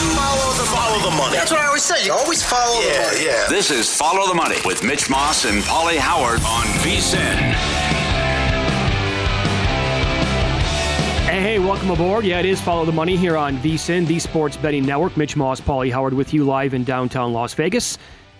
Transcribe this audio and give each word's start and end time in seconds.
Follow 0.00 0.52
the, 0.54 0.64
follow 0.64 1.10
the 1.10 1.14
money. 1.14 1.36
That's 1.36 1.50
what 1.50 1.60
I 1.60 1.66
always 1.66 1.82
say. 1.82 2.06
You 2.06 2.14
always 2.14 2.42
follow 2.42 2.80
yeah, 2.80 2.92
the 2.92 3.12
money. 3.12 3.26
Yeah. 3.26 3.46
This 3.50 3.70
is 3.70 3.94
Follow 3.94 4.26
the 4.26 4.34
Money 4.34 4.56
with 4.64 4.82
Mitch 4.82 5.10
Moss 5.10 5.44
and 5.44 5.62
Pauly 5.64 5.98
Howard 5.98 6.40
on 6.40 6.64
VSIN. 6.80 7.36
Hey, 11.28 11.40
hey, 11.42 11.58
welcome 11.58 11.90
aboard. 11.90 12.24
Yeah, 12.24 12.38
it 12.38 12.46
is 12.46 12.62
Follow 12.62 12.86
the 12.86 12.92
Money 12.92 13.14
here 13.14 13.36
on 13.36 13.58
VSIN, 13.58 14.06
the 14.06 14.18
Sports 14.18 14.56
Betting 14.56 14.86
Network. 14.86 15.18
Mitch 15.18 15.36
Moss, 15.36 15.60
Pauly 15.60 15.92
Howard 15.92 16.14
with 16.14 16.32
you 16.32 16.44
live 16.44 16.72
in 16.72 16.82
downtown 16.82 17.34
Las 17.34 17.52
Vegas 17.52 17.98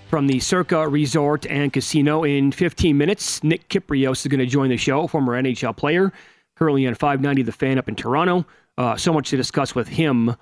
from 0.08 0.26
the 0.26 0.40
Circa 0.40 0.88
Resort 0.88 1.44
and 1.44 1.70
Casino. 1.74 2.24
In 2.24 2.52
15 2.52 2.96
minutes, 2.96 3.44
Nick 3.44 3.68
Kypreos 3.68 4.24
is 4.24 4.28
going 4.28 4.40
to 4.40 4.46
join 4.46 4.70
the 4.70 4.78
show, 4.78 5.06
former 5.06 5.40
NHL 5.40 5.76
player, 5.76 6.10
currently 6.56 6.86
on 6.86 6.94
590 6.94 7.42
The 7.42 7.52
Fan 7.52 7.76
up 7.76 7.86
in 7.86 7.96
Toronto. 7.96 8.46
Uh, 8.78 8.96
so 8.96 9.12
much 9.12 9.28
to 9.28 9.36
discuss 9.36 9.74
with 9.74 9.88
him 9.88 10.34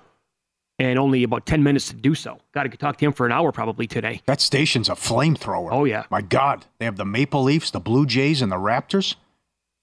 and 0.79 0.97
only 0.97 1.23
about 1.23 1.45
10 1.45 1.61
minutes 1.61 1.89
to 1.89 1.95
do 1.95 2.15
so. 2.15 2.39
Got 2.53 2.63
to 2.63 2.69
talk 2.77 2.97
to 2.97 3.05
him 3.05 3.11
for 3.11 3.25
an 3.25 3.31
hour 3.31 3.51
probably 3.51 3.85
today. 3.85 4.21
That 4.25 4.41
station's 4.41 4.89
a 4.89 4.93
flamethrower. 4.93 5.69
Oh, 5.71 5.83
yeah. 5.83 6.05
My 6.09 6.21
God. 6.21 6.65
They 6.79 6.85
have 6.85 6.95
the 6.95 7.05
Maple 7.05 7.43
Leafs, 7.43 7.69
the 7.71 7.79
Blue 7.81 8.05
Jays, 8.05 8.41
and 8.41 8.51
the 8.51 8.55
Raptors. 8.55 9.15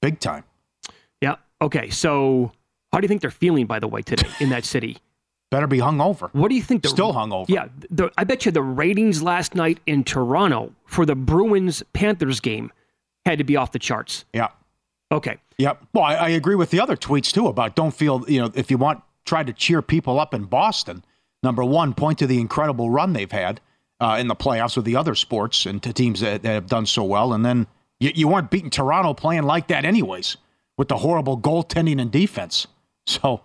Big 0.00 0.18
time. 0.18 0.44
Yeah. 1.20 1.36
Okay. 1.60 1.90
So, 1.90 2.52
how 2.92 3.00
do 3.00 3.04
you 3.04 3.08
think 3.08 3.20
they're 3.20 3.30
feeling, 3.30 3.66
by 3.66 3.78
the 3.78 3.88
way, 3.88 4.02
today 4.02 4.28
in 4.40 4.48
that 4.50 4.64
city? 4.64 4.98
Better 5.50 5.66
be 5.68 5.78
hung 5.78 6.00
over. 6.00 6.28
What 6.32 6.48
do 6.48 6.56
you 6.56 6.62
think? 6.62 6.82
The, 6.82 6.88
Still 6.88 7.12
hung 7.12 7.32
over. 7.32 7.50
Yeah. 7.52 7.68
The, 7.90 8.10
I 8.18 8.24
bet 8.24 8.46
you 8.46 8.52
the 8.52 8.62
ratings 8.62 9.22
last 9.22 9.54
night 9.54 9.78
in 9.86 10.02
Toronto 10.02 10.72
for 10.86 11.06
the 11.06 11.14
Bruins 11.14 11.84
Panthers 11.92 12.40
game 12.40 12.72
had 13.24 13.38
to 13.38 13.44
be 13.44 13.56
off 13.56 13.70
the 13.72 13.78
charts. 13.78 14.24
Yeah. 14.32 14.48
Okay. 15.12 15.36
Yep. 15.58 15.86
Well, 15.92 16.04
I, 16.04 16.14
I 16.14 16.28
agree 16.30 16.56
with 16.56 16.70
the 16.70 16.80
other 16.80 16.96
tweets 16.96 17.32
too 17.32 17.46
about 17.46 17.76
don't 17.76 17.94
feel, 17.94 18.24
you 18.28 18.40
know, 18.40 18.50
if 18.54 18.70
you 18.70 18.78
want 18.78 19.02
try 19.26 19.42
to 19.42 19.52
cheer 19.52 19.82
people 19.82 20.18
up 20.18 20.32
in 20.32 20.44
Boston. 20.44 21.04
Number 21.42 21.64
one, 21.64 21.92
point 21.92 22.18
to 22.20 22.26
the 22.26 22.40
incredible 22.40 22.88
run 22.90 23.12
they've 23.12 23.30
had 23.30 23.60
uh, 24.00 24.16
in 24.18 24.28
the 24.28 24.34
playoffs 24.34 24.76
with 24.76 24.84
the 24.84 24.96
other 24.96 25.14
sports 25.14 25.66
and 25.66 25.82
to 25.82 25.92
teams 25.92 26.20
that, 26.20 26.42
that 26.42 26.52
have 26.52 26.66
done 26.66 26.86
so 26.86 27.04
well. 27.04 27.32
And 27.32 27.44
then 27.44 27.66
you, 28.00 28.12
you 28.14 28.28
weren't 28.28 28.50
beating 28.50 28.70
Toronto 28.70 29.14
playing 29.14 29.42
like 29.42 29.68
that, 29.68 29.84
anyways, 29.84 30.36
with 30.78 30.88
the 30.88 30.98
horrible 30.98 31.38
goaltending 31.38 32.00
and 32.00 32.10
defense. 32.10 32.66
So 33.06 33.42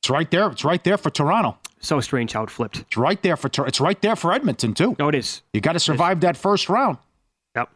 it's 0.00 0.10
right 0.10 0.30
there. 0.30 0.50
It's 0.50 0.64
right 0.64 0.82
there 0.82 0.96
for 0.96 1.10
Toronto. 1.10 1.58
So 1.80 2.00
strange 2.00 2.32
how 2.32 2.44
it 2.44 2.50
flipped. 2.50 2.78
It's 2.80 2.96
right 2.96 3.22
there 3.22 3.36
for 3.36 3.50
it's 3.66 3.80
right 3.80 4.00
there 4.00 4.16
for 4.16 4.32
Edmonton 4.32 4.72
too. 4.72 4.96
No, 4.98 5.08
it 5.08 5.14
is. 5.14 5.42
You 5.52 5.60
got 5.60 5.74
to 5.74 5.80
survive 5.80 6.20
that 6.20 6.36
first 6.36 6.70
round. 6.70 6.96
Yep. 7.54 7.70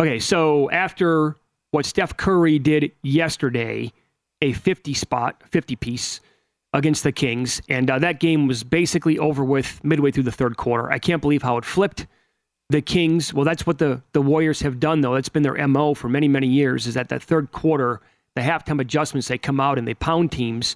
Okay, 0.00 0.18
so 0.18 0.68
after 0.70 1.36
what 1.70 1.86
Steph 1.86 2.16
Curry 2.16 2.58
did 2.58 2.90
yesterday, 3.02 3.92
a 4.40 4.52
50 4.52 4.94
spot, 4.94 5.42
50 5.50 5.76
piece 5.76 6.20
against 6.72 7.02
the 7.04 7.12
Kings, 7.12 7.60
and 7.68 7.90
uh, 7.90 7.98
that 7.98 8.18
game 8.20 8.46
was 8.46 8.64
basically 8.64 9.18
over 9.18 9.44
with 9.44 9.82
midway 9.84 10.10
through 10.10 10.22
the 10.22 10.32
third 10.32 10.56
quarter. 10.56 10.90
I 10.90 10.98
can't 10.98 11.20
believe 11.20 11.42
how 11.42 11.56
it 11.58 11.64
flipped. 11.64 12.06
The 12.70 12.80
Kings, 12.80 13.34
well, 13.34 13.44
that's 13.44 13.66
what 13.66 13.78
the, 13.78 14.00
the 14.12 14.22
Warriors 14.22 14.60
have 14.62 14.80
done, 14.80 15.02
though. 15.02 15.14
That's 15.14 15.28
been 15.28 15.42
their 15.42 15.66
MO 15.68 15.92
for 15.94 16.08
many, 16.08 16.28
many 16.28 16.46
years, 16.46 16.86
is 16.86 16.94
that 16.94 17.10
that 17.10 17.22
third 17.22 17.52
quarter, 17.52 18.00
the 18.34 18.40
halftime 18.40 18.80
adjustments, 18.80 19.28
they 19.28 19.36
come 19.36 19.60
out 19.60 19.76
and 19.76 19.86
they 19.86 19.92
pound 19.94 20.32
teams. 20.32 20.74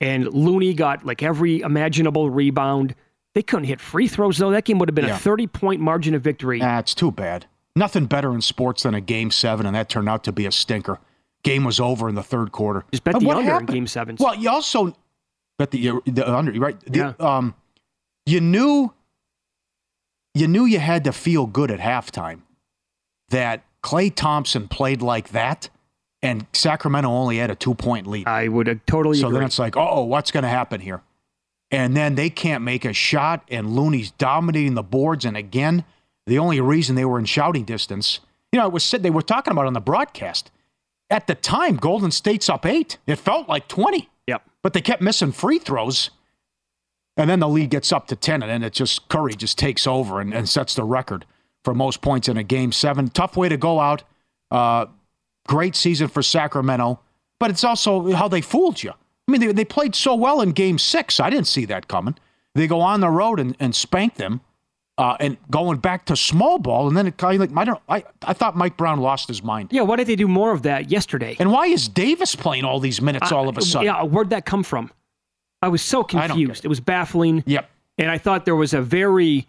And 0.00 0.26
Looney 0.32 0.72
got 0.72 1.04
like 1.04 1.22
every 1.22 1.60
imaginable 1.60 2.30
rebound. 2.30 2.94
They 3.34 3.42
couldn't 3.42 3.64
hit 3.66 3.80
free 3.82 4.08
throws, 4.08 4.38
though. 4.38 4.50
That 4.50 4.64
game 4.64 4.78
would 4.78 4.88
have 4.88 4.94
been 4.94 5.06
Yeah. 5.06 5.16
a 5.16 5.18
30 5.18 5.46
point 5.46 5.80
margin 5.82 6.14
of 6.14 6.22
victory. 6.22 6.58
That's 6.60 6.94
too 6.94 7.10
bad. 7.10 7.44
Nothing 7.74 8.06
better 8.06 8.32
in 8.32 8.40
sports 8.40 8.84
than 8.84 8.94
a 8.94 9.02
game 9.02 9.30
seven, 9.30 9.66
and 9.66 9.76
that 9.76 9.90
turned 9.90 10.08
out 10.08 10.24
to 10.24 10.32
be 10.32 10.46
a 10.46 10.52
stinker. 10.52 10.98
Game 11.42 11.64
was 11.64 11.78
over 11.78 12.08
in 12.08 12.14
the 12.14 12.22
third 12.22 12.50
quarter. 12.50 12.84
Just 12.90 13.04
bet 13.04 13.20
the 13.20 13.28
under 13.30 13.58
in 13.58 13.66
game 13.66 13.86
seven. 13.86 14.16
Well, 14.18 14.34
you 14.34 14.48
also 14.48 14.96
bet 15.58 15.70
the 15.70 16.00
the 16.06 16.28
under, 16.30 16.52
right? 16.60 16.78
The- 16.80 16.98
Yeah. 16.98 17.12
Um, 17.18 17.54
you 18.26 18.40
knew 18.40 18.92
you 20.34 20.48
knew 20.48 20.64
you 20.64 20.78
had 20.78 21.04
to 21.04 21.12
feel 21.12 21.46
good 21.46 21.70
at 21.70 21.80
halftime 21.80 22.40
that 23.30 23.64
Klay 23.82 24.14
Thompson 24.14 24.68
played 24.68 25.00
like 25.02 25.30
that, 25.30 25.70
and 26.22 26.46
Sacramento 26.52 27.08
only 27.08 27.38
had 27.38 27.50
a 27.50 27.54
two 27.54 27.74
point 27.74 28.06
lead. 28.06 28.26
I 28.26 28.48
would 28.48 28.80
totally 28.86 29.18
so 29.18 29.28
agree. 29.28 29.38
then 29.38 29.46
it's 29.46 29.58
like, 29.58 29.76
oh, 29.76 30.04
what's 30.04 30.30
going 30.30 30.42
to 30.42 30.48
happen 30.48 30.80
here? 30.80 31.02
And 31.70 31.96
then 31.96 32.14
they 32.14 32.30
can't 32.30 32.62
make 32.62 32.84
a 32.84 32.92
shot, 32.92 33.44
and 33.48 33.74
Looney's 33.74 34.10
dominating 34.12 34.74
the 34.74 34.82
boards. 34.82 35.24
And 35.24 35.36
again, 35.36 35.84
the 36.26 36.38
only 36.38 36.60
reason 36.60 36.94
they 36.96 37.04
were 37.04 37.18
in 37.18 37.24
shouting 37.24 37.64
distance, 37.64 38.20
you 38.52 38.58
know, 38.60 38.66
it 38.66 38.72
was 38.72 38.84
said 38.84 39.02
they 39.02 39.10
were 39.10 39.22
talking 39.22 39.52
about 39.52 39.66
on 39.66 39.72
the 39.72 39.80
broadcast. 39.80 40.50
At 41.10 41.26
the 41.28 41.34
time, 41.36 41.76
Golden 41.76 42.10
State's 42.10 42.48
up 42.48 42.66
eight. 42.66 42.98
It 43.06 43.16
felt 43.16 43.48
like 43.48 43.68
20, 43.68 44.08
Yep. 44.26 44.42
but 44.62 44.72
they 44.72 44.80
kept 44.80 45.02
missing 45.02 45.32
free 45.32 45.58
throws. 45.58 46.10
And 47.16 47.30
then 47.30 47.40
the 47.40 47.48
lead 47.48 47.70
gets 47.70 47.92
up 47.92 48.08
to 48.08 48.16
10, 48.16 48.42
and 48.42 48.50
then 48.50 48.62
it 48.62 48.74
just, 48.74 49.08
Curry 49.08 49.34
just 49.34 49.56
takes 49.56 49.86
over 49.86 50.20
and, 50.20 50.34
and 50.34 50.46
sets 50.46 50.74
the 50.74 50.84
record 50.84 51.24
for 51.64 51.74
most 51.74 52.02
points 52.02 52.28
in 52.28 52.36
a 52.36 52.42
game 52.42 52.72
seven. 52.72 53.08
Tough 53.08 53.36
way 53.36 53.48
to 53.48 53.56
go 53.56 53.80
out. 53.80 54.02
Uh, 54.50 54.86
great 55.48 55.74
season 55.74 56.08
for 56.08 56.22
Sacramento, 56.22 57.00
but 57.40 57.50
it's 57.50 57.64
also 57.64 58.12
how 58.12 58.28
they 58.28 58.42
fooled 58.42 58.82
you. 58.82 58.90
I 58.90 59.32
mean, 59.32 59.40
they, 59.40 59.52
they 59.52 59.64
played 59.64 59.94
so 59.94 60.14
well 60.14 60.40
in 60.40 60.52
game 60.52 60.78
six. 60.78 61.18
I 61.18 61.30
didn't 61.30 61.48
see 61.48 61.64
that 61.64 61.88
coming. 61.88 62.16
They 62.54 62.66
go 62.66 62.80
on 62.80 63.00
the 63.00 63.10
road 63.10 63.40
and, 63.40 63.56
and 63.58 63.74
spank 63.74 64.14
them, 64.16 64.40
uh, 64.98 65.16
and 65.20 65.36
going 65.50 65.78
back 65.78 66.06
to 66.06 66.16
small 66.16 66.58
ball, 66.58 66.88
and 66.88 66.96
then 66.96 67.06
it 67.06 67.18
kind 67.18 67.34
of 67.34 67.50
like 67.50 67.58
I 67.58 67.64
don't. 67.64 67.82
I 67.88 68.04
I 68.22 68.32
thought 68.32 68.56
Mike 68.56 68.76
Brown 68.76 69.00
lost 69.00 69.28
his 69.28 69.42
mind. 69.42 69.68
yeah, 69.72 69.82
why 69.82 69.96
did 69.96 70.06
they 70.06 70.16
do 70.16 70.28
more 70.28 70.52
of 70.52 70.62
that 70.62 70.90
yesterday? 70.90 71.36
And 71.38 71.52
why 71.52 71.66
is 71.66 71.88
Davis 71.88 72.34
playing 72.34 72.64
all 72.64 72.80
these 72.80 73.00
minutes 73.02 73.30
all 73.30 73.48
of 73.48 73.58
a 73.58 73.62
sudden? 73.62 73.86
Yeah, 73.86 74.02
where'd 74.04 74.30
that 74.30 74.46
come 74.46 74.62
from? 74.62 74.90
I 75.62 75.68
was 75.68 75.82
so 75.82 76.00
I 76.00 76.04
confused. 76.28 76.64
It 76.64 76.68
was 76.68 76.80
baffling. 76.80 77.42
Yep. 77.46 77.68
And 77.98 78.10
I 78.10 78.18
thought 78.18 78.44
there 78.44 78.56
was 78.56 78.74
a 78.74 78.82
very, 78.82 79.46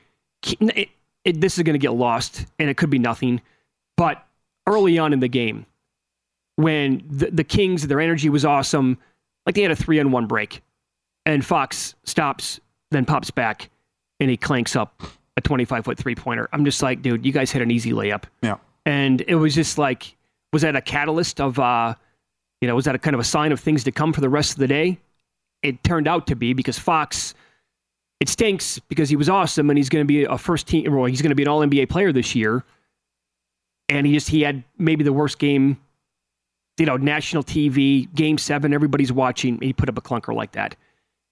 it, 0.59 0.89
it, 1.25 1.41
this 1.41 1.57
is 1.57 1.63
going 1.63 1.73
to 1.73 1.79
get 1.79 1.93
lost 1.93 2.45
and 2.59 2.69
it 2.69 2.77
could 2.77 2.89
be 2.89 2.99
nothing. 2.99 3.41
But 3.97 4.25
early 4.65 4.97
on 4.97 5.11
in 5.13 5.19
the 5.19 5.27
game, 5.27 5.65
when 6.55 7.03
the, 7.09 7.29
the 7.29 7.43
Kings, 7.43 7.85
their 7.87 7.99
energy 7.99 8.29
was 8.29 8.45
awesome, 8.45 8.97
like 9.45 9.55
they 9.55 9.61
had 9.61 9.71
a 9.71 9.75
three 9.75 9.99
on 9.99 10.11
one 10.11 10.27
break, 10.27 10.61
and 11.25 11.45
Fox 11.45 11.93
stops, 12.03 12.59
then 12.91 13.05
pops 13.05 13.31
back, 13.31 13.69
and 14.19 14.29
he 14.29 14.37
clanks 14.37 14.75
up 14.75 15.03
a 15.37 15.41
25 15.41 15.85
foot 15.85 15.97
three 15.97 16.15
pointer. 16.15 16.49
I'm 16.51 16.65
just 16.65 16.81
like, 16.81 17.01
dude, 17.01 17.25
you 17.25 17.31
guys 17.31 17.51
hit 17.51 17.61
an 17.61 17.71
easy 17.71 17.91
layup. 17.91 18.23
Yeah. 18.41 18.57
And 18.85 19.21
it 19.27 19.35
was 19.35 19.53
just 19.55 19.77
like, 19.77 20.15
was 20.51 20.63
that 20.63 20.75
a 20.75 20.81
catalyst 20.81 21.39
of, 21.39 21.59
uh, 21.59 21.93
you 22.59 22.67
know, 22.67 22.75
was 22.75 22.85
that 22.85 22.95
a 22.95 22.99
kind 22.99 23.13
of 23.13 23.19
a 23.19 23.23
sign 23.23 23.51
of 23.51 23.59
things 23.59 23.83
to 23.83 23.91
come 23.91 24.11
for 24.11 24.21
the 24.21 24.29
rest 24.29 24.53
of 24.53 24.57
the 24.57 24.67
day? 24.67 24.97
It 25.61 25.83
turned 25.83 26.07
out 26.07 26.27
to 26.27 26.35
be 26.35 26.53
because 26.53 26.79
Fox, 26.79 27.35
it 28.19 28.29
stinks 28.29 28.79
because 28.79 29.09
he 29.09 29.15
was 29.15 29.29
awesome 29.29 29.69
and 29.69 29.77
he's 29.77 29.89
going 29.89 30.03
to 30.03 30.07
be 30.07 30.23
a 30.23 30.37
first 30.37 30.67
team, 30.67 30.93
or 30.93 31.07
he's 31.07 31.21
going 31.21 31.29
to 31.29 31.35
be 31.35 31.43
an 31.43 31.49
all 31.49 31.61
NBA 31.61 31.89
player 31.89 32.11
this 32.11 32.33
year. 32.33 32.63
And 33.89 34.07
he 34.07 34.13
just, 34.13 34.29
he 34.29 34.41
had 34.41 34.63
maybe 34.77 35.03
the 35.03 35.13
worst 35.13 35.37
game, 35.37 35.79
you 36.77 36.85
know, 36.85 36.97
national 36.97 37.43
TV, 37.43 38.13
game 38.15 38.37
seven, 38.37 38.73
everybody's 38.73 39.11
watching. 39.11 39.59
He 39.61 39.71
put 39.73 39.87
up 39.87 39.97
a 39.97 40.01
clunker 40.01 40.33
like 40.33 40.53
that. 40.53 40.75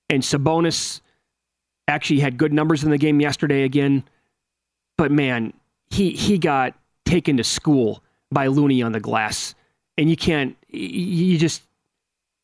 And 0.10 0.22
Sabonis 0.22 1.01
actually 1.88 2.20
had 2.20 2.38
good 2.38 2.54
numbers 2.54 2.84
in 2.84 2.90
the 2.90 2.98
game 2.98 3.20
yesterday 3.20 3.64
again. 3.64 4.04
But 4.98 5.12
man, 5.12 5.54
he, 5.90 6.12
he 6.12 6.38
got 6.38 6.74
taken 7.06 7.38
to 7.38 7.44
school 7.44 8.04
by 8.32 8.48
Looney 8.48 8.82
on 8.82 8.92
the 8.92 9.00
glass. 9.00 9.56
And 9.98 10.10
you 10.10 10.16
can't, 10.16 10.58
you 10.70 11.38
just, 11.38 11.64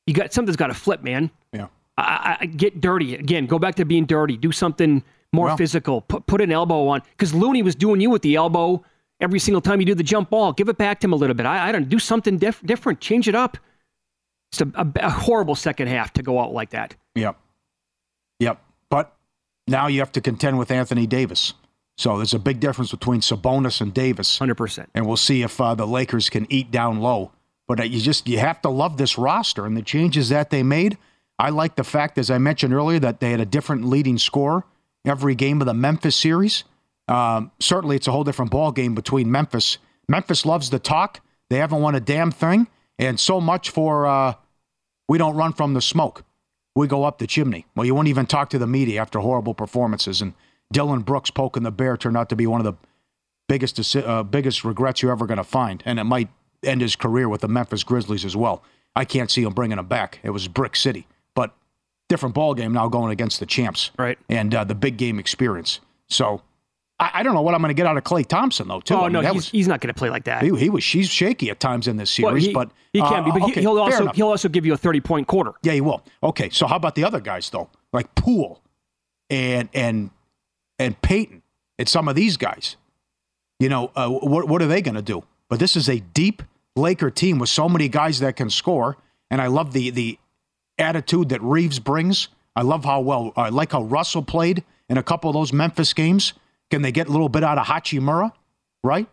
you 0.07 0.13
got, 0.13 0.31
something's 0.33 0.55
got 0.57 0.67
to 0.67 0.73
flip, 0.73 1.03
man. 1.03 1.29
Yeah. 1.53 1.67
I, 1.97 2.37
I, 2.41 2.45
get 2.45 2.79
dirty 2.81 3.15
again. 3.15 3.45
Go 3.45 3.59
back 3.59 3.75
to 3.75 3.85
being 3.85 4.05
dirty. 4.05 4.37
Do 4.37 4.51
something 4.51 5.03
more 5.33 5.47
Well- 5.47 5.57
physical. 5.57 6.01
Put 6.01 6.25
put 6.27 6.41
an 6.41 6.51
elbow 6.51 6.87
on 6.87 7.01
because 7.11 7.33
Looney 7.33 7.61
was 7.61 7.75
doing 7.75 7.99
you 8.01 8.09
with 8.09 8.21
the 8.21 8.35
elbow 8.35 8.83
every 9.19 9.39
single 9.39 9.61
time 9.61 9.79
you 9.81 9.85
do 9.85 9.93
the 9.95 10.03
jump 10.03 10.29
ball. 10.29 10.53
Give 10.53 10.69
it 10.69 10.77
back 10.77 10.99
to 11.01 11.07
him 11.07 11.13
a 11.13 11.15
little 11.17 11.35
bit. 11.35 11.45
I, 11.45 11.69
I 11.69 11.71
don't 11.71 11.89
do 11.89 11.99
something 11.99 12.37
diff- 12.37 12.61
different. 12.65 13.01
Change 13.01 13.27
it 13.27 13.35
up. 13.35 13.57
It's 14.51 14.61
a, 14.61 14.71
a, 14.75 14.87
a 15.05 15.09
horrible 15.09 15.55
second 15.55 15.87
half 15.87 16.13
to 16.13 16.23
go 16.23 16.39
out 16.39 16.53
like 16.53 16.71
that. 16.71 16.95
Yep. 17.15 17.23
Yep. 17.23 17.37
Now 19.67 19.87
you 19.87 19.99
have 19.99 20.11
to 20.13 20.21
contend 20.21 20.57
with 20.57 20.71
Anthony 20.71 21.07
Davis. 21.07 21.53
So 21.97 22.17
there's 22.17 22.33
a 22.33 22.39
big 22.39 22.59
difference 22.59 22.91
between 22.91 23.21
Sabonis 23.21 23.81
and 23.81 23.93
Davis. 23.93 24.39
Hundred 24.39 24.55
percent. 24.55 24.89
and 24.93 25.05
we'll 25.05 25.17
see 25.17 25.43
if 25.43 25.59
uh, 25.61 25.75
the 25.75 25.87
Lakers 25.87 26.29
can 26.29 26.47
eat 26.49 26.71
down 26.71 26.99
low. 26.99 27.31
But 27.67 27.79
uh, 27.79 27.83
you 27.83 28.01
just 28.01 28.27
you 28.27 28.39
have 28.39 28.61
to 28.63 28.69
love 28.69 28.97
this 28.97 29.17
roster 29.17 29.65
and 29.65 29.77
the 29.77 29.81
changes 29.81 30.29
that 30.29 30.49
they 30.49 30.63
made. 30.63 30.97
I 31.37 31.49
like 31.49 31.75
the 31.75 31.83
fact, 31.83 32.17
as 32.17 32.29
I 32.29 32.37
mentioned 32.37 32.73
earlier, 32.73 32.99
that 32.99 33.19
they 33.19 33.31
had 33.31 33.39
a 33.39 33.45
different 33.45 33.85
leading 33.85 34.17
scorer 34.17 34.63
every 35.05 35.35
game 35.35 35.61
of 35.61 35.67
the 35.67 35.73
Memphis 35.73 36.15
series. 36.15 36.63
Um, 37.07 37.51
certainly, 37.59 37.95
it's 37.95 38.07
a 38.07 38.11
whole 38.11 38.23
different 38.23 38.51
ball 38.51 38.71
game 38.71 38.93
between 38.95 39.31
Memphis. 39.31 39.77
Memphis 40.07 40.45
loves 40.45 40.69
to 40.69 40.79
talk. 40.79 41.21
They 41.49 41.57
haven't 41.57 41.81
won 41.81 41.95
a 41.95 41.99
damn 41.99 42.31
thing, 42.31 42.67
and 42.97 43.19
so 43.19 43.41
much 43.41 43.69
for 43.69 44.05
uh, 44.05 44.33
we 45.07 45.17
don't 45.17 45.35
run 45.35 45.53
from 45.53 45.73
the 45.73 45.81
smoke. 45.81 46.23
We 46.75 46.87
go 46.87 47.03
up 47.03 47.17
the 47.17 47.27
chimney. 47.27 47.65
Well, 47.75 47.85
you 47.85 47.93
won't 47.93 48.07
even 48.07 48.25
talk 48.25 48.49
to 48.51 48.59
the 48.59 48.67
media 48.67 49.01
after 49.01 49.19
horrible 49.19 49.53
performances. 49.53 50.21
And 50.21 50.33
Dillon 50.71 51.01
Brooks 51.01 51.29
poking 51.29 51.63
the 51.63 51.71
bear 51.71 51.97
turned 51.97 52.15
out 52.17 52.29
to 52.29 52.35
be 52.35 52.47
one 52.47 52.61
of 52.61 52.65
the 52.65 52.73
biggest 53.49 53.95
uh, 53.97 54.23
biggest 54.23 54.63
regrets 54.63 55.01
you're 55.01 55.11
ever 55.11 55.25
going 55.25 55.37
to 55.37 55.43
find, 55.43 55.83
and 55.85 55.99
it 55.99 56.05
might 56.05 56.29
end 56.63 56.79
his 56.81 56.95
career 56.95 57.27
with 57.27 57.41
the 57.41 57.47
Memphis 57.49 57.83
Grizzlies 57.83 58.23
as 58.23 58.35
well. 58.35 58.63
I 58.95 59.03
can't 59.03 59.29
see 59.29 59.43
him 59.43 59.53
bringing 59.53 59.79
him 59.79 59.87
back. 59.87 60.19
It 60.23 60.29
was 60.29 60.47
Brick 60.47 60.75
City, 60.75 61.07
but 61.35 61.53
different 62.07 62.35
ball 62.35 62.53
game 62.53 62.73
now 62.73 62.87
going 62.87 63.11
against 63.11 63.39
the 63.39 63.45
champs, 63.45 63.91
Right. 63.97 64.17
And 64.29 64.53
uh, 64.53 64.63
the 64.63 64.75
big 64.75 64.97
game 64.97 65.19
experience. 65.19 65.79
So 66.09 66.41
I, 67.01 67.09
I 67.15 67.23
don't 67.23 67.33
know 67.33 67.41
what 67.41 67.55
I'm 67.55 67.61
going 67.61 67.69
to 67.69 67.73
get 67.73 67.87
out 67.87 67.97
of 67.97 68.03
Klay 68.03 68.25
Thompson 68.25 68.67
though. 68.67 68.79
Too. 68.79 68.95
I 68.95 68.99
Oh 68.99 69.03
mean, 69.03 69.13
no, 69.13 69.21
he's, 69.21 69.33
was, 69.33 69.49
he's 69.49 69.67
not 69.67 69.81
going 69.81 69.93
to 69.93 69.97
play 69.97 70.09
like 70.09 70.25
that. 70.25 70.43
he, 70.43 70.55
he 70.55 70.69
was 70.69 70.83
she's 70.83 71.09
shaky 71.09 71.49
at 71.49 71.59
times 71.59 71.87
in 71.87 71.97
this 71.97 72.17
Well, 72.19 72.31
series, 72.31 72.45
he, 72.45 72.53
but 72.53 72.71
he 72.93 73.01
uh, 73.01 73.09
can 73.09 73.23
be, 73.25 73.31
but 73.31 73.41
he, 73.41 73.51
okay, 73.51 73.61
he'll 73.61 73.79
also 73.79 74.03
enough. 74.03 74.15
he'll 74.15 74.27
also 74.27 74.47
give 74.47 74.65
you 74.65 74.73
a 74.73 74.77
thirty 74.77 75.01
point 75.01 75.27
quarter. 75.27 75.53
Yeah, 75.63 75.73
he 75.73 75.81
will. 75.81 76.03
Okay, 76.23 76.49
so 76.49 76.67
how 76.67 76.75
about 76.75 76.95
the 76.95 77.03
other 77.03 77.19
guys 77.19 77.49
though, 77.49 77.69
like 77.91 78.13
Poole 78.15 78.61
and 79.29 79.67
and 79.73 80.11
and 80.79 81.01
Peyton 81.01 81.41
and 81.79 81.89
some 81.89 82.07
of 82.07 82.15
these 82.15 82.37
guys? 82.37 82.77
You 83.59 83.69
know, 83.69 83.91
uh, 83.95 84.09
what 84.09 84.47
what 84.47 84.61
are 84.61 84.67
they 84.67 84.81
going 84.81 84.95
to 84.95 85.01
do? 85.01 85.23
But 85.49 85.59
this 85.59 85.75
is 85.75 85.89
a 85.89 85.99
deep 85.99 86.43
Laker 86.75 87.09
team 87.09 87.39
with 87.39 87.49
so 87.49 87.67
many 87.67 87.89
guys 87.89 88.19
that 88.19 88.35
can 88.35 88.49
score, 88.49 88.97
and 89.29 89.41
I 89.41 89.47
love 89.47 89.73
the 89.73 89.89
the 89.89 90.19
attitude 90.77 91.29
that 91.29 91.41
Reeves 91.41 91.79
brings. 91.79 92.27
I 92.55 92.61
love 92.63 92.85
how 92.85 93.01
well 93.01 93.33
I 93.35 93.49
like 93.49 93.71
how 93.71 93.83
Russell 93.83 94.21
played 94.23 94.63
in 94.89 94.97
a 94.97 95.03
couple 95.03 95.29
of 95.29 95.33
those 95.33 95.51
Memphis 95.53 95.93
games. 95.93 96.33
Can 96.71 96.81
they 96.81 96.91
get 96.91 97.07
a 97.07 97.11
little 97.11 97.29
bit 97.29 97.43
out 97.43 97.57
of 97.57 97.67
Hachimura, 97.67 98.31
right? 98.83 99.07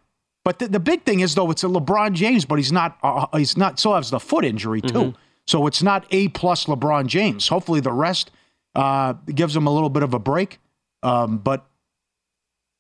But 0.44 0.60
the, 0.60 0.68
the 0.68 0.80
big 0.80 1.02
thing 1.02 1.20
is 1.20 1.34
though 1.34 1.50
it's 1.50 1.64
a 1.64 1.66
LeBron 1.66 2.14
James, 2.14 2.44
but 2.46 2.56
he's 2.56 2.72
not 2.72 2.96
uh, 3.02 3.26
he's 3.36 3.56
not 3.56 3.78
still 3.78 3.94
has 3.94 4.10
the 4.10 4.20
foot 4.20 4.44
injury 4.44 4.80
too. 4.80 5.14
So 5.46 5.66
it's 5.66 5.82
not 5.82 6.06
a 6.10 6.28
plus 6.28 6.64
LeBron 6.66 7.06
James. 7.06 7.48
Hopefully 7.48 7.80
the 7.80 7.92
rest 7.92 8.30
uh, 8.74 9.14
gives 9.34 9.54
him 9.56 9.66
a 9.66 9.70
little 9.70 9.90
bit 9.90 10.02
of 10.02 10.14
a 10.14 10.18
break. 10.18 10.58
Um, 11.02 11.38
but 11.38 11.66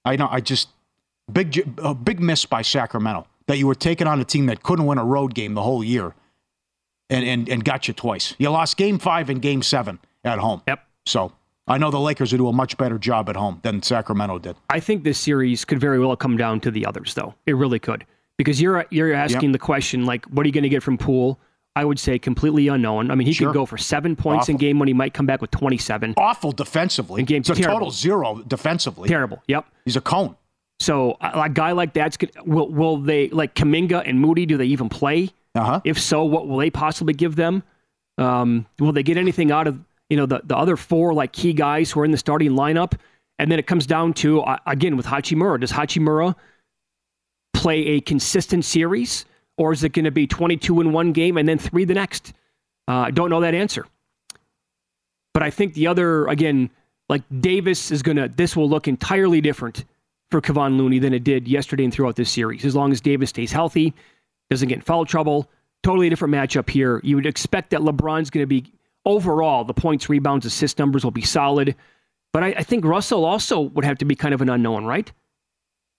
I 0.04 0.16
know 0.16 0.28
I 0.30 0.40
just 0.40 0.68
big 1.30 1.50
j- 1.50 1.64
a 1.78 1.94
big 1.94 2.20
miss 2.20 2.44
by 2.46 2.62
Sacramento 2.62 3.26
that 3.46 3.58
you 3.58 3.66
were 3.66 3.74
taking 3.74 4.06
on 4.06 4.20
a 4.20 4.24
team 4.24 4.46
that 4.46 4.62
couldn't 4.62 4.86
win 4.86 4.98
a 4.98 5.04
road 5.04 5.34
game 5.34 5.54
the 5.54 5.62
whole 5.62 5.82
year, 5.82 6.14
and 7.10 7.24
and 7.24 7.48
and 7.48 7.64
got 7.64 7.88
you 7.88 7.94
twice. 7.94 8.34
You 8.38 8.50
lost 8.50 8.76
Game 8.76 8.98
Five 8.98 9.28
and 9.30 9.42
Game 9.42 9.62
Seven 9.62 9.98
at 10.24 10.38
home. 10.38 10.62
Yep. 10.68 10.84
So 11.06 11.32
I 11.68 11.78
know 11.78 11.90
the 11.90 12.00
Lakers 12.00 12.32
will 12.32 12.38
do 12.38 12.48
a 12.48 12.52
much 12.52 12.76
better 12.78 12.98
job 12.98 13.28
at 13.28 13.36
home 13.36 13.60
than 13.62 13.82
Sacramento 13.82 14.38
did. 14.38 14.56
I 14.70 14.80
think 14.80 15.04
this 15.04 15.18
series 15.18 15.64
could 15.64 15.78
very 15.80 15.98
well 15.98 16.16
come 16.16 16.36
down 16.36 16.60
to 16.60 16.70
the 16.70 16.86
others, 16.86 17.14
though. 17.14 17.34
It 17.46 17.52
really 17.54 17.78
could, 17.78 18.04
because 18.36 18.60
you're 18.60 18.86
you're 18.90 19.12
asking 19.12 19.50
Yep. 19.50 19.52
the 19.52 19.58
question 19.58 20.04
like, 20.06 20.24
what 20.26 20.44
are 20.44 20.48
you 20.48 20.52
going 20.52 20.62
to 20.62 20.68
get 20.68 20.82
from 20.82 20.98
Poole? 20.98 21.38
I 21.76 21.84
would 21.84 21.98
say 22.00 22.18
completely 22.18 22.66
unknown. 22.66 23.10
I 23.10 23.14
mean, 23.14 23.26
he 23.26 23.32
Sure. 23.32 23.48
could 23.48 23.54
go 23.54 23.64
for 23.66 23.78
seven 23.78 24.16
points 24.16 24.48
in 24.48 24.56
game 24.56 24.80
when 24.80 24.88
he 24.88 24.94
might 24.94 25.14
come 25.14 25.26
back 25.26 25.40
with 25.40 25.52
27. 25.52 26.14
Awful 26.16 26.50
defensively. 26.50 27.20
In 27.20 27.26
game- 27.26 27.40
it's 27.40 27.50
a 27.50 27.54
total 27.54 27.92
zero 27.92 28.42
defensively. 28.48 29.08
Terrible. 29.08 29.42
Yep. 29.46 29.64
He's 29.84 29.94
a 29.94 30.00
cone. 30.00 30.34
So 30.80 31.16
a 31.20 31.48
guy 31.48 31.72
like 31.72 31.92
that's 31.92 32.16
good. 32.16 32.30
Will 32.44 32.68
will 32.68 32.96
they 32.96 33.28
like 33.28 33.54
Kuminga 33.54 34.02
and 34.08 34.20
Moody? 34.20 34.46
Do 34.46 34.56
they 34.56 34.66
even 34.66 34.88
play? 34.88 35.30
Uh 35.54 35.62
huh. 35.64 35.80
If 35.84 36.00
so, 36.00 36.24
what 36.24 36.48
will 36.48 36.56
they 36.58 36.70
possibly 36.70 37.14
give 37.14 37.36
them? 37.36 37.62
Um, 38.16 38.66
will 38.80 38.92
they 38.92 39.02
get 39.04 39.16
anything 39.16 39.50
out 39.52 39.66
of 39.68 39.78
you 40.08 40.16
know 40.16 40.26
the, 40.26 40.40
the 40.44 40.56
other 40.56 40.76
four 40.76 41.14
like 41.14 41.32
key 41.32 41.52
guys 41.52 41.90
who 41.90 42.00
are 42.00 42.04
in 42.04 42.10
the 42.10 42.18
starting 42.18 42.52
lineup? 42.52 42.94
And 43.38 43.52
then 43.52 43.58
it 43.58 43.66
comes 43.66 43.86
down 43.86 44.14
to 44.14 44.40
uh, 44.40 44.58
again 44.66 44.96
with 44.96 45.06
Hachimura. 45.06 45.60
Does 45.60 45.70
Hachimura 45.72 46.34
play 47.54 47.86
a 47.86 48.00
consistent 48.00 48.64
series, 48.64 49.24
or 49.56 49.72
is 49.72 49.84
it 49.84 49.92
going 49.92 50.04
to 50.04 50.10
be 50.10 50.26
twenty 50.26 50.56
two 50.56 50.80
in 50.80 50.92
one 50.92 51.12
game 51.12 51.36
and 51.36 51.48
then 51.48 51.58
three 51.58 51.84
the 51.84 51.94
next? 51.94 52.32
Uh, 52.88 52.92
I 52.92 53.10
don't 53.10 53.30
know 53.30 53.40
that 53.40 53.54
answer. 53.54 53.86
But 55.34 55.42
I 55.42 55.50
think 55.50 55.74
the 55.74 55.86
other 55.86 56.26
again, 56.26 56.70
like 57.08 57.22
Davis 57.40 57.90
is 57.90 58.02
gonna. 58.02 58.28
This 58.28 58.56
will 58.56 58.68
look 58.68 58.88
entirely 58.88 59.40
different 59.40 59.84
for 60.30 60.40
Kevon 60.40 60.76
Looney 60.76 60.98
than 60.98 61.14
it 61.14 61.24
did 61.24 61.46
yesterday 61.46 61.84
and 61.84 61.92
throughout 61.92 62.16
this 62.16 62.30
series. 62.30 62.64
As 62.64 62.74
long 62.74 62.92
as 62.92 63.00
Davis 63.00 63.30
stays 63.30 63.52
healthy, 63.52 63.94
doesn't 64.50 64.68
get 64.68 64.76
in 64.76 64.82
foul 64.82 65.04
trouble, 65.04 65.48
totally 65.82 66.08
different 66.08 66.34
matchup 66.34 66.68
here. 66.68 67.00
You 67.04 67.16
would 67.16 67.26
expect 67.26 67.70
that 67.70 67.80
LeBron's 67.80 68.30
going 68.30 68.42
to 68.42 68.46
be 68.46 68.72
overall 69.04 69.64
the 69.64 69.74
points, 69.74 70.08
rebounds, 70.08 70.46
assist 70.46 70.78
numbers 70.78 71.04
will 71.04 71.10
be 71.10 71.22
solid. 71.22 71.74
But 72.32 72.42
I, 72.44 72.46
I 72.58 72.62
think 72.62 72.84
Russell 72.84 73.24
also 73.24 73.60
would 73.60 73.84
have 73.84 73.98
to 73.98 74.04
be 74.04 74.14
kind 74.14 74.34
of 74.34 74.40
an 74.42 74.48
unknown, 74.48 74.84
right? 74.84 75.10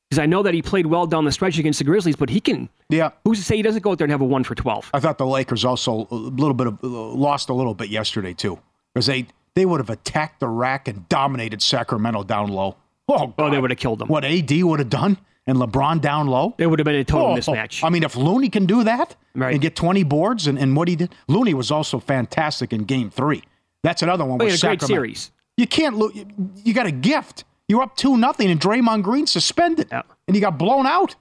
Because 0.09 0.19
I 0.21 0.25
know 0.25 0.41
that 0.43 0.53
he 0.55 0.61
played 0.61 0.87
well 0.87 1.05
down 1.05 1.25
the 1.25 1.31
stretch 1.31 1.57
against 1.59 1.79
the 1.79 1.85
Grizzlies, 1.85 2.15
but 2.15 2.29
he 2.29 2.39
can. 2.39 2.67
Yeah. 2.89 3.11
Who's 3.23 3.37
to 3.39 3.43
say 3.43 3.55
he 3.57 3.61
doesn't 3.61 3.81
go 3.83 3.91
out 3.91 3.97
there 3.99 4.05
and 4.05 4.11
have 4.11 4.21
a 4.21 4.25
one 4.25 4.43
for 4.43 4.55
twelve? 4.55 4.89
I 4.93 4.99
thought 4.99 5.17
the 5.19 5.25
Lakers 5.27 5.63
also 5.65 6.07
a 6.09 6.15
little 6.15 6.53
bit 6.55 6.67
of 6.67 6.83
uh, 6.83 6.87
lost 6.87 7.49
a 7.49 7.53
little 7.53 7.73
bit 7.75 7.89
yesterday 7.89 8.33
too, 8.33 8.59
because 8.93 9.05
they 9.05 9.27
they 9.55 9.65
would 9.65 9.79
have 9.79 9.89
attacked 9.89 10.39
the 10.39 10.47
rack 10.47 10.87
and 10.87 11.07
dominated 11.09 11.61
Sacramento 11.61 12.23
down 12.23 12.49
low. 12.49 12.75
Oh, 13.07 13.33
Oh, 13.37 13.49
they 13.49 13.59
would 13.59 13.71
have 13.71 13.79
killed 13.79 13.99
them. 13.99 14.07
what 14.07 14.23
AD 14.23 14.51
would 14.63 14.79
have 14.79 14.89
done 14.89 15.17
and 15.47 15.57
LeBron 15.57 15.99
down 16.01 16.27
low. 16.27 16.53
It 16.57 16.67
would 16.67 16.79
have 16.79 16.85
been 16.85 16.95
a 16.95 17.03
total 17.03 17.27
Oh, 17.29 17.35
mismatch. 17.35 17.83
I 17.83 17.89
mean, 17.89 18.03
if 18.03 18.15
Looney 18.15 18.49
can 18.49 18.65
do 18.65 18.83
that 18.83 19.15
Right. 19.35 19.53
and 19.53 19.61
get 19.61 19.75
20 19.75 20.03
boards 20.03 20.47
and, 20.47 20.59
and 20.59 20.75
what 20.75 20.87
he 20.87 20.95
did, 20.95 21.13
Looney 21.27 21.53
was 21.53 21.71
also 21.71 21.99
fantastic 21.99 22.71
in 22.73 22.83
game 22.83 23.09
three. 23.09 23.41
That's 23.83 24.01
another 24.01 24.25
one 24.25 24.41
Oh, 24.41 24.45
with 24.45 24.53
he 24.53 24.67
a 24.67 24.69
great 24.69 24.81
series. 24.81 25.31
You 25.57 25.65
can't 25.67 25.97
lo- 25.97 26.11
you, 26.13 26.25
you 26.63 26.73
got 26.73 26.85
a 26.85 26.91
gift. 26.91 27.45
You're 27.67 27.81
up 27.81 27.95
2 27.95 28.17
nothing 28.17 28.49
and 28.51 28.59
Draymond 28.59 29.03
Green 29.03 29.25
suspended. 29.27 29.87
Yeah. 29.91 30.01
And 30.27 30.35
you 30.35 30.41
got 30.41 30.57
blown 30.57 30.85
out. 30.85 31.15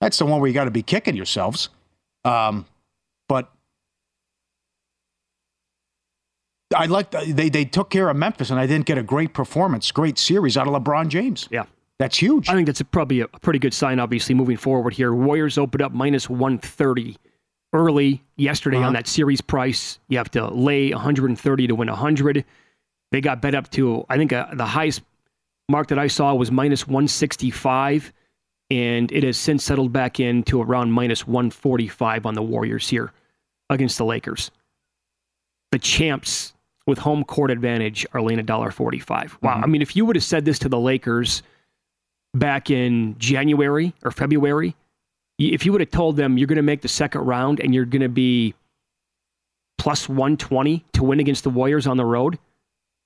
That's 0.00 0.18
the 0.18 0.26
one 0.26 0.40
where 0.40 0.48
you 0.48 0.54
got 0.54 0.64
to 0.64 0.70
be 0.70 0.82
kicking 0.82 1.16
yourselves. 1.16 1.68
Um, 2.24 2.66
but 3.28 3.50
I 6.74 6.86
like 6.86 7.10
they 7.12 7.48
they 7.48 7.64
took 7.64 7.90
care 7.90 8.08
of 8.08 8.16
Memphis 8.16 8.50
and 8.50 8.58
I 8.58 8.66
didn't 8.66 8.86
get 8.86 8.98
a 8.98 9.02
great 9.02 9.32
performance, 9.32 9.90
great 9.92 10.18
series 10.18 10.56
out 10.56 10.66
of 10.66 10.74
LeBron 10.74 11.08
James. 11.08 11.48
Yeah. 11.50 11.64
That's 11.98 12.18
huge. 12.18 12.48
I 12.48 12.54
think 12.54 12.66
that's 12.66 12.80
a, 12.80 12.84
probably 12.84 13.20
a, 13.20 13.28
pretty 13.28 13.58
good 13.58 13.72
sign, 13.72 13.98
obviously, 13.98 14.34
moving 14.34 14.56
forward 14.56 14.92
here. 14.92 15.14
Warriors 15.14 15.56
opened 15.56 15.82
up 15.82 15.92
minus 15.92 16.28
130 16.28 17.16
early 17.72 18.22
yesterday 18.36 18.78
uh-huh. 18.78 18.88
on 18.88 18.92
that 18.92 19.06
series 19.06 19.40
price. 19.40 19.98
You 20.08 20.18
have 20.18 20.30
to 20.32 20.48
lay 20.48 20.90
130 20.90 21.66
to 21.66 21.74
win 21.74 21.88
100. 21.88 22.44
They 23.12 23.20
got 23.20 23.40
bet 23.40 23.54
up 23.54 23.70
to, 23.70 24.04
I 24.10 24.16
think 24.16 24.32
uh, 24.32 24.48
the 24.54 24.66
highest 24.66 25.02
mark 25.68 25.88
that 25.88 25.98
I 25.98 26.06
saw 26.06 26.34
was 26.34 26.50
minus 26.50 26.86
165, 26.86 28.12
and 28.70 29.10
it 29.10 29.24
has 29.24 29.38
since 29.38 29.64
settled 29.64 29.92
back 29.92 30.20
in 30.20 30.42
to 30.44 30.60
around 30.60 30.92
minus 30.92 31.26
145 31.26 32.26
on 32.26 32.34
the 32.34 32.42
Warriors 32.42 32.88
here 32.88 33.12
against 33.70 33.96
the 33.96 34.04
Lakers. 34.04 34.50
The 35.72 35.78
champs 35.78 36.52
with 36.86 36.98
home 36.98 37.24
court 37.24 37.50
advantage 37.50 38.06
are 38.12 38.20
laying 38.20 38.38
$1.45. 38.38 39.08
Wow. 39.42 39.54
Mm-hmm. 39.54 39.64
I 39.64 39.66
mean, 39.66 39.82
if 39.82 39.96
you 39.96 40.04
would 40.04 40.16
have 40.16 40.24
said 40.24 40.44
this 40.44 40.58
to 40.60 40.68
the 40.68 40.78
Lakers 40.78 41.42
back 42.38 42.70
in 42.70 43.16
January 43.18 43.94
or 44.04 44.10
February, 44.10 44.74
if 45.38 45.66
you 45.66 45.72
would 45.72 45.80
have 45.80 45.90
told 45.90 46.16
them 46.16 46.38
you're 46.38 46.46
going 46.46 46.56
to 46.56 46.62
make 46.62 46.82
the 46.82 46.88
second 46.88 47.22
round 47.22 47.60
and 47.60 47.74
you're 47.74 47.84
going 47.84 48.02
to 48.02 48.08
be 48.08 48.54
plus 49.78 50.08
120 50.08 50.84
to 50.92 51.04
win 51.04 51.20
against 51.20 51.44
the 51.44 51.50
Warriors 51.50 51.86
on 51.86 51.96
the 51.96 52.04
road, 52.04 52.38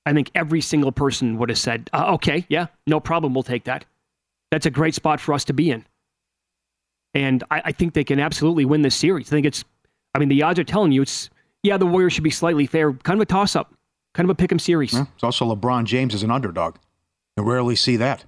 I 0.07 0.13
think 0.13 0.31
every 0.35 0.61
single 0.61 0.93
person 0.93 1.39
would 1.39 1.49
have 1.49 1.59
said, 1.59 1.91
uh, 1.93 2.15
okay, 2.15 2.47
yeah, 2.49 2.67
no 2.87 3.01
problem. 3.01 3.35
We'll 3.35 3.43
take 3.43 3.65
that. 3.65 3.85
That's 4.51 4.67
a 4.67 4.71
great 4.71 4.95
spot 4.95 5.21
for 5.21 5.33
us 5.35 5.45
to 5.45 5.53
be 5.53 5.71
in. 5.71 5.85
And 7.15 7.43
I, 7.51 7.63
I 7.67 7.73
think 7.73 7.95
they 7.95 8.05
can 8.05 8.21
absolutely 8.21 8.65
win 8.65 8.83
this 8.83 8.95
series. 8.95 9.29
I 9.29 9.31
think 9.31 9.47
it's, 9.47 9.65
I 10.15 10.19
mean, 10.19 10.29
the 10.29 10.43
odds 10.43 10.59
are 10.59 10.65
telling 10.65 10.93
you 10.93 11.03
it's, 11.03 11.29
yeah, 11.63 11.77
the 11.77 11.87
Warriors 11.87 12.13
should 12.13 12.25
be 12.25 12.31
slightly 12.31 12.67
fair, 12.67 12.93
kind 12.93 13.19
of 13.19 13.23
a 13.23 13.27
toss 13.27 13.55
up, 13.57 13.75
kind 14.15 14.29
of 14.29 14.31
a 14.31 14.35
pick 14.35 14.51
'em 14.51 14.59
series. 14.59 14.93
Yeah, 14.93 15.05
it's 15.15 15.25
also 15.25 15.53
LeBron 15.55 15.85
James 15.85 16.15
as 16.15 16.23
an 16.23 16.31
underdog. 16.31 16.77
You 17.37 17.43
rarely 17.43 17.77
see 17.77 17.97
that. 17.97 18.25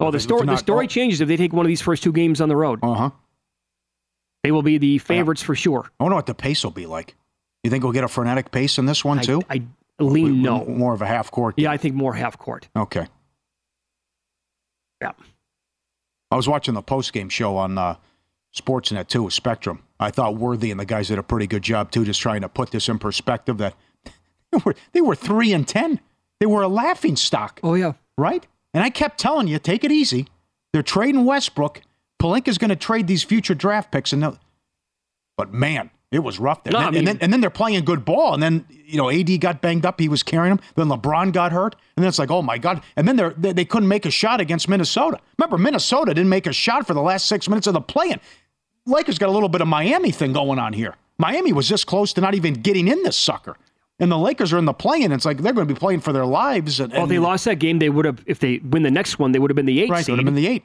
Oh, 0.00 0.10
the 0.10 0.20
story, 0.20 0.46
not, 0.46 0.52
the 0.52 0.58
story 0.58 0.84
oh. 0.84 0.88
changes 0.88 1.20
if 1.20 1.28
they 1.28 1.36
take 1.36 1.52
one 1.52 1.66
of 1.66 1.68
these 1.68 1.80
first 1.80 2.02
two 2.02 2.12
games 2.12 2.40
on 2.40 2.48
the 2.48 2.56
road. 2.56 2.78
Uh 2.82 2.94
huh. 2.94 3.10
They 4.44 4.52
will 4.52 4.62
be 4.62 4.78
the 4.78 4.98
favorites 4.98 5.42
for 5.42 5.54
sure. 5.54 5.90
I 5.98 6.04
wonder 6.04 6.16
what 6.16 6.26
the 6.26 6.34
pace 6.34 6.62
will 6.62 6.70
be 6.70 6.86
like. 6.86 7.16
You 7.64 7.70
think 7.70 7.82
we'll 7.82 7.92
get 7.92 8.04
a 8.04 8.08
frenetic 8.08 8.50
pace 8.50 8.78
in 8.78 8.86
this 8.86 9.04
one 9.04 9.20
too? 9.20 9.42
I, 9.50 9.62
I 9.98 10.02
lean 10.02 10.42
no. 10.42 10.64
More 10.64 10.94
of 10.94 11.02
a 11.02 11.06
half 11.06 11.30
court. 11.30 11.54
Yeah, 11.56 11.72
I 11.72 11.76
think 11.76 11.94
more 11.94 12.14
half 12.14 12.38
court. 12.38 12.68
Okay. 12.76 13.06
Yeah. 15.02 15.12
I 16.30 16.36
was 16.36 16.48
watching 16.48 16.74
the 16.74 16.82
post 16.82 17.12
game 17.12 17.28
show 17.28 17.56
on 17.56 17.78
uh, 17.78 17.96
Sportsnet 18.54 19.08
too, 19.08 19.24
with 19.24 19.34
Spectrum. 19.34 19.82
I 19.98 20.10
thought 20.10 20.36
Worthy 20.36 20.70
and 20.70 20.78
the 20.78 20.84
guys 20.84 21.08
did 21.08 21.18
a 21.18 21.22
pretty 21.22 21.46
good 21.46 21.62
job 21.62 21.90
too, 21.90 22.04
just 22.04 22.20
trying 22.20 22.42
to 22.42 22.48
put 22.48 22.70
this 22.70 22.88
in 22.88 22.98
perspective. 22.98 23.58
That 23.58 23.74
they 24.52 24.58
were 24.64 24.74
they 24.92 25.00
were 25.00 25.16
three 25.16 25.52
and 25.52 25.66
ten. 25.66 26.00
They 26.38 26.46
were 26.46 26.62
a 26.62 26.68
laughing 26.68 27.16
stock. 27.16 27.58
Oh 27.64 27.74
yeah, 27.74 27.94
right. 28.16 28.46
And 28.74 28.84
I 28.84 28.90
kept 28.90 29.18
telling 29.18 29.48
you, 29.48 29.58
take 29.58 29.84
it 29.84 29.92
easy. 29.92 30.26
They're 30.72 30.82
trading 30.82 31.24
Westbrook. 31.24 31.80
Pelinka's 32.20 32.58
going 32.58 32.70
to 32.70 32.76
trade 32.76 33.06
these 33.06 33.22
future 33.22 33.54
draft 33.54 33.90
picks, 33.90 34.12
and 34.12 34.38
but 35.36 35.52
man, 35.52 35.90
it 36.10 36.18
was 36.18 36.38
rough. 36.38 36.64
There. 36.64 36.72
No, 36.72 36.80
and, 36.80 36.86
then, 36.86 36.88
I 36.88 36.90
mean, 36.90 36.98
and, 36.98 37.06
then, 37.06 37.18
and 37.20 37.32
then 37.32 37.40
they're 37.40 37.50
playing 37.50 37.84
good 37.84 38.04
ball, 38.04 38.34
and 38.34 38.42
then 38.42 38.66
you 38.68 38.96
know 38.96 39.10
AD 39.10 39.40
got 39.40 39.60
banged 39.60 39.86
up. 39.86 40.00
He 40.00 40.08
was 40.08 40.22
carrying 40.22 40.56
them. 40.56 40.64
Then 40.74 40.88
LeBron 40.88 41.32
got 41.32 41.52
hurt, 41.52 41.76
and 41.96 42.02
then 42.02 42.08
it's 42.08 42.18
like, 42.18 42.30
oh 42.30 42.42
my 42.42 42.58
god! 42.58 42.82
And 42.96 43.06
then 43.06 43.34
they 43.38 43.52
they 43.52 43.64
couldn't 43.64 43.88
make 43.88 44.04
a 44.04 44.10
shot 44.10 44.40
against 44.40 44.68
Minnesota. 44.68 45.20
Remember, 45.38 45.58
Minnesota 45.58 46.12
didn't 46.12 46.30
make 46.30 46.46
a 46.46 46.52
shot 46.52 46.86
for 46.86 46.94
the 46.94 47.02
last 47.02 47.26
six 47.26 47.48
minutes 47.48 47.66
of 47.66 47.74
the 47.74 47.80
play-in. 47.80 48.20
Lakers 48.86 49.18
got 49.18 49.28
a 49.28 49.32
little 49.32 49.48
bit 49.48 49.60
of 49.60 49.68
Miami 49.68 50.10
thing 50.10 50.32
going 50.32 50.58
on 50.58 50.72
here. 50.72 50.96
Miami 51.18 51.52
was 51.52 51.68
this 51.68 51.84
close 51.84 52.12
to 52.14 52.20
not 52.20 52.34
even 52.34 52.54
getting 52.54 52.88
in 52.88 53.02
this 53.02 53.16
sucker. 53.16 53.56
And 54.00 54.12
the 54.12 54.18
Lakers 54.18 54.52
are 54.52 54.58
in 54.58 54.64
the 54.64 54.72
play-in. 54.72 55.10
It's 55.10 55.24
like 55.24 55.38
they're 55.38 55.52
going 55.52 55.66
to 55.66 55.74
be 55.74 55.78
playing 55.78 56.00
for 56.00 56.12
their 56.12 56.26
lives. 56.26 56.78
And, 56.78 56.92
and 56.92 57.00
well, 57.00 57.06
they 57.08 57.18
lost 57.18 57.44
that 57.46 57.56
game. 57.56 57.80
They 57.80 57.88
would 57.88 58.04
have, 58.04 58.22
if 58.26 58.38
they 58.38 58.58
win 58.58 58.84
the 58.84 58.90
next 58.90 59.18
one, 59.18 59.32
they 59.32 59.40
would 59.40 59.50
have 59.50 59.56
been 59.56 59.66
the 59.66 59.80
eight 59.80 59.90
right, 59.90 60.04
seed. 60.04 60.12
would 60.12 60.20
have 60.20 60.24
been 60.24 60.34
the 60.34 60.46
eight. 60.46 60.64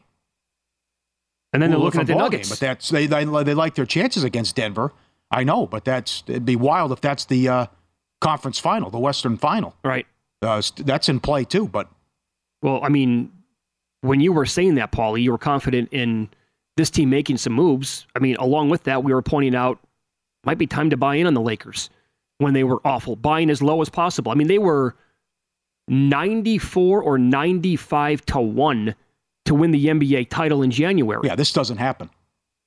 And 1.52 1.62
then 1.62 1.72
they're 1.72 1.80
looking 1.80 2.02
at 2.02 2.08
the 2.08 2.16
Nuggets. 2.16 2.50
Game, 2.50 2.54
but 2.54 2.60
that's 2.60 2.90
they, 2.90 3.06
they, 3.06 3.26
they 3.26 3.54
like 3.54 3.76
their 3.76 3.86
chances 3.86 4.24
against 4.24 4.56
Denver. 4.56 4.92
I 5.32 5.44
know, 5.44 5.66
but 5.66 5.84
that's 5.86 6.24
it'd 6.28 6.46
be 6.46 6.56
wild 6.56 6.92
if 6.92 7.02
that's 7.02 7.26
the 7.26 7.48
uh, 7.48 7.66
conference 8.22 8.60
final, 8.60 8.90
the 8.90 9.00
Western 9.00 9.38
final. 9.38 9.76
Right. 9.84 10.06
Uh, 10.42 10.62
that's 10.78 11.10
in 11.10 11.20
play 11.20 11.44
too. 11.44 11.68
But 11.68 11.90
well, 12.62 12.80
I 12.84 12.90
mean, 12.90 13.32
when 14.02 14.20
you 14.20 14.32
were 14.34 14.46
saying 14.46 14.76
that, 14.76 14.92
Paulie, 14.92 15.22
you 15.22 15.32
were 15.32 15.38
confident 15.38 15.90
in 15.92 16.30
this 16.76 16.90
team 16.90 17.10
making 17.10 17.38
some 17.38 17.54
moves. 17.54 18.06
I 18.16 18.20
mean, 18.20 18.36
along 18.38 18.70
with 18.70 18.84
that, 18.84 19.04
we 19.04 19.14
were 19.14 19.22
pointing 19.22 19.56
out 19.56 19.80
might 20.44 20.58
be 20.58 20.68
time 20.68 20.90
to 20.90 20.98
buy 20.98 21.16
in 21.16 21.26
on 21.26 21.34
the 21.34 21.42
Lakers 21.42 21.90
when 22.38 22.54
they 22.54 22.64
were 22.64 22.80
awful, 22.86 23.16
buying 23.16 23.50
as 23.50 23.62
low 23.62 23.82
as 23.82 23.90
possible. 23.90 24.32
I 24.32 24.36
mean, 24.36 24.48
they 24.48 24.58
were 24.58 24.96
94 25.88 27.02
or 27.02 27.18
95 27.18 28.26
to 28.28 28.40
1 28.40 28.96
to 29.46 29.54
win 29.54 29.72
the 29.72 29.86
NBA 29.88 30.30
title 30.30 30.62
in 30.62 30.72
January. 30.72 31.22
Yeah, 31.24 31.36
this 31.36 31.52
doesn't 31.52 31.78
happen. 31.78 32.10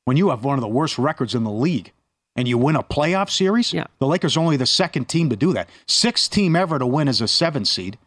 When 0.05 0.17
you 0.17 0.31
have 0.31 0.45
one 0.45 0.57
of 0.57 0.63
the 0.63 0.69
worst 0.69 0.99
records 0.99 1.35
in 1.35 1.45
the 1.45 1.51
league 1.51 1.93
and 2.37 2.47
you 2.47 2.59
win 2.59 2.77
a 2.77 2.83
playoff 2.83 3.31
series, 3.31 3.73
yeah. 3.73 3.87
the 3.99 4.07
Lakers 4.07 4.37
are 4.37 4.41
only 4.41 4.57
the 4.57 4.67
second 4.67 5.09
team 5.09 5.31
to 5.31 5.37
do 5.37 5.53
that. 5.55 5.69
Sixth 5.87 6.31
team 6.31 6.55
ever 6.55 6.79
to 6.79 6.87
win 6.87 7.09
as 7.09 7.21
a 7.21 7.29
seven 7.29 7.65
seed, 7.65 7.99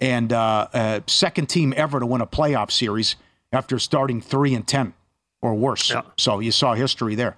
and 0.00 0.32
uh, 0.32 0.68
uh, 0.72 1.00
second 1.06 1.46
team 1.46 1.72
ever 1.76 2.00
to 2.00 2.06
win 2.06 2.20
a 2.20 2.26
playoff 2.26 2.70
series 2.70 3.16
after 3.52 3.78
starting 3.78 4.20
three 4.20 4.54
and 4.54 4.66
ten 4.66 4.92
or 5.40 5.54
worse. 5.54 5.90
Yeah. 5.90 6.02
So 6.18 6.40
you 6.40 6.52
saw 6.52 6.74
history 6.74 7.14
there 7.14 7.36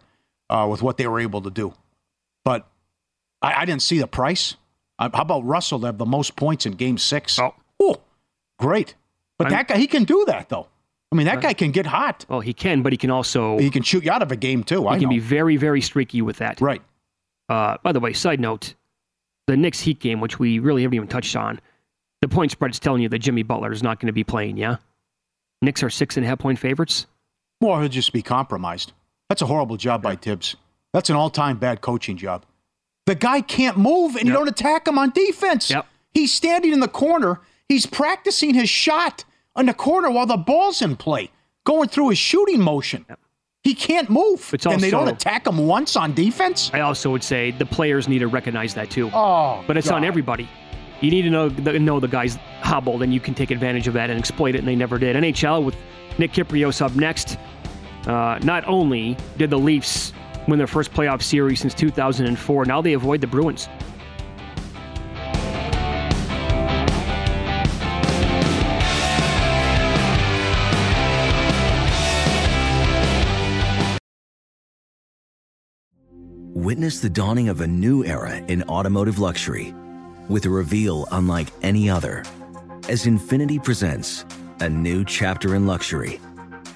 uh, 0.50 0.66
with 0.70 0.82
what 0.82 0.96
they 0.96 1.06
were 1.06 1.20
able 1.20 1.42
to 1.42 1.50
do. 1.50 1.74
But 2.44 2.66
I, 3.42 3.62
I 3.62 3.64
didn't 3.64 3.82
see 3.82 3.98
the 3.98 4.06
price. 4.06 4.56
Uh, 4.98 5.10
how 5.12 5.22
about 5.22 5.44
Russell 5.44 5.80
to 5.80 5.86
have 5.86 5.98
the 5.98 6.06
most 6.06 6.36
points 6.36 6.66
in 6.66 6.72
Game 6.72 6.98
Six? 6.98 7.38
Oh, 7.38 7.54
Ooh, 7.82 7.96
great! 8.58 8.94
But 9.38 9.48
I'm, 9.48 9.52
that 9.52 9.68
guy, 9.68 9.78
he 9.78 9.86
can 9.86 10.04
do 10.04 10.24
that 10.26 10.48
though. 10.48 10.68
I 11.10 11.14
mean, 11.14 11.26
that 11.26 11.42
guy 11.42 11.52
can 11.52 11.72
get 11.72 11.84
hot. 11.84 12.24
Well, 12.28 12.40
he 12.40 12.54
can, 12.54 12.82
but 12.82 12.92
he 12.92 12.96
can 12.96 13.10
also 13.10 13.58
he 13.58 13.68
can 13.68 13.82
shoot 13.82 14.04
you 14.04 14.10
out 14.10 14.22
of 14.22 14.32
a 14.32 14.36
game 14.36 14.64
too. 14.64 14.82
He 14.82 14.88
I 14.88 14.92
can 14.94 15.04
know. 15.04 15.10
be 15.10 15.18
very, 15.18 15.56
very 15.56 15.80
streaky 15.80 16.22
with 16.22 16.38
that. 16.38 16.60
Right. 16.60 16.80
Uh, 17.48 17.76
by 17.82 17.92
the 17.92 18.00
way, 18.00 18.12
side 18.12 18.40
note: 18.40 18.74
the 19.46 19.56
Knicks 19.56 19.80
Heat 19.80 19.98
game, 20.00 20.20
which 20.20 20.38
we 20.38 20.58
really 20.58 20.82
haven't 20.82 20.94
even 20.94 21.08
touched 21.08 21.36
on, 21.36 21.60
the 22.22 22.28
point 22.28 22.52
spread 22.52 22.70
is 22.70 22.78
telling 22.78 23.02
you 23.02 23.08
that 23.10 23.18
Jimmy 23.18 23.42
Butler 23.42 23.72
is 23.72 23.82
not 23.82 24.00
going 24.00 24.06
to 24.06 24.12
be 24.12 24.24
playing. 24.24 24.56
Yeah, 24.56 24.76
Knicks 25.60 25.82
are 25.82 25.90
six 25.90 26.16
and 26.16 26.24
a 26.24 26.28
half 26.28 26.38
point 26.38 26.58
favorites. 26.58 27.06
Well, 27.60 27.78
he'll 27.80 27.88
just 27.88 28.12
be 28.12 28.22
compromised. 28.22 28.92
That's 29.28 29.42
a 29.42 29.46
horrible 29.46 29.76
job 29.76 30.02
by 30.02 30.16
Thibs. 30.16 30.56
That's 30.92 31.10
an 31.10 31.16
all-time 31.16 31.58
bad 31.58 31.80
coaching 31.80 32.16
job. 32.16 32.44
The 33.06 33.14
guy 33.14 33.40
can't 33.40 33.76
move, 33.76 34.16
and 34.16 34.24
yep. 34.24 34.26
you 34.26 34.32
don't 34.32 34.48
attack 34.48 34.86
him 34.86 34.98
on 34.98 35.10
defense. 35.10 35.70
Yep. 35.70 35.86
He's 36.14 36.32
standing 36.32 36.72
in 36.72 36.80
the 36.80 36.88
corner. 36.88 37.40
He's 37.68 37.86
practicing 37.86 38.54
his 38.54 38.68
shot 38.68 39.24
on 39.56 39.66
the 39.66 39.74
corner 39.74 40.10
while 40.10 40.26
the 40.26 40.36
ball's 40.36 40.82
in 40.82 40.96
play, 40.96 41.30
going 41.64 41.88
through 41.88 42.10
his 42.10 42.18
shooting 42.18 42.60
motion. 42.60 43.04
Yep. 43.08 43.18
He 43.64 43.74
can't 43.74 44.10
move, 44.10 44.52
also, 44.52 44.70
and 44.70 44.80
they 44.80 44.90
don't 44.90 45.08
attack 45.08 45.46
him 45.46 45.68
once 45.68 45.94
on 45.94 46.14
defense. 46.14 46.70
I 46.74 46.80
also 46.80 47.10
would 47.10 47.22
say 47.22 47.52
the 47.52 47.66
players 47.66 48.08
need 48.08 48.18
to 48.18 48.26
recognize 48.26 48.74
that 48.74 48.90
too. 48.90 49.08
Oh, 49.12 49.62
but 49.68 49.76
it's 49.76 49.88
God. 49.88 49.96
on 49.96 50.04
everybody. 50.04 50.48
You 51.00 51.10
need 51.10 51.22
to 51.22 51.30
know 51.30 51.48
know 51.48 52.00
the 52.00 52.08
guy's 52.08 52.36
hobbled, 52.60 53.02
and 53.02 53.14
you 53.14 53.20
can 53.20 53.34
take 53.34 53.52
advantage 53.52 53.86
of 53.86 53.94
that 53.94 54.10
and 54.10 54.18
exploit 54.18 54.56
it, 54.56 54.58
and 54.58 54.66
they 54.66 54.74
never 54.74 54.98
did. 54.98 55.14
NHL 55.14 55.64
with 55.64 55.76
Nick 56.18 56.32
Kypreos 56.32 56.80
up 56.80 56.94
next. 56.96 57.38
Uh, 58.06 58.40
not 58.42 58.66
only 58.66 59.16
did 59.36 59.50
the 59.50 59.58
Leafs 59.58 60.12
win 60.48 60.58
their 60.58 60.66
first 60.66 60.92
playoff 60.92 61.22
series 61.22 61.60
since 61.60 61.74
2004. 61.74 62.64
Now 62.64 62.82
they 62.82 62.92
avoid 62.94 63.20
the 63.20 63.26
Bruins. 63.26 63.68
Witness 76.54 77.00
the 77.00 77.10
dawning 77.10 77.48
of 77.48 77.60
a 77.60 77.66
new 77.66 78.04
era 78.04 78.36
in 78.36 78.62
automotive 78.64 79.18
luxury 79.18 79.74
with 80.28 80.46
a 80.46 80.50
reveal 80.50 81.06
unlike 81.10 81.48
any 81.62 81.90
other 81.90 82.24
as 82.88 83.04
Infiniti 83.04 83.62
presents 83.62 84.24
a 84.60 84.68
new 84.68 85.04
chapter 85.04 85.54
in 85.54 85.66
luxury 85.66 86.20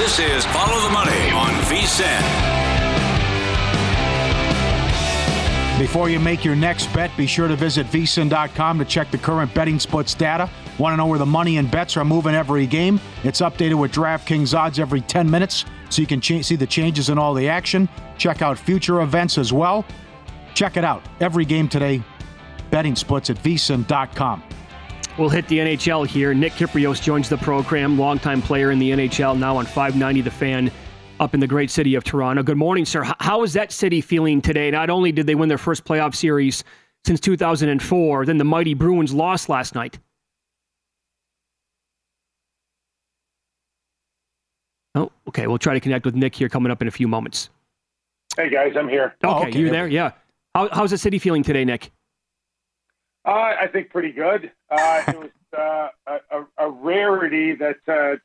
This 0.00 0.18
is 0.18 0.46
Follow 0.46 0.80
the 0.80 0.88
Money 0.94 1.30
on 1.32 1.50
VSIN. 1.68 2.22
Before 5.78 6.08
you 6.08 6.18
make 6.18 6.42
your 6.42 6.56
next 6.56 6.86
bet, 6.94 7.14
be 7.18 7.26
sure 7.26 7.48
to 7.48 7.54
visit 7.54 7.86
vsin.com 7.88 8.78
to 8.78 8.86
check 8.86 9.10
the 9.10 9.18
current 9.18 9.52
betting 9.52 9.78
splits 9.78 10.14
data. 10.14 10.48
Want 10.78 10.94
to 10.94 10.96
know 10.96 11.04
where 11.04 11.18
the 11.18 11.26
money 11.26 11.58
and 11.58 11.70
bets 11.70 11.98
are 11.98 12.04
moving 12.06 12.34
every 12.34 12.66
game? 12.66 12.98
It's 13.24 13.42
updated 13.42 13.74
with 13.74 13.92
DraftKings 13.92 14.58
odds 14.58 14.78
every 14.78 15.02
10 15.02 15.30
minutes 15.30 15.66
so 15.90 16.00
you 16.00 16.06
can 16.06 16.22
see 16.22 16.56
the 16.56 16.66
changes 16.66 17.10
in 17.10 17.18
all 17.18 17.34
the 17.34 17.50
action. 17.50 17.86
Check 18.16 18.40
out 18.40 18.58
future 18.58 19.02
events 19.02 19.36
as 19.36 19.52
well. 19.52 19.84
Check 20.54 20.78
it 20.78 20.84
out. 20.84 21.02
Every 21.20 21.44
game 21.44 21.68
today, 21.68 22.02
betting 22.70 22.96
splits 22.96 23.28
at 23.28 23.36
vsin.com. 23.36 24.44
We'll 25.18 25.28
hit 25.28 25.46
the 25.48 25.58
NHL 25.58 26.06
here. 26.06 26.32
Nick 26.32 26.52
Kypreos 26.54 27.02
joins 27.02 27.28
the 27.28 27.36
program, 27.36 27.98
longtime 27.98 28.42
player 28.42 28.70
in 28.70 28.78
the 28.78 28.90
NHL, 28.90 29.38
now 29.38 29.56
on 29.56 29.66
590 29.66 30.22
The 30.22 30.30
Fan, 30.30 30.70
up 31.18 31.34
in 31.34 31.40
the 31.40 31.46
great 31.46 31.70
city 31.70 31.94
of 31.94 32.04
Toronto. 32.04 32.42
Good 32.42 32.56
morning, 32.56 32.84
sir. 32.84 33.02
How 33.18 33.42
is 33.42 33.52
that 33.54 33.72
city 33.72 34.00
feeling 34.00 34.40
today? 34.40 34.70
Not 34.70 34.88
only 34.88 35.12
did 35.12 35.26
they 35.26 35.34
win 35.34 35.48
their 35.48 35.58
first 35.58 35.84
playoff 35.84 36.14
series 36.14 36.64
since 37.04 37.20
2004, 37.20 38.24
then 38.24 38.38
the 38.38 38.44
mighty 38.44 38.74
Bruins 38.74 39.12
lost 39.12 39.48
last 39.48 39.74
night. 39.74 39.98
Oh, 44.94 45.10
okay. 45.28 45.46
We'll 45.46 45.58
try 45.58 45.74
to 45.74 45.80
connect 45.80 46.04
with 46.04 46.14
Nick 46.14 46.34
here 46.34 46.48
coming 46.48 46.72
up 46.72 46.82
in 46.82 46.88
a 46.88 46.90
few 46.90 47.08
moments. 47.08 47.50
Hey, 48.36 48.48
guys, 48.48 48.72
I'm 48.76 48.88
here. 48.88 49.16
Okay, 49.24 49.34
oh, 49.34 49.48
okay. 49.48 49.58
you 49.58 49.70
there? 49.70 49.86
Yeah. 49.86 50.12
How, 50.54 50.68
how's 50.72 50.90
the 50.90 50.98
city 50.98 51.18
feeling 51.18 51.42
today, 51.42 51.64
Nick? 51.64 51.90
Uh, 53.24 53.30
I 53.30 53.66
think 53.70 53.90
pretty 53.90 54.12
good. 54.12 54.50
Uh, 54.70 55.02
it 55.08 55.18
was 55.18 55.30
uh, 55.56 55.88
a, 56.30 56.66
a, 56.66 56.70
rarity 56.70 57.54
that 57.54 57.76
uh, 57.86 58.16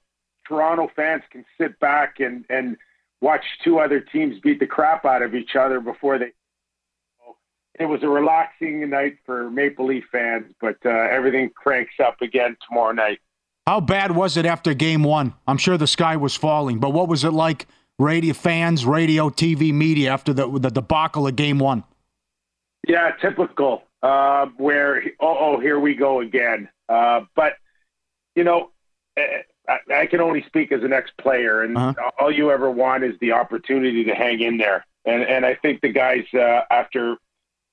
Toronto 0.48 0.90
fans 0.96 1.24
can 1.32 1.44
sit 1.60 1.78
back 1.80 2.20
and, 2.20 2.46
and 2.50 2.78
watch 3.20 3.44
two 3.64 3.80
other 3.80 4.00
teams 4.00 4.40
beat 4.40 4.60
the 4.60 4.68
crap 4.68 5.04
out 5.06 5.22
of 5.22 5.36
each 5.36 5.56
other 5.56 5.80
before 5.80 6.18
they. 6.18 6.32
It 7.78 7.88
was 7.88 8.04
a 8.04 8.08
relaxing 8.08 8.90
night 8.90 9.18
for 9.26 9.50
Maple 9.50 9.88
Leaf 9.88 10.06
fans, 10.10 10.46
but 10.62 10.78
uh, 10.86 10.90
everything 10.90 11.50
cranks 11.54 11.96
up 12.02 12.22
again 12.22 12.56
tomorrow 12.66 12.94
night. 12.94 13.20
How 13.68 13.82
bad 13.82 14.16
was 14.16 14.38
it 14.38 14.46
after 14.46 14.74
game 14.74 15.04
one? 15.04 15.34
I'm 15.46 15.58
sure 15.58 15.78
the 15.78 15.88
sky 15.88 16.16
was 16.16 16.36
falling, 16.36 16.80
but 16.80 16.92
what 16.92 17.10
was 17.10 17.26
it 17.26 17.32
like, 17.32 17.68
radio 18.00 18.34
fans, 18.34 18.86
radio, 18.86 19.30
TV, 19.30 19.74
media, 19.74 20.12
after 20.12 20.34
the, 20.34 20.48
the 20.60 20.70
debacle 20.70 21.28
of 21.28 21.36
game 21.36 21.60
one? 21.60 21.84
Yeah, 22.88 23.12
typical 23.22 23.84
uh, 24.06 24.46
where 24.58 25.04
oh, 25.20 25.60
here 25.60 25.80
we 25.80 25.96
go 25.96 26.22
again. 26.22 26.70
Uh, 26.88 27.22
but 27.36 27.54
you 28.36 28.44
know, 28.44 28.70
eh, 29.18 29.42
I, 29.68 30.02
I, 30.02 30.06
can 30.06 30.22
only 30.22 30.44
speak 30.44 30.72
as 30.72 30.84
an 30.84 30.94
ex-player, 30.94 31.64
and 31.64 31.76
uh-huh. 31.76 32.12
all 32.20 32.32
you 32.32 32.52
ever 32.52 32.70
want 32.70 33.04
is 33.04 33.16
the 33.20 33.32
opportunity 33.32 34.04
to 34.04 34.14
hang 34.14 34.42
in 34.42 34.58
there. 34.58 34.86
And 35.06 35.24
and 35.24 35.44
I 35.44 35.56
think 35.56 35.82
the 35.82 35.90
guys 35.90 36.26
uh, 36.36 36.62
after 36.70 37.18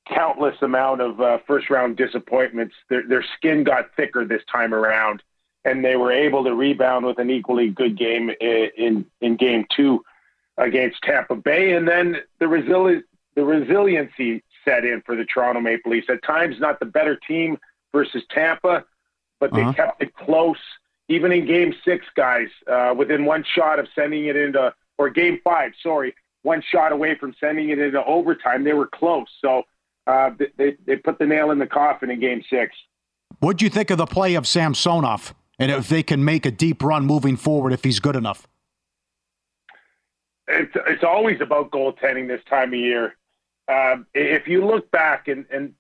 countless 0.09 0.57
amount 0.63 1.03
of 1.03 1.21
uh, 1.21 1.39
first-round 1.47 1.99
disappointments, 1.99 2.75
their 2.89 3.07
their 3.07 3.25
skin 3.37 3.63
got 3.63 3.95
thicker 3.95 4.25
this 4.25 4.43
time 4.51 4.73
around, 4.73 5.23
and 5.67 5.85
they 5.85 5.97
were 5.97 6.13
able 6.13 6.45
to 6.45 6.55
rebound 6.55 7.05
with 7.05 7.19
an 7.19 7.29
equally 7.29 7.69
good 7.69 7.99
game 7.99 8.31
in 8.41 8.71
in, 8.79 9.07
in 9.21 9.37
game 9.37 9.67
two 9.77 10.03
against 10.57 11.03
Tampa 11.03 11.37
Bay, 11.37 11.75
and 11.75 11.87
then 11.87 12.17
the 12.39 12.47
resili- 12.47 13.03
the 13.35 13.45
resiliency 13.45 14.43
set 14.65 14.85
in 14.85 15.03
for 15.03 15.17
the 15.17 15.25
Toronto 15.25 15.61
Maple 15.61 15.93
Leafs. 15.93 16.09
At 16.09 16.23
times, 16.23 16.57
not 16.59 16.81
the 16.81 16.87
better 16.87 17.17
team 17.17 17.59
versus 17.93 18.23
Tampa, 18.31 18.85
but 19.41 19.53
they 19.53 19.63
uh-huh. 19.63 19.73
kept 19.73 20.03
it 20.03 20.15
close. 20.15 20.59
Even 21.09 21.33
in 21.33 21.47
Game 21.47 21.75
Six, 21.85 22.07
guys, 22.17 22.49
uh, 22.71 22.95
within 22.97 23.25
one 23.25 23.45
shot 23.55 23.79
of 23.79 23.87
sending 23.95 24.27
it 24.27 24.37
into, 24.37 24.73
or 24.99 25.11
Game 25.11 25.41
Five, 25.45 25.73
sorry, 25.83 26.15
one 26.43 26.63
shot 26.63 26.93
away 26.93 27.17
from 27.17 27.35
sending 27.39 27.71
it 27.71 27.79
into 27.79 28.03
overtime, 28.05 28.65
they 28.65 28.73
were 28.73 28.87
close. 28.87 29.27
So 29.41 29.65
uh, 30.07 30.31
they 30.57 30.77
they 30.87 30.97
put 30.97 31.19
the 31.19 31.27
nail 31.27 31.51
in 31.51 31.59
the 31.59 31.67
coffin 31.67 32.11
in 32.11 32.21
Game 32.21 32.43
Six. 32.49 32.75
What'd 33.41 33.63
you 33.63 33.71
think 33.71 33.91
of 33.91 33.99
the 33.99 34.07
play 34.07 34.35
of 34.35 34.47
Samsonov, 34.47 35.35
and 35.59 35.71
if 35.71 35.89
they 35.89 36.03
can 36.03 36.25
make 36.25 36.47
a 36.47 36.51
deep 36.51 36.83
run 36.83 37.05
moving 37.05 37.37
forward 37.37 37.73
if 37.73 37.85
he's 37.85 38.01
good 38.01 38.17
enough? 38.17 38.47
It's 40.49 40.73
it's 40.87 41.05
always 41.05 41.41
about 41.41 41.71
goaltending 41.71 42.29
this 42.29 42.41
time 42.49 42.73
of 42.73 42.79
year 42.79 43.17
um, 43.69 44.07
if 44.15 44.47
you 44.49 44.65
look 44.67 44.91
back 44.91 45.29
and, 45.29 45.47
and 45.53 45.75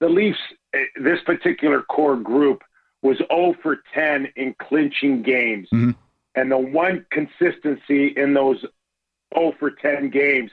the 0.00 0.08
Leafs, 0.08 0.38
eh, 0.74 0.84
this 0.96 1.20
particular 1.24 1.82
core 1.82 2.16
group 2.16 2.62
was 3.02 3.18
0 3.30 3.54
for 3.62 3.78
10 3.94 4.28
in 4.36 4.54
clinching 4.58 5.22
games. 5.22 5.68
Mm-hmm. 5.72 5.90
And 6.34 6.50
the 6.50 6.58
one 6.58 7.06
consistency 7.10 8.08
in 8.08 8.34
those 8.34 8.64
0 9.34 9.54
for 9.58 9.70
10 9.70 10.10
games 10.10 10.50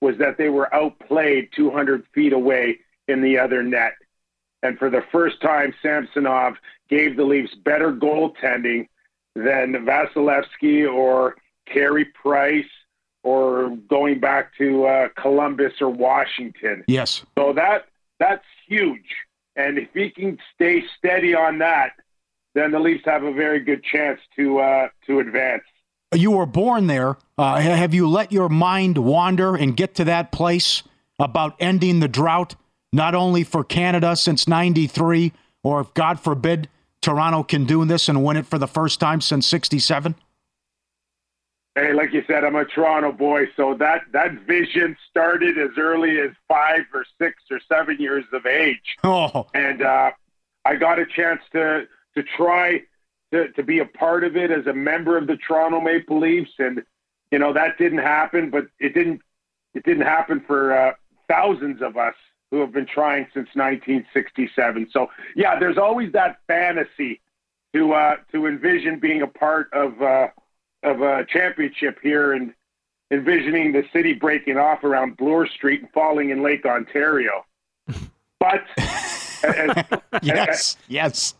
was 0.00 0.16
that 0.18 0.36
they 0.38 0.48
were 0.48 0.72
outplayed 0.74 1.48
200 1.56 2.04
feet 2.14 2.32
away 2.32 2.78
in 3.08 3.22
the 3.22 3.38
other 3.38 3.62
net. 3.62 3.94
And 4.62 4.78
for 4.78 4.90
the 4.90 5.02
first 5.12 5.40
time, 5.40 5.74
Samsonov 5.82 6.54
gave 6.88 7.16
the 7.16 7.24
Leafs 7.24 7.54
better 7.64 7.92
goaltending 7.92 8.88
than 9.34 9.72
Vasilevskiy 9.84 10.90
or 10.92 11.36
Carey 11.66 12.06
Price 12.06 12.64
or 13.24 13.74
going 13.88 14.20
back 14.20 14.56
to 14.58 14.84
uh, 14.84 15.08
Columbus 15.20 15.72
or 15.80 15.88
Washington. 15.88 16.84
Yes. 16.86 17.24
So 17.36 17.52
that 17.54 17.88
that's 18.20 18.44
huge, 18.68 19.16
and 19.56 19.78
if 19.78 19.88
he 19.92 20.10
can 20.10 20.38
stay 20.54 20.84
steady 20.96 21.34
on 21.34 21.58
that, 21.58 21.92
then 22.54 22.70
the 22.70 22.78
Leafs 22.78 23.04
have 23.06 23.24
a 23.24 23.32
very 23.32 23.60
good 23.60 23.82
chance 23.82 24.20
to 24.36 24.60
uh, 24.60 24.88
to 25.06 25.18
advance. 25.18 25.64
You 26.14 26.30
were 26.30 26.46
born 26.46 26.86
there. 26.86 27.16
Uh, 27.36 27.58
have 27.58 27.92
you 27.92 28.08
let 28.08 28.30
your 28.30 28.48
mind 28.48 28.98
wander 28.98 29.56
and 29.56 29.76
get 29.76 29.96
to 29.96 30.04
that 30.04 30.30
place 30.30 30.84
about 31.18 31.56
ending 31.58 31.98
the 31.98 32.06
drought, 32.06 32.54
not 32.92 33.16
only 33.16 33.42
for 33.42 33.64
Canada 33.64 34.14
since 34.14 34.46
'93, 34.46 35.32
or 35.64 35.80
if 35.80 35.92
God 35.94 36.20
forbid 36.20 36.68
Toronto 37.00 37.42
can 37.42 37.64
do 37.64 37.84
this 37.84 38.08
and 38.08 38.22
win 38.22 38.36
it 38.36 38.46
for 38.46 38.58
the 38.58 38.68
first 38.68 39.00
time 39.00 39.20
since 39.20 39.46
'67? 39.46 40.14
Hey, 41.74 41.92
like 41.92 42.12
you 42.12 42.22
said, 42.28 42.44
I'm 42.44 42.54
a 42.54 42.64
Toronto 42.64 43.10
boy, 43.10 43.46
so 43.56 43.74
that 43.74 44.02
that 44.12 44.32
vision 44.46 44.96
started 45.10 45.58
as 45.58 45.70
early 45.76 46.20
as 46.20 46.30
five 46.46 46.82
or 46.92 47.04
six 47.20 47.42
or 47.50 47.60
seven 47.68 47.96
years 47.98 48.24
of 48.32 48.46
age. 48.46 48.96
Oh. 49.04 49.46
And 49.54 49.82
uh, 49.82 50.12
I 50.64 50.76
got 50.76 50.98
a 50.98 51.06
chance 51.06 51.40
to 51.52 51.86
to 52.16 52.22
try 52.36 52.82
to, 53.32 53.48
to 53.52 53.62
be 53.62 53.80
a 53.80 53.84
part 53.84 54.22
of 54.22 54.36
it 54.36 54.50
as 54.52 54.66
a 54.66 54.72
member 54.72 55.18
of 55.18 55.26
the 55.26 55.36
Toronto 55.36 55.80
Maple 55.80 56.20
Leafs, 56.20 56.52
and 56.58 56.82
you 57.32 57.38
know 57.38 57.52
that 57.52 57.76
didn't 57.76 57.98
happen. 57.98 58.50
But 58.50 58.66
it 58.78 58.94
didn't 58.94 59.20
it 59.74 59.84
didn't 59.84 60.06
happen 60.06 60.44
for 60.46 60.72
uh, 60.72 60.92
thousands 61.28 61.82
of 61.82 61.96
us 61.96 62.14
who 62.50 62.60
have 62.60 62.72
been 62.72 62.86
trying 62.86 63.24
since 63.34 63.48
1967. 63.54 64.88
So 64.92 65.10
yeah, 65.34 65.58
there's 65.58 65.78
always 65.78 66.12
that 66.12 66.38
fantasy 66.46 67.20
to 67.74 67.92
uh, 67.92 68.16
to 68.30 68.46
envision 68.46 69.00
being 69.00 69.22
a 69.22 69.26
part 69.26 69.72
of 69.72 70.00
uh, 70.00 70.28
of 70.84 71.00
a 71.00 71.24
championship 71.24 71.98
here 72.02 72.32
and 72.32 72.54
envisioning 73.10 73.72
the 73.72 73.84
city 73.92 74.12
breaking 74.12 74.56
off 74.56 74.84
around 74.84 75.16
Bloor 75.16 75.46
Street 75.46 75.80
and 75.80 75.90
falling 75.92 76.30
in 76.30 76.42
Lake 76.42 76.64
Ontario. 76.64 77.44
But 78.40 78.64
as, 79.42 79.84
yes, 80.22 80.48
as, 80.50 80.76
yes. 80.86 81.34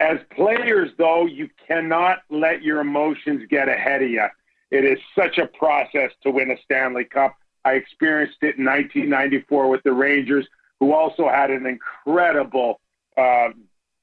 As 0.00 0.18
players, 0.34 0.90
though, 0.98 1.26
you 1.26 1.48
cannot 1.68 2.22
let 2.30 2.62
your 2.62 2.80
emotions 2.80 3.46
get 3.48 3.68
ahead 3.68 4.02
of 4.02 4.10
you. 4.10 4.26
It 4.70 4.84
is 4.84 4.98
such 5.14 5.38
a 5.38 5.46
process 5.46 6.10
to 6.22 6.30
win 6.30 6.50
a 6.50 6.56
Stanley 6.64 7.04
Cup. 7.04 7.36
I 7.64 7.72
experienced 7.74 8.38
it 8.42 8.56
in 8.56 8.64
1994 8.64 9.68
with 9.68 9.82
the 9.82 9.92
Rangers, 9.92 10.48
who 10.80 10.92
also 10.92 11.28
had 11.28 11.50
an 11.50 11.66
incredible 11.66 12.80
uh, 13.16 13.50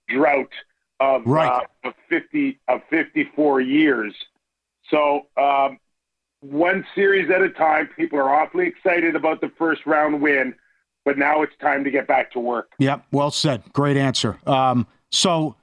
drought 0.07 0.51
of, 0.99 1.25
right. 1.25 1.63
uh, 1.83 1.89
of 1.89 1.93
50 2.09 2.59
of 2.67 2.81
54 2.89 3.61
years. 3.61 4.13
So 4.89 5.27
um, 5.37 5.79
one 6.41 6.85
series 6.95 7.29
at 7.29 7.41
a 7.41 7.49
time. 7.49 7.89
People 7.95 8.19
are 8.19 8.33
awfully 8.33 8.67
excited 8.67 9.15
about 9.15 9.41
the 9.41 9.51
first 9.57 9.85
round 9.85 10.21
win, 10.21 10.53
but 11.05 11.17
now 11.17 11.41
it's 11.41 11.55
time 11.61 11.83
to 11.83 11.91
get 11.91 12.07
back 12.07 12.31
to 12.33 12.39
work. 12.39 12.71
Yep, 12.79 13.05
well 13.11 13.31
said. 13.31 13.63
Great 13.73 13.97
answer. 13.97 14.37
Um, 14.45 14.87
so 15.11 15.55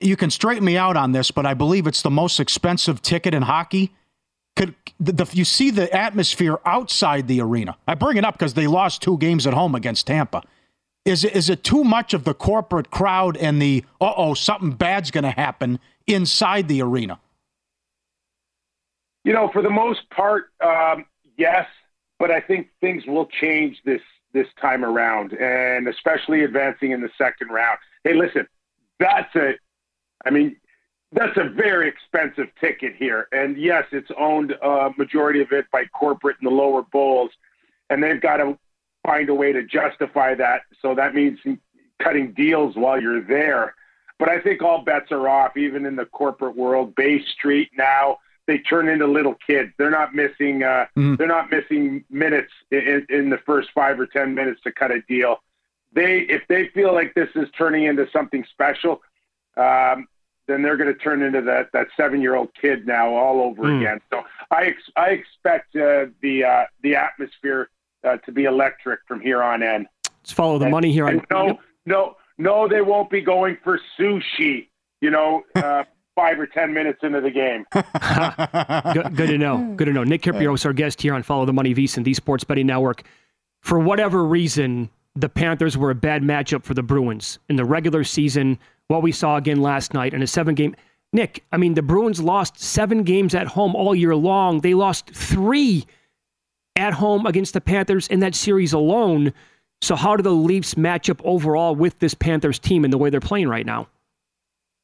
you 0.00 0.16
can 0.16 0.30
straighten 0.30 0.64
me 0.64 0.76
out 0.76 0.96
on 0.96 1.12
this, 1.12 1.30
but 1.30 1.46
I 1.46 1.54
believe 1.54 1.86
it's 1.86 2.02
the 2.02 2.10
most 2.10 2.40
expensive 2.40 3.02
ticket 3.02 3.34
in 3.34 3.42
hockey. 3.42 3.92
Could 4.56 4.74
the, 5.00 5.12
the, 5.12 5.30
you 5.32 5.44
see 5.44 5.70
the 5.70 5.92
atmosphere 5.92 6.58
outside 6.64 7.26
the 7.26 7.40
arena? 7.40 7.76
I 7.88 7.94
bring 7.94 8.16
it 8.16 8.24
up 8.24 8.34
because 8.34 8.54
they 8.54 8.66
lost 8.66 9.02
two 9.02 9.18
games 9.18 9.46
at 9.46 9.54
home 9.54 9.74
against 9.74 10.06
Tampa. 10.06 10.42
Is 11.04 11.24
it, 11.24 11.34
is 11.34 11.50
it 11.50 11.64
too 11.64 11.84
much 11.84 12.14
of 12.14 12.24
the 12.24 12.34
corporate 12.34 12.90
crowd 12.90 13.36
and 13.36 13.60
the 13.60 13.84
uh 14.00 14.12
oh 14.16 14.34
something 14.34 14.70
bad's 14.70 15.10
going 15.10 15.24
to 15.24 15.30
happen 15.30 15.80
inside 16.06 16.68
the 16.68 16.80
arena? 16.82 17.20
You 19.24 19.32
know, 19.32 19.48
for 19.52 19.62
the 19.62 19.70
most 19.70 20.08
part, 20.10 20.50
um, 20.60 21.06
yes, 21.36 21.66
but 22.18 22.30
I 22.30 22.40
think 22.40 22.68
things 22.80 23.04
will 23.06 23.26
change 23.26 23.80
this 23.84 24.02
this 24.32 24.46
time 24.60 24.84
around, 24.84 25.32
and 25.32 25.86
especially 25.88 26.42
advancing 26.42 26.90
in 26.90 27.00
the 27.00 27.10
second 27.16 27.48
round. 27.48 27.78
Hey, 28.02 28.14
listen, 28.14 28.46
that's 28.98 29.34
a, 29.36 29.52
I 30.26 30.30
mean, 30.30 30.56
that's 31.12 31.36
a 31.36 31.48
very 31.48 31.88
expensive 31.88 32.48
ticket 32.60 32.96
here, 32.96 33.28
and 33.32 33.56
yes, 33.56 33.84
it's 33.92 34.10
owned 34.18 34.52
a 34.52 34.66
uh, 34.66 34.90
majority 34.98 35.40
of 35.40 35.52
it 35.52 35.66
by 35.70 35.84
corporate 35.86 36.36
in 36.42 36.48
the 36.48 36.54
lower 36.54 36.82
bowls, 36.82 37.30
and 37.90 38.02
they've 38.02 38.20
got 38.20 38.38
to 38.38 38.58
find 39.06 39.28
a 39.28 39.34
way 39.34 39.52
to 39.52 39.62
justify 39.62 40.34
that. 40.34 40.62
So 40.82 40.94
that 40.96 41.14
means 41.14 41.38
cutting 42.02 42.32
deals 42.32 42.74
while 42.74 43.00
you're 43.00 43.22
there. 43.22 43.74
But 44.18 44.28
I 44.28 44.40
think 44.40 44.62
all 44.62 44.82
bets 44.82 45.12
are 45.12 45.28
off, 45.28 45.56
even 45.56 45.86
in 45.86 45.96
the 45.96 46.06
corporate 46.06 46.56
world. 46.56 46.94
Bay 46.94 47.22
Street 47.24 47.70
now 47.76 48.18
they 48.46 48.58
turn 48.58 48.88
into 48.88 49.06
little 49.06 49.34
kids. 49.46 49.72
They're 49.78 49.90
not 49.90 50.14
missing. 50.14 50.62
Uh, 50.62 50.86
mm. 50.96 51.16
They're 51.16 51.26
not 51.26 51.50
missing 51.50 52.04
minutes 52.10 52.52
in, 52.70 53.06
in 53.08 53.30
the 53.30 53.38
first 53.38 53.70
five 53.74 53.98
or 53.98 54.06
ten 54.06 54.34
minutes 54.34 54.60
to 54.64 54.72
cut 54.72 54.90
a 54.90 55.00
deal. 55.02 55.38
They, 55.92 56.20
if 56.20 56.42
they 56.48 56.68
feel 56.68 56.92
like 56.92 57.14
this 57.14 57.28
is 57.36 57.48
turning 57.56 57.84
into 57.84 58.08
something 58.12 58.44
special, 58.50 59.00
um, 59.56 60.08
then 60.46 60.62
they're 60.62 60.76
going 60.76 60.92
to 60.92 60.98
turn 60.98 61.22
into 61.22 61.40
that 61.42 61.70
that 61.72 61.86
seven 61.96 62.20
year 62.20 62.34
old 62.34 62.50
kid 62.60 62.86
now 62.86 63.14
all 63.14 63.40
over 63.40 63.62
mm. 63.62 63.80
again. 63.80 64.00
So 64.10 64.22
I 64.50 64.64
ex- 64.64 64.90
I 64.96 65.08
expect 65.10 65.74
uh, 65.76 66.06
the 66.20 66.44
uh, 66.44 66.64
the 66.82 66.96
atmosphere 66.96 67.70
uh, 68.02 68.16
to 68.18 68.32
be 68.32 68.44
electric 68.44 69.00
from 69.06 69.20
here 69.20 69.42
on 69.42 69.62
in. 69.62 69.86
Let's 70.22 70.32
follow 70.32 70.58
the 70.58 70.66
and, 70.66 70.72
money 70.72 70.92
here. 70.92 71.06
On- 71.06 71.24
no, 71.30 71.58
no, 71.86 72.16
no, 72.36 72.68
they 72.68 72.82
won't 72.82 73.10
be 73.10 73.20
going 73.20 73.56
for 73.62 73.80
sushi. 73.98 74.68
You 75.00 75.10
know, 75.10 75.42
uh, 75.54 75.84
five 76.14 76.38
or 76.38 76.46
ten 76.46 76.72
minutes 76.72 77.00
into 77.02 77.20
the 77.20 77.30
game. 77.30 77.64
good, 77.72 79.16
good, 79.16 79.28
to 79.28 79.38
know. 79.38 79.74
Good 79.76 79.86
to 79.86 79.92
know. 79.92 80.04
Nick 80.04 80.22
Kypreos 80.22 80.54
is 80.56 80.66
our 80.66 80.72
guest 80.72 81.02
here 81.02 81.14
on 81.14 81.22
Follow 81.22 81.44
the 81.44 81.52
Money 81.52 81.74
VSiN, 81.74 82.04
the 82.04 82.14
Sports 82.14 82.44
Betting 82.44 82.66
Network. 82.66 83.02
For 83.60 83.78
whatever 83.78 84.24
reason, 84.24 84.90
the 85.14 85.28
Panthers 85.28 85.76
were 85.76 85.90
a 85.90 85.94
bad 85.94 86.22
matchup 86.22 86.64
for 86.64 86.74
the 86.74 86.82
Bruins 86.82 87.38
in 87.48 87.56
the 87.56 87.64
regular 87.64 88.04
season. 88.04 88.58
What 88.88 89.02
we 89.02 89.12
saw 89.12 89.36
again 89.36 89.62
last 89.62 89.94
night 89.94 90.14
in 90.14 90.22
a 90.22 90.26
seven 90.26 90.54
game. 90.54 90.76
Nick, 91.12 91.44
I 91.52 91.56
mean, 91.56 91.74
the 91.74 91.82
Bruins 91.82 92.20
lost 92.20 92.58
seven 92.58 93.04
games 93.04 93.34
at 93.34 93.46
home 93.46 93.76
all 93.76 93.94
year 93.94 94.16
long. 94.16 94.60
They 94.60 94.74
lost 94.74 95.10
three 95.10 95.86
at 96.76 96.92
home 96.92 97.24
against 97.24 97.54
the 97.54 97.60
Panthers 97.60 98.08
in 98.08 98.20
that 98.20 98.34
series 98.34 98.72
alone. 98.72 99.32
So, 99.80 99.94
how 99.94 100.16
do 100.16 100.22
the 100.22 100.32
Leafs 100.32 100.76
match 100.76 101.08
up 101.08 101.20
overall 101.24 101.76
with 101.76 101.98
this 102.00 102.14
Panthers 102.14 102.58
team 102.58 102.84
and 102.84 102.92
the 102.92 102.98
way 102.98 103.10
they're 103.10 103.20
playing 103.20 103.48
right 103.48 103.66
now? 103.66 103.88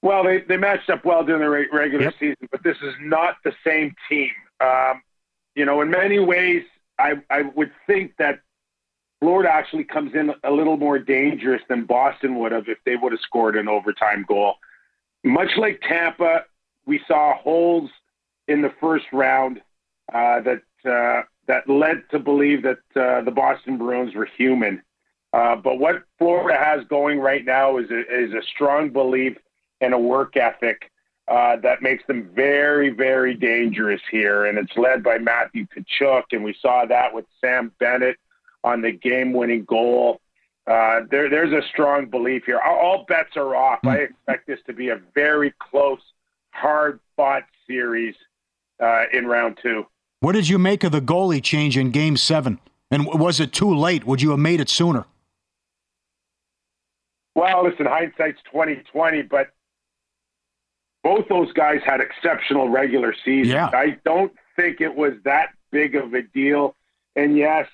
Well, 0.02 0.24
they, 0.24 0.40
they 0.40 0.56
matched 0.56 0.88
up 0.88 1.04
well 1.04 1.24
during 1.24 1.42
the 1.42 1.50
regular 1.50 2.04
yep. 2.04 2.14
season, 2.18 2.48
but 2.50 2.62
this 2.62 2.76
is 2.82 2.94
not 3.00 3.36
the 3.44 3.52
same 3.64 3.94
team. 4.08 4.30
Um, 4.60 5.02
you 5.54 5.64
know, 5.64 5.80
in 5.82 5.90
many 5.90 6.18
ways, 6.18 6.62
I, 6.98 7.14
I 7.28 7.42
would 7.42 7.70
think 7.86 8.12
that 8.18 8.40
Florida 9.20 9.50
actually 9.52 9.84
comes 9.84 10.14
in 10.14 10.32
a 10.44 10.50
little 10.50 10.78
more 10.78 10.98
dangerous 10.98 11.60
than 11.68 11.84
Boston 11.84 12.38
would 12.38 12.52
have 12.52 12.68
if 12.68 12.78
they 12.86 12.96
would 12.96 13.12
have 13.12 13.20
scored 13.20 13.56
an 13.56 13.68
overtime 13.68 14.24
goal. 14.26 14.54
Much 15.22 15.50
like 15.58 15.82
Tampa, 15.86 16.44
we 16.86 17.00
saw 17.06 17.36
holes 17.36 17.90
in 18.48 18.62
the 18.62 18.72
first 18.80 19.04
round 19.12 19.60
uh, 20.12 20.40
that 20.40 20.62
uh, 20.90 21.22
that 21.46 21.68
led 21.68 22.02
to 22.10 22.18
believe 22.18 22.62
that 22.62 22.78
uh, 22.96 23.22
the 23.22 23.30
Boston 23.30 23.76
Bruins 23.76 24.14
were 24.14 24.28
human. 24.38 24.82
Uh, 25.32 25.56
but 25.56 25.78
what 25.78 26.04
Florida 26.18 26.58
has 26.58 26.84
going 26.88 27.20
right 27.20 27.44
now 27.44 27.76
is 27.76 27.90
a, 27.90 28.00
is 28.00 28.32
a 28.32 28.42
strong 28.54 28.90
belief 28.90 29.36
and 29.80 29.94
a 29.94 29.98
work 29.98 30.36
ethic 30.36 30.90
uh, 31.28 31.56
that 31.56 31.82
makes 31.82 32.04
them 32.06 32.30
very, 32.34 32.90
very 32.90 33.34
dangerous 33.34 34.02
here. 34.10 34.46
And 34.46 34.58
it's 34.58 34.76
led 34.76 35.02
by 35.02 35.18
Matthew 35.18 35.66
Tkachuk, 35.66 36.24
and 36.32 36.42
we 36.42 36.54
saw 36.60 36.84
that 36.86 37.14
with 37.14 37.24
Sam 37.40 37.72
Bennett 37.78 38.16
on 38.64 38.82
the 38.82 38.92
game-winning 38.92 39.64
goal. 39.64 40.20
Uh, 40.66 41.00
there, 41.10 41.30
there's 41.30 41.52
a 41.52 41.66
strong 41.68 42.06
belief 42.06 42.44
here. 42.44 42.60
All, 42.60 42.78
all 42.78 43.04
bets 43.08 43.36
are 43.36 43.56
off. 43.56 43.80
I 43.84 43.96
expect 43.96 44.46
this 44.46 44.58
to 44.66 44.72
be 44.72 44.90
a 44.90 45.00
very 45.14 45.54
close, 45.58 46.02
hard-fought 46.50 47.44
series 47.66 48.14
uh, 48.80 49.04
in 49.12 49.26
round 49.26 49.58
two. 49.62 49.86
What 50.20 50.32
did 50.32 50.48
you 50.48 50.58
make 50.58 50.84
of 50.84 50.92
the 50.92 51.00
goalie 51.00 51.42
change 51.42 51.78
in 51.78 51.90
Game 51.90 52.16
Seven? 52.16 52.58
And 52.90 53.06
was 53.06 53.40
it 53.40 53.52
too 53.52 53.74
late? 53.74 54.04
Would 54.04 54.20
you 54.20 54.30
have 54.30 54.38
made 54.38 54.60
it 54.60 54.68
sooner? 54.68 55.06
Well, 57.34 57.64
listen, 57.64 57.86
hindsight's 57.86 58.40
twenty 58.50 58.82
twenty, 58.92 59.22
but 59.22 59.50
both 61.02 61.28
those 61.28 61.52
guys 61.52 61.80
had 61.84 62.00
exceptional 62.00 62.68
regular 62.68 63.14
seasons. 63.24 63.54
Yeah. 63.54 63.70
I 63.72 63.98
don't 64.04 64.32
think 64.56 64.80
it 64.80 64.94
was 64.94 65.14
that 65.24 65.50
big 65.70 65.94
of 65.94 66.14
a 66.14 66.22
deal. 66.22 66.76
And 67.16 67.36
yes, 67.36 67.68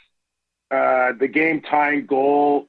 uh, 0.71 1.13
the 1.19 1.29
game 1.29 1.61
tying 1.61 2.07
goal 2.07 2.69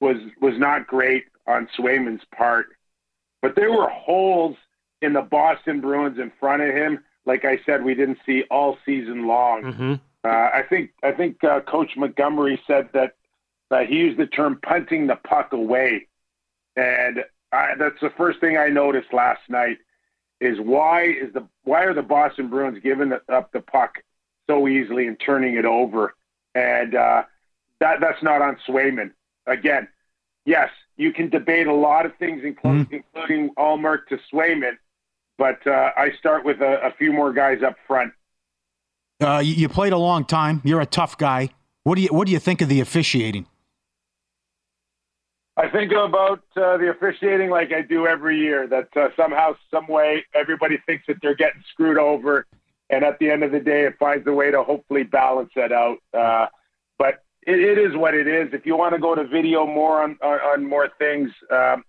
was 0.00 0.16
was 0.40 0.58
not 0.58 0.86
great 0.86 1.24
on 1.46 1.68
Swayman's 1.78 2.24
part, 2.34 2.66
but 3.40 3.54
there 3.56 3.70
were 3.70 3.88
holes 3.88 4.56
in 5.00 5.12
the 5.12 5.22
Boston 5.22 5.80
Bruins 5.80 6.18
in 6.18 6.32
front 6.38 6.62
of 6.62 6.74
him. 6.74 7.04
Like 7.24 7.44
I 7.44 7.60
said, 7.64 7.84
we 7.84 7.94
didn't 7.94 8.18
see 8.26 8.44
all 8.50 8.78
season 8.84 9.26
long. 9.26 9.62
Mm-hmm. 9.62 9.94
Uh, 10.24 10.28
I 10.28 10.62
think 10.68 10.90
I 11.02 11.12
think 11.12 11.42
uh, 11.44 11.60
Coach 11.60 11.92
Montgomery 11.96 12.60
said 12.66 12.90
that 12.92 13.14
he 13.88 13.96
used 13.96 14.18
the 14.18 14.26
term 14.26 14.58
punting 14.62 15.06
the 15.06 15.16
puck 15.16 15.52
away, 15.52 16.08
and 16.76 17.24
I, 17.52 17.74
that's 17.78 18.00
the 18.00 18.10
first 18.16 18.40
thing 18.40 18.58
I 18.58 18.68
noticed 18.68 19.12
last 19.12 19.40
night 19.48 19.78
is 20.42 20.58
why 20.60 21.04
is 21.04 21.32
the 21.32 21.46
why 21.64 21.84
are 21.84 21.94
the 21.94 22.02
Boston 22.02 22.48
Bruins 22.48 22.78
giving 22.82 23.12
up 23.12 23.52
the 23.52 23.60
puck 23.60 24.02
so 24.48 24.66
easily 24.66 25.06
and 25.06 25.18
turning 25.18 25.56
it 25.56 25.64
over? 25.64 26.14
And 26.54 26.94
uh, 26.94 27.22
that 27.80 28.00
that's 28.00 28.22
not 28.22 28.42
on 28.42 28.56
Swayman. 28.66 29.12
Again, 29.46 29.88
yes, 30.44 30.70
you 30.96 31.12
can 31.12 31.30
debate 31.30 31.66
a 31.66 31.74
lot 31.74 32.06
of 32.06 32.16
things, 32.16 32.42
including, 32.44 32.86
mm-hmm. 32.86 32.94
including 33.14 33.50
Ullmark 33.56 34.06
to 34.08 34.18
Swayman, 34.32 34.76
but 35.38 35.64
uh, 35.66 35.90
I 35.96 36.10
start 36.18 36.44
with 36.44 36.60
a, 36.60 36.86
a, 36.86 36.92
few 36.92 37.12
more 37.12 37.32
guys 37.32 37.62
up 37.62 37.76
front. 37.86 38.12
Uh, 39.20 39.38
you 39.44 39.68
played 39.68 39.92
a 39.92 39.98
long 39.98 40.24
time. 40.24 40.60
You're 40.64 40.80
a 40.80 40.86
tough 40.86 41.16
guy. 41.16 41.50
What 41.84 41.94
do 41.94 42.02
you 42.02 42.08
what 42.08 42.26
do 42.26 42.32
you 42.32 42.38
think 42.38 42.60
of 42.60 42.68
the 42.68 42.80
officiating? 42.80 43.46
I 45.56 45.68
think 45.68 45.92
about 45.92 46.42
uh, 46.56 46.78
the 46.78 46.90
officiating 46.90 47.50
like 47.50 47.72
I 47.72 47.82
do 47.82 48.06
every 48.06 48.38
year. 48.38 48.66
That 48.66 48.88
uh, 48.96 49.08
somehow, 49.16 49.54
some 49.70 49.86
way, 49.86 50.24
everybody 50.34 50.78
thinks 50.86 51.04
that 51.08 51.16
they're 51.20 51.34
getting 51.34 51.62
screwed 51.70 51.98
over, 51.98 52.46
and 52.88 53.04
at 53.04 53.18
the 53.18 53.30
end 53.30 53.44
of 53.44 53.52
the 53.52 53.60
day, 53.60 53.84
it 53.84 53.94
finds 53.98 54.26
a 54.26 54.32
way 54.32 54.50
to 54.50 54.62
hopefully 54.62 55.02
balance 55.02 55.50
that 55.56 55.72
out. 55.72 55.98
Uh, 56.14 56.46
but 56.98 57.22
it, 57.46 57.60
it 57.60 57.78
is 57.78 57.94
what 57.96 58.14
it 58.14 58.26
is. 58.26 58.48
If 58.54 58.64
you 58.64 58.76
want 58.76 58.94
to 58.94 59.00
go 59.00 59.14
to 59.14 59.26
video 59.26 59.66
more 59.66 60.02
on 60.02 60.16
on, 60.22 60.38
on 60.40 60.68
more 60.68 60.88
things, 60.98 61.30
um, 61.50 61.84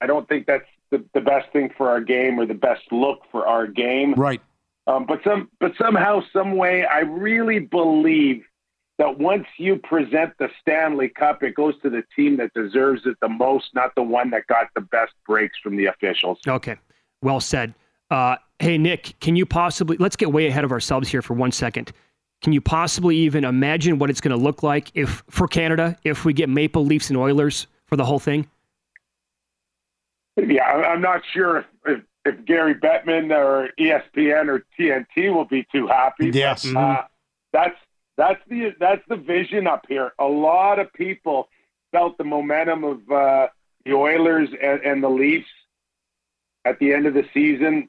I 0.00 0.06
don't 0.06 0.28
think 0.28 0.46
that's 0.46 0.68
the, 0.90 1.04
the 1.12 1.20
best 1.20 1.52
thing 1.52 1.70
for 1.76 1.90
our 1.90 2.00
game 2.00 2.38
or 2.38 2.46
the 2.46 2.54
best 2.54 2.82
look 2.92 3.20
for 3.32 3.46
our 3.46 3.66
game. 3.66 4.14
Right. 4.14 4.40
Um, 4.86 5.04
but 5.06 5.20
some, 5.22 5.50
but 5.60 5.72
somehow, 5.76 6.22
some 6.32 6.56
way, 6.56 6.84
I 6.84 7.00
really 7.00 7.58
believe 7.58 8.44
that 8.98 9.18
once 9.18 9.46
you 9.56 9.76
present 9.76 10.32
the 10.38 10.50
Stanley 10.60 11.08
Cup, 11.08 11.42
it 11.42 11.54
goes 11.54 11.74
to 11.82 11.90
the 11.90 12.02
team 12.14 12.36
that 12.38 12.52
deserves 12.52 13.02
it 13.06 13.16
the 13.22 13.28
most, 13.28 13.74
not 13.74 13.94
the 13.94 14.02
one 14.02 14.30
that 14.30 14.46
got 14.48 14.66
the 14.74 14.80
best 14.80 15.12
breaks 15.26 15.56
from 15.62 15.76
the 15.76 15.86
officials. 15.86 16.38
Okay, 16.46 16.76
well 17.22 17.40
said. 17.40 17.74
Uh, 18.10 18.36
hey, 18.58 18.76
Nick, 18.76 19.18
can 19.20 19.36
you 19.36 19.46
possibly 19.46 19.96
let's 19.98 20.16
get 20.16 20.32
way 20.32 20.46
ahead 20.46 20.64
of 20.64 20.72
ourselves 20.72 21.08
here 21.08 21.22
for 21.22 21.34
one 21.34 21.52
second. 21.52 21.92
Can 22.42 22.52
you 22.52 22.60
possibly 22.60 23.16
even 23.16 23.44
imagine 23.44 23.98
what 23.98 24.10
it's 24.10 24.20
going 24.20 24.36
to 24.36 24.42
look 24.42 24.62
like 24.62 24.90
if 24.94 25.22
for 25.28 25.48
Canada 25.48 25.96
if 26.04 26.24
we 26.24 26.32
get 26.32 26.48
Maple 26.48 26.84
Leafs 26.84 27.10
and 27.10 27.16
Oilers 27.16 27.66
for 27.86 27.96
the 27.96 28.04
whole 28.04 28.20
thing? 28.20 28.48
Yeah, 30.36 30.64
I'm 30.64 31.00
not 31.00 31.22
sure 31.32 31.66
if, 31.86 32.00
if 32.24 32.44
Gary 32.44 32.74
Bettman 32.74 33.36
or 33.36 33.70
ESPN 33.78 34.48
or 34.48 34.64
TNT 34.78 35.34
will 35.34 35.46
be 35.46 35.66
too 35.72 35.88
happy. 35.88 36.30
Yes, 36.32 36.64
but, 36.64 36.78
uh, 36.78 37.02
that's 37.52 37.76
that's 38.18 38.40
the 38.48 38.74
that's 38.78 39.02
the 39.08 39.16
vision 39.16 39.66
up 39.66 39.86
here. 39.88 40.12
A 40.18 40.26
lot 40.26 40.80
of 40.80 40.92
people 40.92 41.48
felt 41.92 42.18
the 42.18 42.24
momentum 42.24 42.84
of 42.84 43.10
uh, 43.10 43.46
the 43.86 43.92
Oilers 43.94 44.48
and, 44.60 44.80
and 44.82 45.02
the 45.02 45.08
Leafs 45.08 45.46
at 46.64 46.78
the 46.80 46.92
end 46.92 47.06
of 47.06 47.14
the 47.14 47.24
season. 47.32 47.88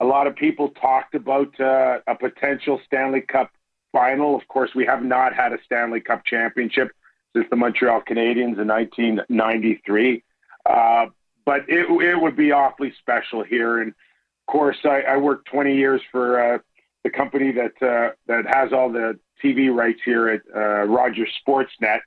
A 0.00 0.04
lot 0.06 0.26
of 0.26 0.34
people 0.34 0.70
talked 0.70 1.14
about 1.14 1.60
uh, 1.60 1.98
a 2.08 2.14
potential 2.16 2.80
Stanley 2.86 3.20
Cup 3.20 3.52
final. 3.92 4.34
Of 4.34 4.48
course, 4.48 4.70
we 4.74 4.86
have 4.86 5.04
not 5.04 5.34
had 5.34 5.52
a 5.52 5.58
Stanley 5.66 6.00
Cup 6.00 6.24
championship 6.24 6.90
since 7.36 7.46
the 7.50 7.56
Montreal 7.56 8.00
Canadiens 8.00 8.58
in 8.58 8.66
1993. 8.68 10.24
Uh, 10.64 11.06
but 11.44 11.68
it, 11.68 11.88
it 11.90 12.20
would 12.20 12.36
be 12.36 12.52
awfully 12.52 12.92
special 12.98 13.44
here. 13.44 13.80
And 13.80 13.90
of 13.90 14.52
course, 14.52 14.78
I, 14.84 15.02
I 15.02 15.16
worked 15.18 15.46
20 15.48 15.76
years 15.76 16.00
for 16.10 16.54
uh, 16.54 16.58
the 17.04 17.10
company 17.10 17.52
that 17.52 17.86
uh, 17.86 18.14
that 18.26 18.46
has 18.46 18.72
all 18.72 18.90
the 18.90 19.18
TV 19.42 19.74
rights 19.74 20.00
here 20.04 20.28
at 20.28 20.42
uh, 20.54 20.84
Rogers 20.84 21.30
Sportsnet, 21.46 22.00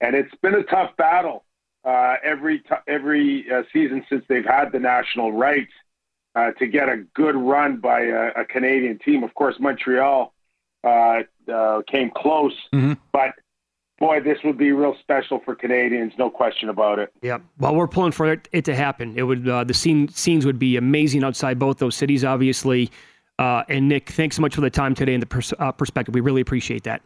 and 0.00 0.14
it's 0.16 0.34
been 0.42 0.54
a 0.54 0.64
tough 0.64 0.96
battle 0.96 1.44
uh, 1.84 2.14
every 2.22 2.60
t- 2.60 2.74
every 2.86 3.46
uh, 3.50 3.62
season 3.72 4.04
since 4.08 4.24
they've 4.28 4.44
had 4.44 4.72
the 4.72 4.78
national 4.78 5.32
rights 5.32 5.72
uh, 6.34 6.52
to 6.52 6.66
get 6.66 6.88
a 6.88 7.04
good 7.14 7.36
run 7.36 7.78
by 7.78 8.02
a, 8.02 8.28
a 8.36 8.44
Canadian 8.44 8.98
team. 8.98 9.22
Of 9.22 9.34
course, 9.34 9.56
Montreal 9.58 10.32
uh, 10.84 11.22
uh, 11.52 11.82
came 11.90 12.10
close, 12.14 12.54
mm-hmm. 12.72 12.94
but 13.12 13.32
boy, 13.98 14.20
this 14.20 14.38
would 14.44 14.58
be 14.58 14.72
real 14.72 14.96
special 15.00 15.40
for 15.44 15.54
Canadians, 15.54 16.12
no 16.18 16.28
question 16.28 16.68
about 16.68 16.98
it. 16.98 17.12
Yeah, 17.22 17.38
well, 17.58 17.74
we're 17.74 17.86
pulling 17.86 18.12
for 18.12 18.32
it, 18.32 18.48
it 18.52 18.64
to 18.64 18.74
happen. 18.74 19.16
It 19.16 19.22
would 19.22 19.48
uh, 19.48 19.64
the 19.64 19.74
scene, 19.74 20.08
scenes 20.08 20.44
would 20.44 20.58
be 20.58 20.76
amazing 20.76 21.22
outside 21.24 21.58
both 21.58 21.78
those 21.78 21.94
cities, 21.94 22.24
obviously. 22.24 22.90
Uh, 23.42 23.64
and 23.68 23.88
Nick, 23.88 24.10
thanks 24.10 24.36
so 24.36 24.42
much 24.42 24.54
for 24.54 24.60
the 24.60 24.70
time 24.70 24.94
today 24.94 25.14
and 25.14 25.22
the 25.22 25.26
pers- 25.26 25.52
uh, 25.58 25.72
perspective. 25.72 26.14
We 26.14 26.20
really 26.20 26.40
appreciate 26.40 26.84
that. 26.84 27.02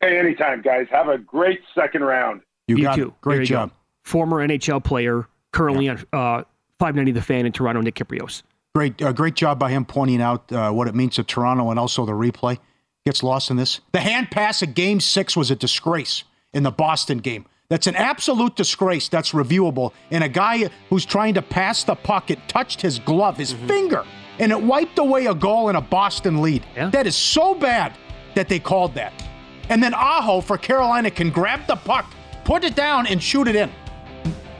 Hey, 0.00 0.18
anytime, 0.18 0.62
guys. 0.62 0.86
Have 0.90 1.08
a 1.08 1.18
great 1.18 1.60
second 1.74 2.02
round. 2.04 2.42
You, 2.68 2.76
You 2.76 2.82
got 2.84 2.94
too. 2.96 3.08
it. 3.08 3.20
Great 3.20 3.40
you 3.40 3.46
job. 3.46 3.70
go. 3.70 3.74
Former 4.04 4.46
NHL 4.46 4.84
player, 4.84 5.26
currently 5.52 5.88
on 5.88 5.98
uh, 6.12 6.44
590 6.78 7.12
The 7.12 7.22
Fan 7.22 7.46
in 7.46 7.52
Toronto, 7.52 7.80
Nick 7.80 7.96
Kypreos. 7.96 8.42
Great, 8.74 9.00
uh, 9.02 9.12
great 9.12 9.34
job 9.34 9.58
by 9.58 9.70
him 9.70 9.84
pointing 9.84 10.20
out 10.20 10.50
uh, 10.52 10.70
what 10.70 10.86
it 10.88 10.94
means 10.94 11.14
to 11.16 11.24
Toronto 11.24 11.70
and 11.70 11.78
also 11.80 12.04
the 12.04 12.12
replay 12.12 12.58
gets 13.04 13.22
lost 13.22 13.50
in 13.50 13.56
this. 13.56 13.80
The 13.92 14.00
hand 14.00 14.30
pass 14.30 14.62
at 14.62 14.74
Game 14.74 15.00
Six 15.00 15.36
was 15.36 15.50
a 15.50 15.56
disgrace 15.56 16.24
in 16.52 16.62
the 16.62 16.70
Boston 16.70 17.18
game. 17.18 17.46
That's 17.70 17.86
an 17.86 17.96
absolute 17.96 18.56
disgrace. 18.56 19.08
That's 19.08 19.32
reviewable. 19.32 19.92
And 20.10 20.22
a 20.22 20.28
guy 20.28 20.68
who's 20.90 21.06
trying 21.06 21.34
to 21.34 21.42
pass 21.42 21.82
the 21.84 21.94
puck, 21.94 22.30
it 22.30 22.38
touched 22.46 22.82
his 22.82 22.98
glove, 22.98 23.36
his 23.38 23.52
finger, 23.52 24.04
and 24.38 24.50
it 24.52 24.60
wiped 24.60 24.98
away 24.98 25.26
a 25.26 25.34
goal 25.34 25.68
in 25.68 25.76
a 25.76 25.80
Boston 25.80 26.42
lead. 26.42 26.64
Yeah. 26.74 26.90
That 26.90 27.06
is 27.06 27.16
so 27.16 27.54
bad 27.54 27.96
that 28.34 28.48
they 28.48 28.58
called 28.58 28.94
that. 28.94 29.12
And 29.68 29.82
then 29.82 29.94
Aho 29.94 30.40
for 30.40 30.58
Carolina 30.58 31.10
can 31.10 31.30
grab 31.30 31.66
the 31.66 31.76
puck, 31.76 32.12
put 32.44 32.64
it 32.64 32.74
down, 32.74 33.06
and 33.06 33.22
shoot 33.22 33.48
it 33.48 33.56
in. 33.56 33.70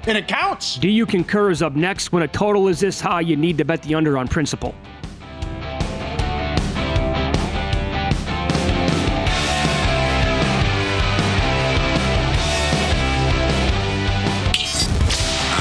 And 0.07 0.19
it 0.19 0.29
counts. 0.29 0.77
Do 0.77 0.89
you 0.89 1.07
concur 1.07 1.51
is 1.51 1.63
up 1.63 1.75
next? 1.75 2.13
When 2.13 2.23
a 2.23 2.29
total 2.29 2.69
is 2.69 2.81
this 2.81 3.01
high, 3.01 3.23
you 3.23 3.37
need 3.37 3.59
to 3.59 3.65
bet 3.65 3.83
the 3.83 3.95
under 3.95 4.19
on 4.19 4.29
principle. 4.29 4.75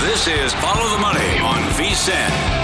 This 0.01 0.27
is 0.27 0.53
Follow 0.53 0.89
the 0.89 1.01
Money 1.01 1.39
on 1.39 1.61
VSIN. 1.73 2.62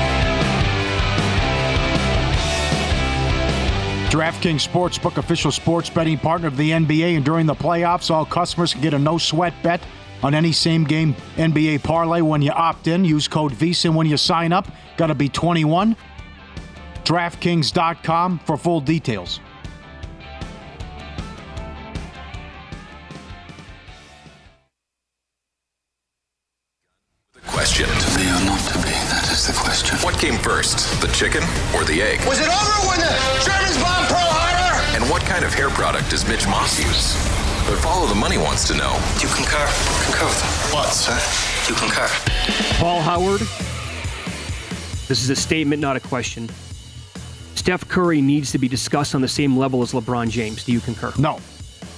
DraftKings 4.10 4.68
Sportsbook, 4.68 5.18
official 5.18 5.52
sports 5.52 5.88
betting 5.88 6.18
partner 6.18 6.48
of 6.48 6.58
the 6.58 6.72
NBA, 6.72 7.16
and 7.16 7.24
during 7.24 7.46
the 7.46 7.54
playoffs, 7.54 8.10
all 8.10 8.26
customers 8.26 8.74
can 8.74 8.82
get 8.82 8.96
a 8.96 9.00
no 9.00 9.20
sweat 9.20 9.54
bet 9.62 9.82
on 10.24 10.34
any 10.34 10.52
same 10.52 10.84
game 10.84 11.14
NBA 11.36 11.84
parlay 11.84 12.22
when 12.22 12.42
you 12.42 12.50
opt 12.50 12.88
in. 12.88 13.06
Use 13.06 13.28
code 13.28 13.52
VSIN 13.52 13.94
when 13.94 14.08
you 14.08 14.18
sign 14.18 14.52
up. 14.52 14.68
Got 14.98 15.08
to 15.08 15.16
be 15.16 15.30
21. 15.30 15.96
DraftKings.com 17.04 18.40
for 18.40 18.58
full 18.58 18.82
details. 18.82 19.40
The 29.50 29.58
question. 29.58 29.98
What 30.06 30.14
came 30.20 30.38
first, 30.38 31.02
the 31.02 31.08
chicken 31.08 31.42
or 31.74 31.84
the 31.84 32.04
egg? 32.04 32.22
Was 32.28 32.40
it 32.40 32.46
over 32.46 32.76
when 32.86 33.00
the 33.00 33.14
Germans 33.42 33.82
bombed 33.82 34.06
Pearl 34.06 34.30
Harbor? 34.30 34.78
And 34.94 35.10
what 35.10 35.24
kind 35.24 35.44
of 35.44 35.52
hair 35.52 35.70
product 35.70 36.12
does 36.12 36.28
Mitch 36.28 36.46
Moss 36.46 36.78
use? 36.78 37.18
But 37.66 37.82
Follow 37.82 38.06
the 38.06 38.14
Money 38.14 38.38
wants 38.38 38.68
to 38.68 38.78
know. 38.78 38.94
Do 39.18 39.26
you 39.28 39.34
concur? 39.34 39.66
Concur 40.06 40.26
with 40.30 40.70
what, 40.72 40.94
sir? 40.94 41.18
Do 41.66 41.74
you 41.74 41.80
concur? 41.80 42.08
Paul 42.78 43.02
Howard, 43.02 43.42
this 45.08 45.24
is 45.24 45.32
a 45.32 45.36
statement, 45.36 45.82
not 45.82 45.96
a 45.96 46.00
question. 46.00 46.48
Steph 47.56 47.88
Curry 47.88 48.22
needs 48.22 48.52
to 48.52 48.60
be 48.60 48.68
discussed 48.68 49.16
on 49.16 49.22
the 49.22 49.28
same 49.28 49.58
level 49.58 49.82
as 49.82 49.94
LeBron 49.94 50.30
James. 50.30 50.64
Do 50.64 50.72
you 50.74 50.80
concur? 50.80 51.12
No. 51.18 51.40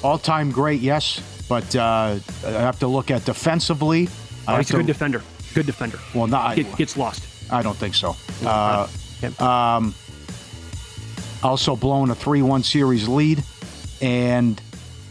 All 0.03 0.17
time 0.17 0.51
great, 0.51 0.79
yes. 0.79 1.19
But 1.49 1.75
uh, 1.75 2.17
I 2.45 2.49
have 2.49 2.79
to 2.79 2.87
look 2.87 3.11
at 3.11 3.25
defensively. 3.25 4.07
Oh, 4.47 4.51
have 4.53 4.59
he's 4.59 4.69
a 4.71 4.77
good 4.77 4.87
defender. 4.87 5.21
Good 5.53 5.65
defender. 5.65 5.99
Well, 6.15 6.27
not. 6.27 6.55
Get, 6.55 6.77
gets 6.77 6.95
lost. 6.95 7.27
I 7.51 7.61
don't 7.61 7.77
think 7.77 7.95
so. 7.95 8.15
Uh, 8.45 8.87
um, 9.39 9.93
also 11.43 11.75
blown 11.75 12.09
a 12.09 12.15
3 12.15 12.41
1 12.41 12.63
series 12.63 13.07
lead, 13.07 13.43
and 14.01 14.61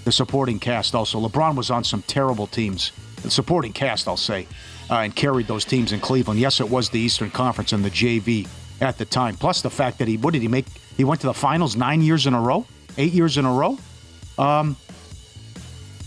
the 0.05 0.13
supporting 0.13 0.59
cast 0.59 0.95
also. 0.95 1.21
LeBron 1.21 1.57
was 1.57 1.71
on 1.71 1.85
some 1.85 2.03
terrible 2.03 2.47
teams. 2.47 2.93
The 3.23 3.31
supporting 3.31 3.73
cast, 3.73 4.09
I'll 4.09 4.17
say, 4.17 4.47
uh, 4.89 5.01
and 5.01 5.15
carried 5.15 5.47
those 5.47 5.65
teams 5.65 5.93
in 5.93 6.01
Cleveland. 6.01 6.41
Yes, 6.41 6.61
it 6.61 6.69
was 6.69 6.89
the 6.91 6.99
Eastern 6.99 7.31
Conference 7.31 7.73
and 7.73 7.85
the 7.85 7.91
JV 7.91 8.49
at 8.81 8.97
the 8.99 9.05
time. 9.05 9.37
Plus 9.37 9.61
the 9.63 9.71
fact 9.71 9.99
that 9.99 10.09
he, 10.09 10.17
what 10.17 10.33
did 10.33 10.43
he 10.43 10.49
make? 10.49 10.67
He 10.97 11.05
went 11.05 11.21
to 11.21 11.27
the 11.27 11.35
finals 11.35 11.77
nine 11.77 12.01
years 12.03 12.27
in 12.27 12.35
a 12.35 12.41
row, 12.41 12.67
eight 12.97 13.13
years 13.13 13.37
in 13.37 13.45
a 13.45 13.53
row. 13.53 13.79
Um, 14.39 14.77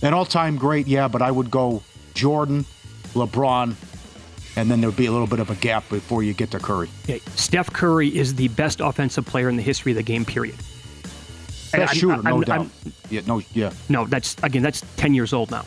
an 0.02 0.14
all 0.14 0.26
time 0.26 0.58
great, 0.58 0.88
yeah, 0.88 1.08
but 1.08 1.22
I 1.22 1.32
would 1.32 1.52
go 1.52 1.84
Jordan, 2.14 2.66
LeBron, 3.14 3.76
and 4.56 4.70
then 4.70 4.82
there'd 4.82 4.96
be 4.96 5.06
a 5.08 5.12
little 5.12 5.28
bit 5.28 5.40
of 5.40 5.50
a 5.50 5.56
gap 5.56 5.88
before 5.90 6.24
you 6.24 6.34
get 6.34 6.52
to 6.52 6.60
Curry. 6.60 6.90
Steph 7.36 7.72
Curry 7.74 8.16
is 8.16 8.36
the 8.36 8.48
best 8.50 8.80
offensive 8.82 9.26
player 9.26 9.50
in 9.50 9.56
the 9.56 9.64
history 9.64 9.92
of 9.92 9.96
the 9.98 10.04
game, 10.04 10.26
period. 10.26 10.56
Best 11.72 11.96
shooter, 11.96 12.22
no 12.22 12.32
I'm- 12.36 12.42
doubt. 12.42 12.60
I'm- 12.60 12.72
yeah, 13.10 13.22
no, 13.26 13.42
yeah. 13.54 13.72
No, 13.90 14.06
that's 14.06 14.36
again, 14.44 14.62
that's 14.62 14.84
10 14.98 15.14
years 15.16 15.34
old 15.34 15.50
now. 15.50 15.66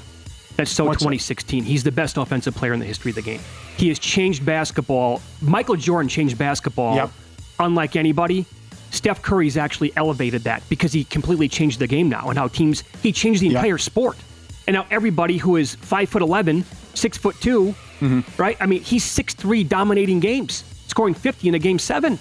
That's 0.57 0.71
so 0.71 0.85
What's 0.85 0.99
that? 1.01 1.05
2016. 1.07 1.65
He's 1.65 1.83
the 1.83 1.93
best 1.93 2.17
offensive 2.17 2.55
player 2.55 2.73
in 2.73 2.81
the 2.81 2.87
history 2.87 3.11
of 3.11 3.17
the 3.17 3.23
game. 3.23 3.41
He 3.77 3.89
has 3.89 3.99
changed 3.99 4.47
basketball. 4.47 5.21
Michael 5.43 5.77
Jordan 5.77 6.09
changed 6.09 6.39
basketball 6.39 6.95
Yep. 6.97 7.11
unlike 7.59 7.97
anybody. 7.97 8.47
Steph 8.93 9.21
Curry's 9.21 9.57
actually 9.57 9.93
elevated 9.97 10.45
that 10.45 10.63
because 10.71 10.93
he 10.93 11.05
completely 11.05 11.49
changed 11.49 11.81
the 11.81 11.87
game 11.89 12.09
now 12.09 12.31
and 12.31 12.39
how 12.39 12.49
teams 12.49 12.85
he 13.03 13.11
changed 13.13 13.43
the 13.43 13.49
Yep. 13.49 13.57
entire 13.57 13.79
sport. 13.79 14.17
And 14.69 14.75
now 14.75 14.87
everybody 14.91 15.37
who 15.39 15.57
is 15.57 15.75
five 15.75 16.09
foot 16.09 16.23
eleven, 16.23 16.65
six 16.95 17.19
foot 17.19 17.39
2 17.41 17.75
Mm-hmm. 18.01 18.41
right? 18.41 18.57
I 18.61 18.67
mean, 18.67 18.83
he's 18.83 19.05
six 19.05 19.35
three, 19.35 19.65
dominating 19.65 20.21
games, 20.21 20.65
scoring 20.89 21.15
50 21.15 21.49
in 21.49 21.55
a 21.55 21.59
game 21.59 21.79
seven. 21.79 22.19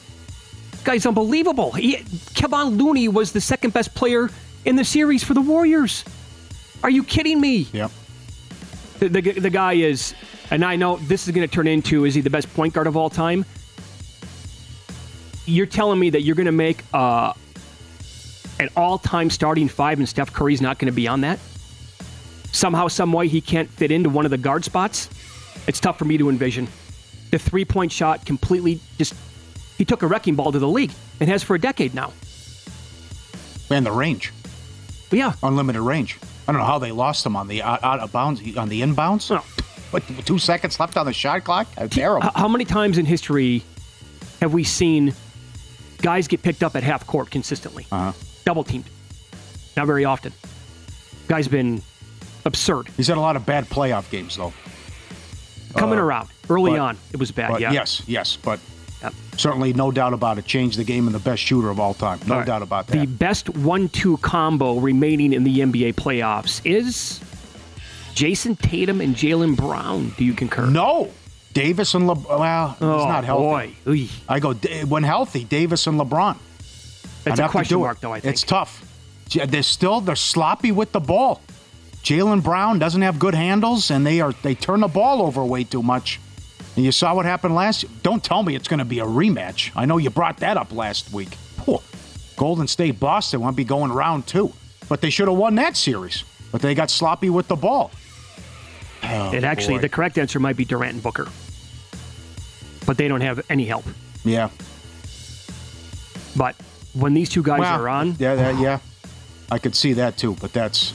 Guy's 0.84 1.06
unbelievable. 1.06 1.72
He, 1.72 1.98
Kevon 2.36 2.78
Looney 2.78 3.08
was 3.08 3.32
the 3.32 3.42
second 3.42 3.74
best 3.74 3.96
player 3.96 4.30
in 4.66 4.76
the 4.76 4.86
series 4.86 5.24
for 5.24 5.34
the 5.34 5.42
Warriors. 5.42 6.06
Are 6.84 6.90
you 6.90 7.04
kidding 7.04 7.42
me? 7.42 7.68
Yep. 7.74 7.92
The, 9.00 9.10
the, 9.10 9.22
the 9.22 9.50
guy 9.50 9.74
is, 9.74 10.14
and 10.52 10.64
I 10.64 10.76
know 10.76 10.98
this 10.98 11.28
is 11.28 11.34
going 11.34 11.48
to 11.48 11.54
turn 11.54 11.68
into 11.68 12.06
is 12.06 12.16
he 12.16 12.22
the 12.22 12.30
best 12.30 12.54
point 12.54 12.74
guard 12.74 12.88
of 12.88 12.96
all 12.96 13.10
time? 13.10 13.46
You're 15.46 15.66
telling 15.66 16.00
me 16.00 16.12
that 16.12 16.22
you're 16.22 16.36
going 16.36 16.46
to 16.46 16.52
make 16.52 16.84
uh, 16.94 17.34
an 18.60 18.70
all 18.76 18.98
time 18.98 19.30
starting 19.30 19.68
five 19.68 20.00
and 20.00 20.08
Steph 20.08 20.32
Curry's 20.32 20.62
not 20.62 20.80
going 20.80 20.92
to 20.92 20.96
be 20.96 21.08
on 21.08 21.22
that? 21.22 21.40
Somehow, 22.52 22.88
some 22.88 23.12
way, 23.12 23.28
he 23.28 23.42
can't 23.42 23.70
fit 23.70 23.92
into 23.92 24.10
one 24.10 24.26
of 24.26 24.32
the 24.32 24.38
guard 24.38 24.64
spots? 24.64 25.10
It's 25.67 25.80
tough 25.80 25.97
for 25.97 26.06
me 26.06 26.17
to 26.17 26.30
envision. 26.30 26.67
The 27.32 27.39
three 27.39 27.65
point 27.65 27.91
shot 27.91 28.25
completely 28.25 28.80
just, 28.97 29.13
he 29.78 29.86
took 29.86 30.04
a 30.04 30.08
wrecking 30.08 30.36
ball 30.36 30.51
to 30.51 30.60
the 30.60 30.67
league 30.67 30.91
and 31.19 31.30
has 31.30 31.43
for 31.43 31.56
a 31.56 31.60
decade 31.60 31.93
now. 31.93 32.13
And 33.69 33.86
the 33.86 33.91
range. 33.91 34.32
Yeah. 35.12 35.34
Unlimited 35.41 35.82
range. 35.82 36.19
I 36.47 36.51
don't 36.51 36.62
know 36.62 36.67
how 36.67 36.78
they 36.80 36.91
lost 36.91 37.25
him 37.25 37.36
on 37.36 37.47
the 37.47 37.63
out, 37.63 37.84
out 37.84 37.99
of 37.99 38.12
bounds, 38.12 38.41
on 38.58 38.69
the 38.69 38.82
inbounds. 38.82 39.32
No. 39.32 39.41
What, 39.91 40.04
two 40.25 40.38
seconds 40.38 40.80
left 40.80 40.97
on 40.97 41.06
the 41.06 41.13
shot 41.13 41.43
clock? 41.43 41.67
Terrible. 41.89 42.30
How 42.36 42.47
many 42.47 42.65
times 42.65 42.97
in 42.97 43.06
history 43.06 43.63
have 44.41 44.54
we 44.54 44.63
seen 44.63 45.13
guys 46.01 46.28
get 46.28 46.43
picked 46.43 46.63
up 46.63 46.75
at 46.75 46.84
half 46.84 47.08
court 47.08 47.32
consistently? 47.32 47.88
Uh-huh. 47.91 48.12
Double 48.43 48.63
teamed. 48.63 48.86
Not 49.75 49.88
very 49.88 50.06
often. 50.06 50.34
Guy's 51.28 51.47
been 51.47 51.82
absurd. 52.45 52.89
He's 52.97 53.08
had 53.08 53.17
a 53.17 53.21
lot 53.21 53.36
of 53.36 53.45
bad 53.45 53.65
playoff 53.65 54.10
games, 54.12 54.36
though. 54.36 54.54
Coming 55.76 56.00
Uh, 56.00 56.04
around 56.04 56.30
early 56.50 56.72
but- 56.72 56.80
on, 56.80 56.98
it 57.12 57.20
was 57.20 57.32
bad. 57.32 57.60
yeah. 57.60 57.72
Yes, 57.72 58.02
yes, 58.08 58.38
but 58.42 58.60
Yep. 59.02 59.14
certainly 59.38 59.74
no 59.74 59.92
doubt 59.92 60.14
about 60.14 60.38
it. 60.38 60.46
Changed 60.46 60.78
the 60.80 60.84
game 60.84 61.06
and 61.08 61.14
the 61.16 61.20
best 61.20 61.42
shooter 61.44 61.70
of 61.70 61.80
all 61.80 61.94
time. 61.94 62.20
No 62.26 62.34
All 62.34 62.40
right. 62.40 62.48
doubt 62.48 62.62
about 62.62 62.88
that. 62.88 62.98
The 63.00 63.06
best 63.06 63.50
one-two 63.50 64.18
combo 64.18 64.80
remaining 64.80 65.34
in 65.34 65.44
the 65.44 65.62
NBA 65.62 65.94
playoffs 65.94 66.62
is 66.64 67.20
Jayson 68.16 68.56
Tatum 68.56 69.02
and 69.02 69.16
Jaylen 69.16 69.56
Brown. 69.56 70.14
Do 70.18 70.24
you 70.24 70.34
concur? 70.34 70.68
No. 70.68 71.10
Davis 71.54 71.94
and 71.94 72.06
LeBron. 72.10 72.40
Well, 72.40 72.68
he's 72.70 72.82
Oh, 72.82 73.08
not 73.08 73.24
healthy. 73.26 73.44
boy. 73.44 73.72
Oy. 73.88 74.08
I 74.28 74.40
go 74.40 74.54
when 74.88 75.04
healthy. 75.04 75.44
Davis 75.46 75.88
and 75.88 76.00
LeBron. 76.00 76.36
That's 77.24 77.40
I'd 77.40 77.46
a 77.46 77.50
question 77.50 77.78
do 77.78 77.82
it. 77.84 77.88
mark, 77.88 78.02
though. 78.02 78.14
I 78.14 78.20
think 78.20 78.34
it's 78.34 78.44
tough. 78.44 78.84
They're 79.34 79.64
still 79.64 80.02
they're 80.02 80.16
sloppy 80.16 80.72
with 80.72 80.92
the 80.92 81.00
ball. 81.00 81.42
Jaylen 82.06 82.44
Brown 82.44 82.78
doesn't 82.78 83.02
have 83.02 83.18
good 83.18 83.34
handles, 83.34 83.89
and 83.89 84.06
they 84.06 84.22
are 84.22 84.32
they 84.44 84.54
turn 84.54 84.82
the 84.82 84.88
ball 84.88 85.24
over 85.24 85.44
way 85.44 85.63
too 85.63 85.82
much. 85.82 86.20
And 86.76 86.86
you 86.86 86.91
saw 86.91 87.15
what 87.15 87.26
happened 87.26 87.56
last. 87.56 87.86
Don't 88.04 88.24
tell 88.24 88.44
me 88.44 88.56
it's 88.56 88.68
going 88.68 88.78
to 88.80 88.86
be 88.86 89.00
a 89.00 89.06
rematch. 89.06 89.72
I 89.76 89.86
know 89.86 89.98
you 89.98 90.12
brought 90.12 90.38
that 90.38 90.56
up 90.56 90.72
last 90.72 91.12
week. 91.12 91.34
Whew. 91.65 91.80
Golden 92.38 92.68
State 92.68 93.00
Boston 93.00 93.41
won't 93.41 93.56
be 93.56 93.63
going 93.63 93.91
round 93.91 94.28
two, 94.28 94.54
but 94.88 95.02
they 95.02 95.10
should 95.10 95.28
have 95.28 95.38
won 95.38 95.56
that 95.56 95.76
series. 95.76 96.24
But 96.52 96.62
they 96.62 96.76
got 96.76 96.91
sloppy 96.91 97.32
with 97.32 97.48
the 97.48 97.56
ball. 97.56 97.89
Oh, 99.04 99.32
and 99.34 99.44
actually, 99.44 99.76
boy. 99.78 99.82
the 99.82 99.89
correct 99.89 100.18
answer 100.20 100.39
might 100.39 100.58
be 100.58 100.65
Durant 100.65 100.94
and 100.94 101.02
Booker, 101.04 101.28
but 102.86 102.98
they 102.98 103.08
don't 103.08 103.22
have 103.22 103.44
any 103.50 103.65
help. 103.65 103.86
yeah, 104.24 104.50
But 106.36 106.56
when 106.94 107.13
these 107.13 107.30
two 107.30 107.41
guys 107.44 107.60
Well, 107.62 107.82
are 107.82 107.89
on, 107.89 108.15
yeah, 108.20 108.36
that- 108.36 108.60
yeah, 108.60 108.80
I 109.52 109.58
could 109.60 109.76
see 109.76 109.94
that 109.94 110.18
too. 110.18 110.36
But 110.41 110.54
that's 110.54 110.94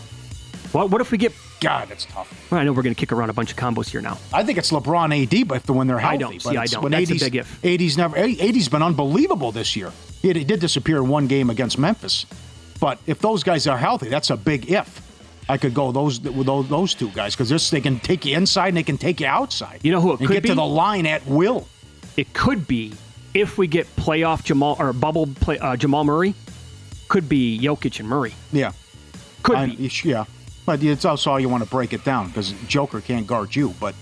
what, 0.72 0.90
what 0.90 1.00
if 1.00 1.10
we 1.10 1.18
get? 1.18 1.32
God, 1.60 1.88
that's 1.88 2.04
tough. 2.06 2.50
Well, 2.50 2.60
I 2.60 2.64
know 2.64 2.72
we're 2.72 2.82
going 2.82 2.94
to 2.94 2.98
kick 2.98 3.12
around 3.12 3.30
a 3.30 3.32
bunch 3.32 3.50
of 3.50 3.56
combos 3.56 3.88
here 3.88 4.00
now. 4.00 4.18
I 4.32 4.44
think 4.44 4.58
it's 4.58 4.70
LeBron 4.70 5.22
AD, 5.22 5.48
but 5.48 5.56
if 5.56 5.68
when 5.70 5.86
they're 5.86 5.98
healthy. 5.98 6.14
I 6.14 6.18
don't. 6.18 6.42
But 6.42 6.50
See, 6.50 6.56
I 6.56 6.66
don't. 6.66 6.82
When 6.82 6.92
That's 6.92 7.10
a 7.10 7.14
big 7.18 7.36
if. 7.36 7.64
AD's 7.64 7.96
never. 7.96 8.16
AD's 8.16 8.68
been 8.68 8.82
unbelievable 8.82 9.52
this 9.52 9.76
year. 9.76 9.92
He, 10.22 10.32
he 10.32 10.44
did 10.44 10.60
disappear 10.60 10.98
in 10.98 11.08
one 11.08 11.26
game 11.26 11.50
against 11.50 11.78
Memphis, 11.78 12.26
but 12.80 12.98
if 13.06 13.18
those 13.18 13.42
guys 13.42 13.66
are 13.66 13.78
healthy, 13.78 14.08
that's 14.08 14.30
a 14.30 14.36
big 14.36 14.70
if. 14.70 15.06
I 15.48 15.58
could 15.58 15.74
go 15.74 15.90
those 15.90 16.20
with 16.20 16.46
those, 16.46 16.68
those 16.68 16.94
two 16.94 17.08
guys 17.10 17.34
because 17.34 17.70
they 17.70 17.80
can 17.80 17.98
take 17.98 18.24
you 18.24 18.36
inside 18.36 18.68
and 18.68 18.76
they 18.76 18.84
can 18.84 18.96
take 18.98 19.18
you 19.20 19.26
outside. 19.26 19.80
You 19.82 19.90
know 19.90 20.00
who 20.00 20.12
it 20.12 20.20
and 20.20 20.28
could 20.28 20.34
get 20.34 20.42
to 20.42 20.48
be? 20.50 20.54
the 20.54 20.64
line 20.64 21.06
at 21.06 21.26
will. 21.26 21.66
It 22.16 22.32
could 22.32 22.68
be 22.68 22.92
if 23.34 23.58
we 23.58 23.66
get 23.66 23.86
playoff 23.96 24.44
Jamal 24.44 24.76
or 24.78 24.92
bubble 24.92 25.26
play, 25.26 25.58
uh, 25.58 25.76
Jamal 25.76 26.04
Murray. 26.04 26.34
Could 27.08 27.28
be 27.28 27.58
Jokic 27.58 27.98
and 27.98 28.08
Murray. 28.08 28.34
Yeah, 28.52 28.70
Could 29.42 29.56
I- 29.56 29.66
be. 29.66 29.90
Yeah, 30.04 30.26
but 30.66 30.82
it's 30.82 31.04
also 31.04 31.30
how 31.30 31.36
you 31.36 31.48
want 31.48 31.64
to 31.64 31.70
break 31.70 31.92
it 31.92 32.04
down 32.04 32.28
because 32.28 32.52
Joker 32.68 33.00
can't 33.00 33.26
guard 33.26 33.54
you, 33.54 33.74
but 33.80 33.94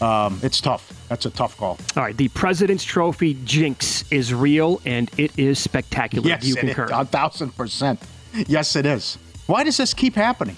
um, 0.00 0.38
it's 0.42 0.60
tough. 0.60 0.90
That's 1.08 1.26
a 1.26 1.30
tough 1.30 1.56
call. 1.56 1.78
All 1.96 2.02
right, 2.02 2.16
the 2.16 2.28
President's 2.28 2.84
Trophy 2.84 3.34
jinx 3.44 4.04
is 4.10 4.32
real 4.34 4.80
and 4.84 5.10
it 5.18 5.38
is 5.38 5.58
spectacular. 5.58 6.26
Yes, 6.28 6.44
you 6.44 6.54
it 6.56 6.64
is. 6.64 6.74
concur? 6.74 6.88
a 6.92 7.04
thousand 7.04 7.56
percent. 7.56 8.00
Yes, 8.46 8.74
it 8.76 8.86
is. 8.86 9.18
Why 9.46 9.64
does 9.64 9.76
this 9.76 9.94
keep 9.94 10.14
happening? 10.14 10.56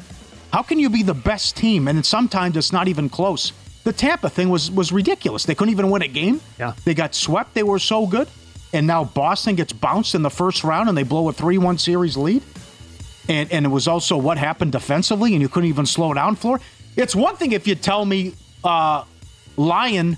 How 0.53 0.62
can 0.62 0.79
you 0.79 0.88
be 0.88 1.03
the 1.03 1.14
best 1.14 1.57
team 1.57 1.88
and 1.88 1.99
then 1.99 2.05
sometimes 2.05 2.57
it's 2.57 2.73
not 2.73 2.88
even 2.88 3.09
close? 3.09 3.53
The 3.85 3.92
Tampa 3.92 4.31
thing 4.31 4.49
was 4.49 4.71
was 4.71 4.90
ridiculous. 4.92 5.45
They 5.45 5.55
couldn't 5.55 5.73
even 5.73 5.90
win 5.90 6.03
a 6.03 6.09
game. 6.09 6.40
Yeah. 6.59 6.73
They 6.85 6.95
got 6.95 7.14
swept. 7.14 7.55
They 7.55 7.62
were 7.62 7.79
so 7.79 8.07
good, 8.07 8.29
and 8.73 8.87
now 8.87 9.05
Boston 9.05 9.55
gets 9.55 9.73
bounced 9.73 10.14
in 10.14 10.23
the 10.23 10.31
first 10.31 10.64
round 10.64 10.88
and 10.88 10.97
they 10.97 11.03
blow 11.03 11.29
a 11.29 11.33
three-one 11.33 11.79
series 11.79 12.16
lead. 12.16 12.42
And 13.29 13.51
and 13.53 13.67
it 13.67 13.71
was 13.71 13.89
also 13.89 14.17
what 14.17 14.39
happened 14.39 14.73
defensively, 14.73 15.33
and 15.33 15.43
you 15.43 15.49
couldn't 15.49 15.69
even 15.69 15.87
slow 15.87 16.15
down. 16.15 16.37
Floor. 16.37 16.61
It's 16.97 17.15
one 17.15 17.37
thing 17.37 17.53
if 17.53 17.67
you 17.67 17.75
tell 17.75 18.05
me 18.05 18.35
uh, 18.65 19.05
Lyon 19.57 20.17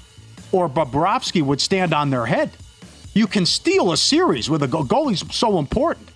or 0.52 0.68
Bobrovsky 0.68 1.42
would 1.42 1.60
stand 1.60 1.92
on 1.92 2.10
their 2.10 2.26
head. 2.26 2.50
You 3.14 3.26
can 3.26 3.46
steal 3.46 3.92
a 3.92 3.96
series 3.96 4.48
with 4.48 4.62
a 4.62 4.68
goal. 4.68 4.84
Goalie's 4.84 5.24
so 5.34 5.58
important. 5.58 6.08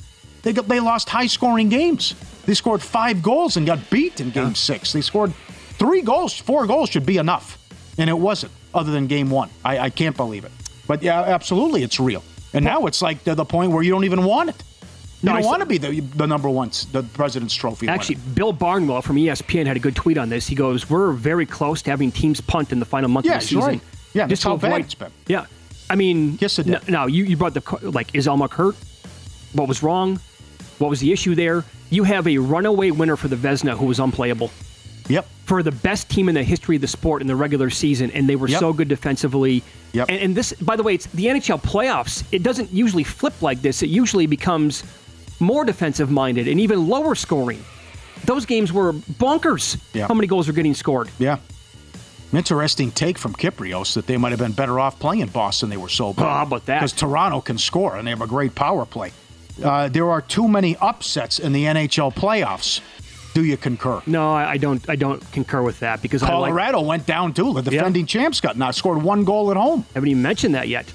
They 0.42 0.52
got, 0.52 0.68
they 0.68 0.80
lost 0.80 1.08
high 1.08 1.26
scoring 1.26 1.68
games. 1.68 2.14
They 2.46 2.54
scored 2.54 2.82
five 2.82 3.22
goals 3.22 3.56
and 3.56 3.66
got 3.66 3.90
beat 3.90 4.20
in 4.20 4.30
game 4.30 4.54
six. 4.54 4.92
They 4.92 5.00
scored 5.00 5.32
three 5.78 6.02
goals, 6.02 6.36
four 6.36 6.66
goals 6.66 6.90
should 6.90 7.06
be 7.06 7.16
enough. 7.18 7.58
And 7.98 8.08
it 8.08 8.18
wasn't, 8.18 8.52
other 8.74 8.92
than 8.92 9.06
game 9.06 9.30
one. 9.30 9.50
I, 9.64 9.78
I 9.78 9.90
can't 9.90 10.16
believe 10.16 10.44
it. 10.44 10.52
But 10.86 11.02
yeah, 11.02 11.22
absolutely, 11.22 11.82
it's 11.82 11.98
real. 12.00 12.22
And 12.52 12.64
now 12.64 12.86
it's 12.86 13.02
like 13.02 13.24
to 13.24 13.34
the 13.34 13.44
point 13.44 13.72
where 13.72 13.82
you 13.82 13.90
don't 13.90 14.04
even 14.04 14.24
want 14.24 14.50
it. 14.50 14.62
You 15.22 15.26
No, 15.28 15.32
I 15.32 15.34
don't 15.36 15.42
saw- 15.44 15.48
want 15.50 15.60
to 15.60 15.66
be 15.66 15.78
the, 15.78 16.00
the 16.00 16.26
number 16.26 16.50
one, 16.50 16.70
the 16.90 17.04
President's 17.14 17.54
Trophy. 17.54 17.86
winner. 17.86 17.94
Actually, 17.94 18.16
Bill 18.34 18.52
Barnwell 18.52 19.02
from 19.02 19.16
ESPN 19.16 19.66
had 19.66 19.76
a 19.76 19.80
good 19.80 19.94
tweet 19.94 20.18
on 20.18 20.28
this. 20.28 20.48
He 20.48 20.54
goes, 20.56 20.90
"We're 20.90 21.12
very 21.12 21.46
close 21.46 21.80
to 21.82 21.90
having 21.90 22.10
teams 22.10 22.40
punt 22.40 22.72
in 22.72 22.80
the 22.80 22.84
final 22.84 23.08
month 23.08 23.26
Yeah, 23.26 23.34
of 23.36 23.40
the 23.42 23.46
season." 23.46 23.62
right. 23.62 23.80
Yeah, 24.14 24.26
to 24.26 24.36
how 24.48 24.56
bad 24.56 24.80
it's 24.80 24.94
been. 24.94 25.12
Yeah, 25.28 25.46
I 25.88 25.94
mean, 25.94 26.38
Yes, 26.40 26.58
it 26.58 26.66
did. 26.66 26.88
Now 26.88 27.06
you 27.06 27.24
you 27.24 27.36
brought 27.36 27.54
the 27.54 27.62
like 27.90 28.14
is 28.14 28.26
Ullmark 28.26 28.52
hurt? 28.52 28.74
What 29.52 29.68
was 29.68 29.82
wrong? 29.82 30.18
What 30.78 30.90
was 30.90 30.98
the 31.00 31.12
issue 31.12 31.34
there? 31.36 31.64
You 31.90 32.02
have 32.04 32.26
a 32.26 32.38
runaway 32.38 32.90
winner 32.90 33.16
for 33.16 33.28
the 33.28 33.36
Vezina 33.36 33.76
who 33.76 33.86
was 33.86 34.00
unplayable 34.00 34.50
Yep. 35.08 35.26
for 35.44 35.62
the 35.62 35.72
best 35.72 36.08
team 36.08 36.28
in 36.28 36.34
the 36.34 36.42
history 36.42 36.76
of 36.76 36.82
the 36.82 36.88
sport 36.88 37.22
in 37.22 37.28
the 37.28 37.36
regular 37.36 37.70
season, 37.70 38.10
and 38.12 38.28
they 38.28 38.36
were 38.36 38.48
Yep. 38.48 38.60
so 38.60 38.72
good 38.72 38.88
defensively. 38.88 39.62
Yep. 39.92 40.08
And, 40.08 40.18
and 40.20 40.34
this, 40.36 40.52
by 40.54 40.74
the 40.76 40.82
way, 40.82 40.94
it's 40.94 41.06
the 41.06 41.26
NHL 41.26 41.58
playoffs. 41.60 42.24
It 42.32 42.42
doesn't 42.42 42.72
usually 42.72 43.04
flip 43.04 43.40
like 43.42 43.60
this. 43.62 43.82
It 43.82 43.90
usually 43.90 44.26
becomes 44.26 44.82
more 45.42 45.64
defensive 45.64 46.10
minded 46.10 46.48
and 46.48 46.58
even 46.60 46.88
lower 46.88 47.14
scoring. 47.14 47.62
Those 48.24 48.46
games 48.46 48.72
were 48.72 48.92
bonkers. 48.92 49.80
Yeah. 49.92 50.06
How 50.06 50.14
many 50.14 50.28
goals 50.28 50.48
are 50.48 50.52
getting 50.52 50.74
scored? 50.74 51.10
Yeah. 51.18 51.38
Interesting 52.32 52.90
take 52.92 53.18
from 53.18 53.34
Kypreos 53.34 53.94
that 53.94 54.06
they 54.06 54.16
might 54.16 54.30
have 54.30 54.38
been 54.38 54.52
better 54.52 54.80
off 54.80 54.98
playing 54.98 55.26
Boston. 55.26 55.68
They 55.68 55.76
were 55.76 55.90
so 55.90 56.14
bad. 56.14 56.24
How 56.24 56.42
about 56.44 56.64
that? 56.66 56.78
Because 56.78 56.92
Toronto 56.92 57.42
can 57.42 57.58
score 57.58 57.96
and 57.96 58.06
they 58.06 58.10
have 58.10 58.22
a 58.22 58.26
great 58.26 58.54
power 58.54 58.86
play. 58.86 59.12
Uh, 59.62 59.88
there 59.88 60.10
are 60.10 60.22
too 60.22 60.48
many 60.48 60.76
upsets 60.76 61.38
in 61.38 61.52
the 61.52 61.64
NHL 61.64 62.14
playoffs. 62.14 62.80
Do 63.34 63.44
you 63.44 63.56
concur? 63.56 64.02
No, 64.06 64.32
I, 64.32 64.52
I 64.52 64.56
don't. 64.56 64.88
I 64.88 64.96
don't 64.96 65.20
concur 65.32 65.62
with 65.62 65.80
that 65.80 66.02
because 66.02 66.22
I 66.22 66.26
like, 66.34 66.50
Colorado 66.50 66.82
went 66.82 67.06
down 67.06 67.32
too. 67.32 67.54
The 67.54 67.62
defending 67.62 68.06
champs 68.06 68.40
got 68.40 68.56
not 68.58 68.74
scored 68.74 69.02
one 69.02 69.24
goal 69.24 69.50
at 69.50 69.56
home. 69.56 69.84
haven't 69.94 70.08
even 70.08 70.22
mentioned 70.22 70.54
that 70.54 70.68
yet. 70.68 70.92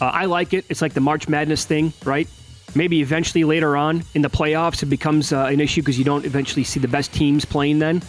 Uh, 0.00 0.06
I 0.06 0.26
like 0.26 0.54
it. 0.54 0.64
It's 0.68 0.82
like 0.82 0.94
the 0.94 1.00
March 1.00 1.28
Madness 1.28 1.64
thing, 1.64 1.92
right? 2.04 2.28
Maybe 2.74 3.00
eventually 3.00 3.44
later 3.44 3.76
on 3.76 4.04
in 4.14 4.22
the 4.22 4.30
playoffs 4.30 4.82
it 4.82 4.86
becomes 4.86 5.32
uh, 5.32 5.46
an 5.46 5.60
issue 5.60 5.82
because 5.82 5.98
you 5.98 6.04
don't 6.04 6.24
eventually 6.24 6.64
see 6.64 6.80
the 6.80 6.88
best 6.88 7.12
teams 7.12 7.44
playing 7.44 7.78
then. 7.78 8.02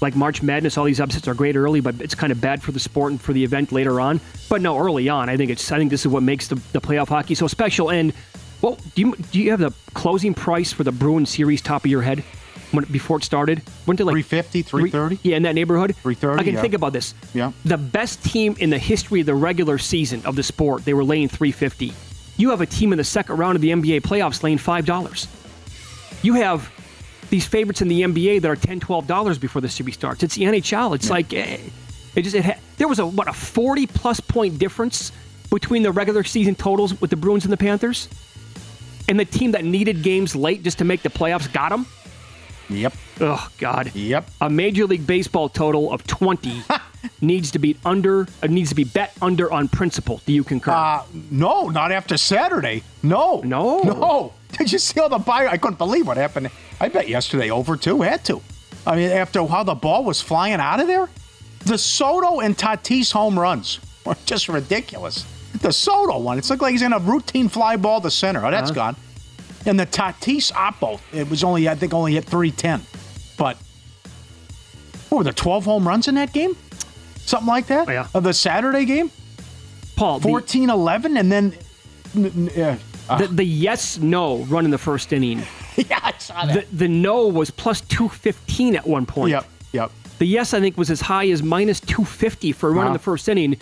Like 0.00 0.14
March 0.16 0.42
Madness, 0.42 0.76
all 0.76 0.84
these 0.84 1.00
upsets 1.00 1.26
are 1.28 1.34
great 1.34 1.56
early, 1.56 1.80
but 1.80 2.00
it's 2.00 2.14
kind 2.14 2.30
of 2.30 2.40
bad 2.40 2.62
for 2.62 2.72
the 2.72 2.80
sport 2.80 3.12
and 3.12 3.20
for 3.20 3.32
the 3.32 3.42
event 3.42 3.72
later 3.72 4.00
on. 4.00 4.20
But 4.48 4.60
no, 4.60 4.78
early 4.78 5.08
on, 5.08 5.28
I 5.28 5.36
think 5.36 5.50
it's. 5.50 5.72
I 5.72 5.78
think 5.78 5.90
this 5.90 6.02
is 6.02 6.08
what 6.08 6.22
makes 6.22 6.48
the, 6.48 6.56
the 6.72 6.80
playoff 6.80 7.08
hockey 7.08 7.34
so 7.34 7.46
special. 7.46 7.90
And 7.90 8.12
well, 8.60 8.78
do 8.94 9.02
you 9.02 9.16
do 9.32 9.40
you 9.40 9.50
have 9.50 9.60
the 9.60 9.72
closing 9.94 10.34
price 10.34 10.72
for 10.72 10.84
the 10.84 10.92
Bruins 10.92 11.30
series 11.30 11.62
top 11.62 11.84
of 11.84 11.90
your 11.90 12.02
head 12.02 12.20
when 12.72 12.84
before 12.84 13.18
it 13.18 13.24
started? 13.24 13.62
Went 13.86 13.98
to 13.98 14.04
like 14.04 14.12
350, 14.12 14.62
330? 14.62 15.20
Yeah, 15.22 15.36
in 15.36 15.42
that 15.44 15.54
neighborhood. 15.54 15.96
330, 15.96 16.40
I 16.40 16.44
can 16.44 16.54
yeah. 16.54 16.60
think 16.60 16.74
about 16.74 16.92
this. 16.92 17.14
Yeah. 17.32 17.52
The 17.64 17.78
best 17.78 18.22
team 18.24 18.56
in 18.58 18.70
the 18.70 18.78
history 18.78 19.20
of 19.20 19.26
the 19.26 19.34
regular 19.34 19.78
season 19.78 20.22
of 20.26 20.36
the 20.36 20.42
sport, 20.42 20.84
they 20.84 20.94
were 20.94 21.04
laying 21.04 21.28
350. 21.28 21.92
You 22.36 22.50
have 22.50 22.60
a 22.60 22.66
team 22.66 22.92
in 22.92 22.98
the 22.98 23.04
second 23.04 23.36
round 23.36 23.56
of 23.56 23.62
the 23.62 23.70
NBA 23.70 24.00
playoffs 24.02 24.42
laying 24.42 24.58
$5. 24.58 25.26
You 26.22 26.34
have 26.34 26.70
these 27.30 27.46
favorites 27.46 27.80
in 27.80 27.88
the 27.88 28.02
NBA 28.02 28.42
that 28.42 28.50
are 28.50 28.56
$10, 28.56 28.80
$12 28.80 29.40
before 29.40 29.60
the 29.62 29.68
series 29.68 29.94
starts. 29.94 30.22
It's 30.22 30.34
the 30.34 30.44
NHL. 30.44 30.94
It's 30.94 31.10
like 31.10 31.32
eh, 31.32 31.58
it 32.14 32.22
just 32.22 32.34
it 32.34 32.44
ha- 32.44 32.58
there 32.76 32.88
was 32.88 32.98
a 32.98 33.06
what 33.06 33.28
a 33.28 33.32
40 33.32 33.86
plus 33.86 34.20
point 34.20 34.58
difference 34.58 35.12
between 35.50 35.82
the 35.82 35.92
regular 35.92 36.24
season 36.24 36.54
totals 36.54 37.00
with 37.00 37.10
the 37.10 37.16
Bruins 37.16 37.44
and 37.44 37.52
the 37.52 37.56
Panthers. 37.56 38.08
And 39.08 39.20
the 39.20 39.24
team 39.24 39.52
that 39.52 39.64
needed 39.64 40.02
games 40.02 40.34
late 40.34 40.62
just 40.62 40.78
to 40.78 40.84
make 40.84 41.02
the 41.02 41.10
playoffs 41.10 41.52
got 41.52 41.68
them. 41.68 41.86
Yep. 42.70 42.94
Oh 43.20 43.48
God. 43.58 43.94
Yep. 43.94 44.30
A 44.40 44.48
Major 44.48 44.86
League 44.86 45.06
Baseball 45.06 45.48
total 45.48 45.92
of 45.92 46.06
20 46.06 46.62
needs 47.20 47.50
to 47.52 47.58
be 47.58 47.76
under 47.84 48.26
uh, 48.42 48.46
needs 48.46 48.68
to 48.70 48.74
be 48.74 48.84
bet 48.84 49.12
under 49.22 49.50
on 49.52 49.68
principle. 49.68 50.20
Do 50.26 50.32
you 50.32 50.44
concur? 50.44 50.70
Uh, 50.72 51.02
no, 51.30 51.68
not 51.68 51.92
after 51.92 52.16
Saturday. 52.16 52.82
No. 53.02 53.40
No. 53.44 53.80
No. 53.82 54.32
Did 54.58 54.70
you 54.72 54.78
see 54.78 55.00
all 55.00 55.08
the 55.08 55.18
buy? 55.18 55.46
I 55.46 55.56
couldn't 55.56 55.78
believe 55.78 56.06
what 56.06 56.16
happened. 56.16 56.50
I 56.80 56.88
bet 56.88 57.08
yesterday 57.08 57.50
over 57.50 57.76
too. 57.76 58.02
Had 58.02 58.24
to. 58.26 58.40
I 58.86 58.96
mean, 58.96 59.10
after 59.10 59.44
how 59.46 59.62
the 59.64 59.74
ball 59.74 60.04
was 60.04 60.20
flying 60.20 60.54
out 60.60 60.78
of 60.80 60.86
there, 60.86 61.08
the 61.64 61.78
Soto 61.78 62.40
and 62.40 62.56
Tatis 62.56 63.10
home 63.12 63.38
runs 63.38 63.80
were 64.06 64.16
just 64.26 64.48
ridiculous. 64.48 65.24
The 65.60 65.72
Soto 65.72 66.18
one, 66.18 66.36
it's 66.38 66.50
looked 66.50 66.62
like 66.62 66.72
he's 66.72 66.82
in 66.82 66.92
a 66.92 66.98
routine 66.98 67.48
fly 67.48 67.76
ball 67.76 68.00
to 68.00 68.10
center. 68.10 68.44
Oh, 68.44 68.50
that's 68.50 68.70
Uh-huh. 68.70 68.92
gone. 68.92 68.96
And 69.66 69.80
the 69.80 69.86
Tatis 69.86 70.52
Oppo, 70.52 71.00
it 71.12 71.30
was 71.30 71.42
only, 71.42 71.68
I 71.68 71.74
think, 71.74 71.94
only 71.94 72.12
hit 72.14 72.24
310. 72.26 72.82
But 73.38 73.56
what 75.08 75.18
were 75.18 75.24
there, 75.24 75.32
12 75.32 75.64
home 75.64 75.88
runs 75.88 76.06
in 76.08 76.16
that 76.16 76.32
game? 76.34 76.56
Something 77.26 77.46
like 77.48 77.66
that? 77.68 77.88
Yeah. 77.88 78.06
Of 78.14 78.24
the 78.24 78.32
Saturday 78.34 78.84
game? 78.84 79.10
Paul, 79.96 80.20
the- 80.20 80.28
11, 80.28 81.16
and 81.16 81.30
then. 81.32 81.54
uh, 82.14 83.18
the, 83.18 83.26
the 83.28 83.44
yes 83.44 83.98
no 83.98 84.38
run 84.44 84.64
in 84.64 84.70
the 84.70 84.78
first 84.78 85.12
inning. 85.12 85.42
yeah, 85.76 86.00
I 86.02 86.12
saw 86.18 86.46
that. 86.46 86.68
The, 86.70 86.76
the 86.76 86.88
no 86.88 87.26
was 87.28 87.50
plus 87.50 87.80
215 87.82 88.76
at 88.76 88.86
one 88.86 89.06
point. 89.06 89.30
Yep, 89.30 89.46
yep. 89.72 89.90
The 90.18 90.26
yes, 90.26 90.54
I 90.54 90.60
think, 90.60 90.76
was 90.76 90.90
as 90.90 91.00
high 91.00 91.28
as 91.30 91.42
minus 91.42 91.80
250 91.80 92.52
for 92.52 92.68
a 92.68 92.72
run 92.72 92.86
in 92.88 92.92
the 92.92 92.98
first 92.98 93.28
inning. 93.28 93.56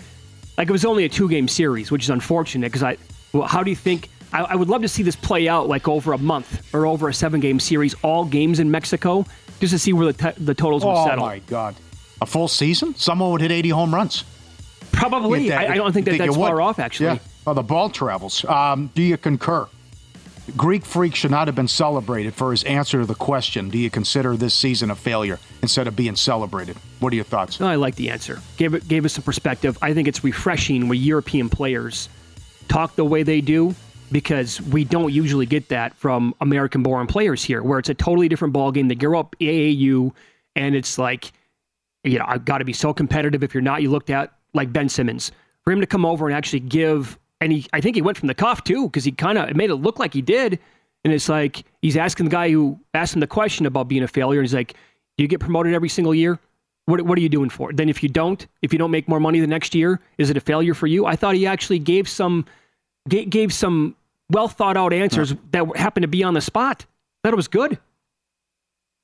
Like 0.59 0.69
it 0.69 0.73
was 0.73 0.85
only 0.85 1.05
a 1.05 1.09
two 1.09 1.29
game 1.29 1.49
series, 1.49 1.91
which 1.91 2.03
is 2.05 2.11
unfortunate 2.11 2.67
because 2.71 2.83
I, 2.83 2.99
well, 3.33 3.47
how 3.49 3.63
do 3.63 3.71
you 3.71 3.77
think? 3.77 4.11
I, 4.35 4.43
I 4.43 4.55
would 4.55 4.69
love 4.69 4.83
to 4.83 4.89
see 4.89 5.03
this 5.03 5.17
play 5.17 5.49
out 5.49 5.67
like 5.69 5.89
over 5.89 6.13
a 6.13 6.19
month 6.19 6.75
or 6.75 6.87
over 6.87 7.09
a 7.09 7.15
seven 7.15 7.41
game 7.41 7.59
series, 7.59 7.95
all 8.03 8.25
games 8.27 8.61
in 8.61 8.71
Mexico, 8.71 9.25
just 9.61 9.73
to 9.73 9.79
see 9.79 9.93
where 9.95 10.13
the, 10.13 10.33
t- 10.33 10.45
the 10.45 10.55
totals 10.55 10.83
Oh, 10.85 11.07
settle. 11.07 11.25
Oh, 11.25 11.29
my 11.29 11.39
God. 11.41 11.75
A 12.23 12.27
full 12.27 12.47
season? 12.47 12.95
Someone 12.95 13.33
would 13.33 13.41
hit 13.41 13.51
80 13.51 13.71
home 13.71 13.93
runs. 13.93 14.23
Probably. 14.93 15.49
That- 15.49 15.71
I, 15.71 15.73
I 15.73 15.77
don't 15.77 15.93
think 15.93 16.07
that 16.07 16.13
you 16.13 16.19
that's 16.19 16.37
would. 16.37 16.47
far 16.47 16.63
off, 16.63 16.79
actually. 16.79 17.07
Yeah. 17.07 17.19
Oh, 17.47 17.53
the 17.55 17.65
ball 17.65 17.91
travels. 17.91 18.45
Um, 18.45 18.91
do 18.95 19.03
you 19.03 19.17
concur? 19.17 19.67
Greek 20.57 20.85
Freak 20.85 21.15
should 21.17 21.31
not 21.33 21.49
have 21.49 21.55
been 21.57 21.67
celebrated 21.69 22.35
for 22.35 22.51
his 22.53 22.63
answer 22.65 23.01
to 23.01 23.07
the 23.07 23.15
question 23.15 23.71
Do 23.71 23.79
you 23.79 23.91
consider 23.91 24.37
this 24.37 24.55
season 24.55 24.91
a 24.91 24.95
failure 24.95 25.39
instead 25.63 25.89
of 25.89 25.97
being 25.97 26.15
celebrated? 26.15 26.77
What 27.01 27.13
are 27.13 27.17
your 27.17 27.25
thoughts? 27.25 27.59
No, 27.59 27.67
I 27.67 27.75
like 27.77 27.97
the 27.97 28.11
answer. 28.11 28.41
Gave 28.57 28.75
it 28.75 28.87
gave 28.87 29.05
us 29.05 29.15
some 29.15 29.25
perspective. 29.25 29.77
I 29.83 29.93
think 29.95 30.07
it's 30.07 30.23
refreshing 30.23 30.89
when 30.89 30.99
European 31.01 31.49
players 31.49 32.09
talk 32.69 32.95
the 32.97 33.05
way 33.05 33.23
they 33.25 33.41
do 33.41 33.75
because 34.13 34.61
we 34.61 34.85
don't 34.85 35.13
usually 35.13 35.47
get 35.47 35.69
that 35.71 35.95
from 35.97 36.35
American-born 36.41 37.07
players 37.09 37.43
here, 37.43 37.63
where 37.63 37.79
it's 37.81 37.89
a 37.89 37.95
totally 37.95 38.29
different 38.29 38.55
ballgame. 38.55 38.89
They 38.89 38.95
grow 38.95 39.19
up 39.19 39.35
AAU, 39.41 40.13
and 40.55 40.75
it's 40.77 40.99
like, 40.99 41.33
you 42.05 42.19
know, 42.19 42.25
I've 42.27 42.45
got 42.45 42.59
to 42.59 42.65
be 42.65 42.73
so 42.73 42.93
competitive. 42.93 43.43
If 43.43 43.55
you're 43.55 43.63
not, 43.63 43.83
you 43.83 43.91
looked 43.91 44.11
at 44.11 44.33
like 44.55 44.73
Ben 44.73 44.89
Simmons. 44.89 45.33
For 45.65 45.73
him 45.73 45.81
to 45.81 45.87
come 45.87 46.05
over 46.05 46.27
and 46.27 46.37
actually 46.37 46.61
give, 46.61 47.19
and 47.41 47.53
he, 47.53 47.67
I 47.73 47.81
think 47.81 47.95
he 47.95 48.03
went 48.03 48.19
from 48.19 48.27
the 48.27 48.35
cuff 48.35 48.65
too, 48.65 48.89
because 48.89 49.05
he 49.05 49.13
kind 49.13 49.39
of 49.39 49.49
it 49.49 49.57
made 49.57 49.71
it 49.71 49.77
look 49.77 49.99
like 49.99 50.13
he 50.13 50.23
did. 50.23 50.59
And 51.05 51.13
it's 51.13 51.29
like 51.29 51.65
he's 51.83 51.97
asking 51.97 52.27
the 52.27 52.31
guy 52.31 52.51
who 52.51 52.79
asked 52.95 53.15
him 53.15 53.21
the 53.21 53.27
question 53.27 53.67
about 53.67 53.89
being 53.89 54.03
a 54.03 54.09
failure. 54.09 54.41
And 54.41 54.47
he's 54.47 54.55
like, 54.55 54.75
"Do 55.17 55.23
you 55.23 55.29
get 55.29 55.41
promoted 55.41 55.75
every 55.75 55.89
single 55.89 56.15
year? 56.15 56.39
What 56.87 57.03
what 57.03 57.17
are 57.17 57.21
you 57.21 57.29
doing 57.29 57.51
for 57.51 57.71
it? 57.71 57.77
Then 57.77 57.89
if 57.89 58.03
you 58.03 58.09
don't, 58.09 58.45
if 58.63 58.73
you 58.73 58.79
don't 58.79 58.91
make 58.91 59.09
more 59.09 59.21
money 59.21 59.39
the 59.41 59.47
next 59.47 59.75
year, 59.75 60.01
is 60.19 60.31
it 60.31 60.37
a 60.37 60.41
failure 60.41 60.75
for 60.75 60.89
you?" 60.89 61.07
I 61.07 61.15
thought 61.17 61.35
he 61.37 61.47
actually 61.47 61.79
gave 61.79 62.09
some 62.09 62.45
gave 63.09 63.53
some 63.53 63.95
well 64.31 64.49
thought 64.49 64.77
out 64.77 64.93
answers 64.93 65.35
that 65.53 65.77
happened 65.77 66.03
to 66.03 66.09
be 66.09 66.25
on 66.25 66.35
the 66.35 66.41
spot. 66.41 66.87
That 67.23 67.33
it 67.33 67.37
was 67.37 67.49
good. 67.49 67.79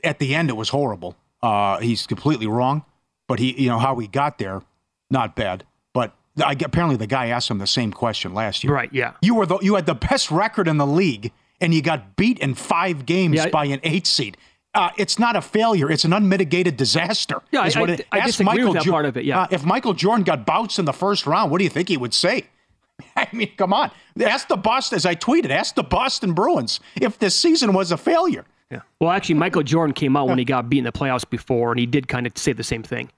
At 0.02 0.18
the 0.18 0.34
end, 0.34 0.50
it 0.50 0.56
was 0.56 0.68
horrible. 0.68 1.16
Uh, 1.42 1.78
he's 1.78 2.06
completely 2.06 2.46
wrong, 2.48 2.84
but 3.28 3.38
he, 3.38 3.60
you 3.62 3.68
know, 3.68 3.78
how 3.78 3.96
he 3.96 4.06
got 4.08 4.38
there, 4.38 4.62
not 5.10 5.36
bad. 5.36 5.64
But 5.94 6.14
I, 6.44 6.52
apparently, 6.64 6.96
the 6.96 7.06
guy 7.06 7.26
asked 7.28 7.50
him 7.50 7.58
the 7.58 7.66
same 7.66 7.92
question 7.92 8.34
last 8.34 8.64
year. 8.64 8.72
Right? 8.72 8.90
Yeah. 8.92 9.12
You 9.22 9.34
were 9.36 9.46
the, 9.46 9.58
you 9.60 9.74
had 9.76 9.86
the 9.86 9.94
best 9.94 10.30
record 10.30 10.66
in 10.68 10.76
the 10.78 10.86
league, 10.86 11.30
and 11.60 11.72
you 11.72 11.82
got 11.82 12.16
beat 12.16 12.38
in 12.40 12.54
five 12.54 13.06
games 13.06 13.36
Yeah, 13.36 13.48
by 13.50 13.66
an 13.66 13.80
eight 13.84 14.06
seed. 14.06 14.36
Uh, 14.74 14.90
it's 14.98 15.18
not 15.18 15.34
a 15.34 15.40
failure; 15.40 15.90
it's 15.90 16.04
an 16.04 16.12
unmitigated 16.12 16.76
disaster. 16.76 17.40
Yeah, 17.50 17.64
is 17.66 17.74
I- 17.76 17.80
what 17.80 17.90
I- 17.90 17.94
it, 17.94 18.06
I 18.12 18.18
ask 18.18 18.26
disagree 18.38 18.64
with 18.64 18.74
that 18.74 18.82
Jo- 18.84 18.90
part 18.92 19.06
of 19.06 19.16
it, 19.16 19.24
yeah. 19.24 19.42
uh, 19.42 19.46
if 19.50 19.64
Michael 19.64 19.94
Jordan 19.94 20.24
got 20.24 20.44
bounced 20.46 20.78
in 20.78 20.84
the 20.84 20.92
first 20.92 21.26
round, 21.26 21.50
what 21.50 21.58
do 21.58 21.64
you 21.64 21.70
think 21.70 21.88
he 21.88 21.96
would 21.96 22.12
say? 22.14 22.44
I 23.16 23.26
mean, 23.32 23.50
come 23.56 23.72
on. 23.72 23.90
Ask 24.20 24.48
the 24.48 24.56
Boston, 24.56 24.96
as 24.96 25.06
I 25.06 25.14
tweeted, 25.14 25.50
ask 25.50 25.74
the 25.74 25.82
Boston 25.82 26.32
Bruins 26.34 26.80
if 27.00 27.18
this 27.18 27.34
season 27.34 27.72
was 27.72 27.92
a 27.92 27.96
failure. 27.96 28.44
Yeah. 28.70 28.80
Well, 29.00 29.10
actually, 29.10 29.36
Michael 29.36 29.62
Jordan 29.62 29.94
came 29.94 30.16
out 30.16 30.28
when 30.28 30.36
he 30.38 30.44
got 30.44 30.68
beat 30.68 30.78
in 30.78 30.84
the 30.84 30.92
playoffs 30.92 31.28
before, 31.28 31.70
and 31.72 31.80
he 31.80 31.86
did 31.86 32.06
kind 32.06 32.26
of 32.26 32.36
say 32.36 32.52
the 32.52 32.62
same 32.64 32.82
thing. 32.82 33.08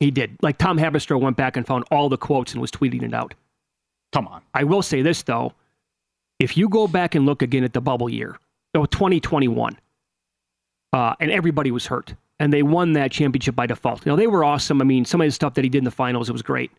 He 0.00 0.10
did. 0.10 0.36
Like 0.42 0.58
Tom 0.58 0.78
Haberstroh 0.78 1.20
went 1.20 1.36
back 1.36 1.56
and 1.56 1.66
found 1.66 1.84
all 1.90 2.08
the 2.08 2.18
quotes 2.18 2.52
and 2.52 2.60
was 2.60 2.70
tweeting 2.70 3.02
it 3.02 3.14
out. 3.14 3.34
Come 4.12 4.28
on. 4.28 4.42
I 4.54 4.64
will 4.64 4.82
say 4.82 5.02
this 5.02 5.22
though: 5.22 5.52
if 6.38 6.56
you 6.56 6.68
go 6.68 6.86
back 6.86 7.14
and 7.14 7.26
look 7.26 7.42
again 7.42 7.64
at 7.64 7.72
the 7.72 7.80
bubble 7.80 8.08
year, 8.08 8.38
so 8.74 8.84
2021, 8.84 9.78
uh, 10.92 11.14
and 11.18 11.30
everybody 11.30 11.70
was 11.70 11.86
hurt, 11.86 12.14
and 12.38 12.52
they 12.52 12.62
won 12.62 12.92
that 12.92 13.10
championship 13.10 13.56
by 13.56 13.66
default. 13.66 14.04
You 14.04 14.12
know, 14.12 14.16
they 14.16 14.26
were 14.26 14.44
awesome. 14.44 14.80
I 14.80 14.84
mean, 14.84 15.04
some 15.04 15.20
of 15.20 15.26
the 15.26 15.30
stuff 15.32 15.54
that 15.54 15.64
he 15.64 15.70
did 15.70 15.78
in 15.78 15.84
the 15.84 15.90
finals, 15.90 16.28
it 16.28 16.32
was 16.32 16.42
great. 16.42 16.70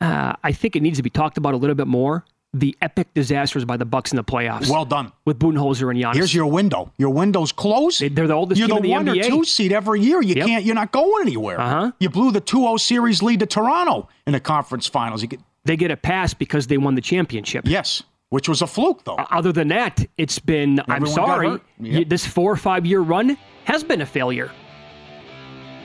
Uh, 0.00 0.34
I 0.42 0.52
think 0.52 0.76
it 0.76 0.82
needs 0.82 0.98
to 0.98 1.02
be 1.02 1.10
talked 1.10 1.38
about 1.38 1.54
a 1.54 1.56
little 1.56 1.76
bit 1.76 1.86
more. 1.86 2.24
The 2.54 2.76
epic 2.82 3.14
disasters 3.14 3.64
by 3.64 3.78
the 3.78 3.86
Bucks 3.86 4.12
in 4.12 4.16
the 4.16 4.24
playoffs. 4.24 4.68
Well 4.68 4.84
done. 4.84 5.10
with 5.24 5.38
Budenholzer 5.38 5.90
and 5.90 5.98
Giannis. 5.98 6.16
Here's 6.16 6.34
your 6.34 6.46
window. 6.48 6.92
Your 6.98 7.08
window's 7.08 7.50
closed. 7.50 8.00
They're 8.14 8.26
the 8.26 8.34
oldest 8.34 8.58
You're 8.58 8.68
team 8.68 8.82
the, 8.82 8.92
in 8.92 9.04
the 9.04 9.10
one 9.12 9.16
NBA. 9.16 9.24
or 9.24 9.28
two 9.30 9.44
seed 9.44 9.72
every 9.72 10.00
year. 10.02 10.20
You 10.20 10.34
Yep. 10.34 10.46
can't. 10.46 10.64
You're 10.64 10.74
not 10.74 10.92
going 10.92 11.26
anywhere. 11.26 11.58
Uh-huh. 11.58 11.92
You 11.98 12.10
blew 12.10 12.30
the 12.30 12.42
2-0 12.42 12.78
series 12.78 13.22
lead 13.22 13.40
to 13.40 13.46
Toronto 13.46 14.06
in 14.26 14.34
the 14.34 14.40
conference 14.40 14.86
finals. 14.86 15.22
You 15.22 15.28
get, 15.28 15.40
they 15.64 15.78
get 15.78 15.90
a 15.90 15.96
pass 15.96 16.34
because 16.34 16.66
they 16.66 16.76
won 16.76 16.94
the 16.94 17.00
championship. 17.00 17.64
yes, 17.66 18.02
which 18.28 18.50
was 18.50 18.60
a 18.60 18.66
fluke 18.66 19.02
though. 19.04 19.16
Other 19.16 19.52
than 19.52 19.68
that, 19.68 20.04
it's 20.18 20.38
been, 20.38 20.78
I'm 20.88 21.06
sorry. 21.06 21.58
Yep. 21.80 22.08
this 22.10 22.26
four 22.26 22.52
or 22.52 22.56
five 22.56 22.84
year 22.84 23.00
run 23.00 23.38
has 23.64 23.82
been 23.82 24.02
a 24.02 24.06
failure. 24.06 24.50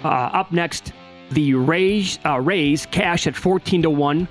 Uh, 0.03 0.07
up 0.09 0.51
next, 0.51 0.91
the 1.32 1.53
Rays, 1.53 2.20
uh, 2.26 2.39
Rays 2.41 2.86
cash 2.88 3.26
at 3.28 3.36
14 3.36 3.84
to 3.84 3.89
1 3.89 4.28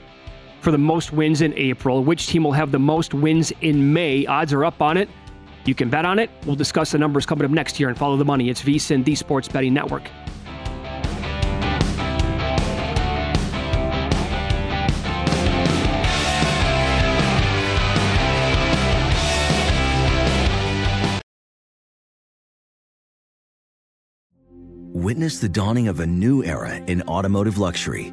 for 0.67 0.73
the 0.73 0.79
most 0.79 1.13
wins 1.13 1.43
in 1.43 1.55
April. 1.55 2.03
Which 2.03 2.27
team 2.27 2.43
will 2.43 2.51
have 2.51 2.73
the 2.73 2.79
most 2.81 3.15
wins 3.15 3.53
in 3.61 3.93
May? 3.93 4.27
Odds 4.27 4.53
are 4.53 4.65
up 4.65 4.83
on 4.83 4.97
it. 4.97 5.09
You 5.65 5.77
can 5.77 5.89
bet 5.89 6.05
on 6.05 6.19
it. 6.19 6.29
We'll 6.45 6.57
discuss 6.57 6.91
the 6.91 6.99
numbers 6.99 7.25
coming 7.25 7.45
up 7.45 7.53
next 7.53 7.79
year 7.79 7.89
and 7.89 7.97
follow 7.97 8.17
the 8.17 8.25
money. 8.25 8.51
It's 8.51 8.63
VSIN, 8.63 9.05
the 9.05 9.15
Sports 9.15 9.47
Betting 9.47 9.73
Network. 9.75 10.11
Witness 24.93 25.39
the 25.39 25.49
dawning 25.49 25.87
of 25.87 26.01
a 26.01 26.07
new 26.07 26.43
era 26.43 26.75
in 26.89 27.03
automotive 27.03 27.59
luxury 27.59 28.13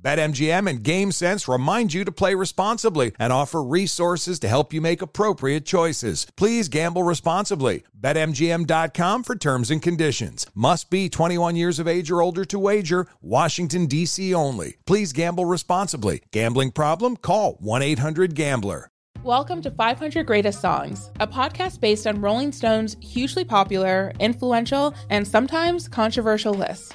BetMGM 0.00 0.68
and 0.68 0.82
GameSense 0.82 1.50
remind 1.52 1.94
you 1.94 2.04
to 2.04 2.12
play 2.12 2.34
responsibly 2.34 3.12
and 3.18 3.32
offer 3.32 3.62
resources 3.62 4.38
to 4.40 4.48
help 4.48 4.72
you 4.72 4.80
make 4.80 5.00
appropriate 5.02 5.64
choices. 5.64 6.26
Please 6.36 6.68
gamble 6.68 7.02
responsibly. 7.02 7.82
BetMGM.com 7.98 9.22
for 9.22 9.36
terms 9.36 9.70
and 9.70 9.80
conditions. 9.80 10.46
Must 10.54 10.90
be 10.90 11.08
21 11.08 11.56
years 11.56 11.78
of 11.78 11.88
age 11.88 12.10
or 12.10 12.20
older 12.20 12.44
to 12.44 12.58
wager. 12.58 13.06
Washington, 13.22 13.86
D.C. 13.86 14.34
only. 14.34 14.76
Please 14.86 15.12
gamble 15.12 15.46
responsibly. 15.46 16.22
Gambling 16.30 16.72
problem? 16.72 17.16
Call 17.16 17.54
1 17.54 17.82
800 17.82 18.34
Gambler. 18.34 18.90
Welcome 19.26 19.60
to 19.62 19.72
500 19.72 20.24
Greatest 20.24 20.60
Songs, 20.60 21.10
a 21.18 21.26
podcast 21.26 21.80
based 21.80 22.06
on 22.06 22.20
Rolling 22.20 22.52
Stone's 22.52 22.96
hugely 23.00 23.44
popular, 23.44 24.12
influential, 24.20 24.94
and 25.10 25.26
sometimes 25.26 25.88
controversial 25.88 26.54
list. 26.54 26.94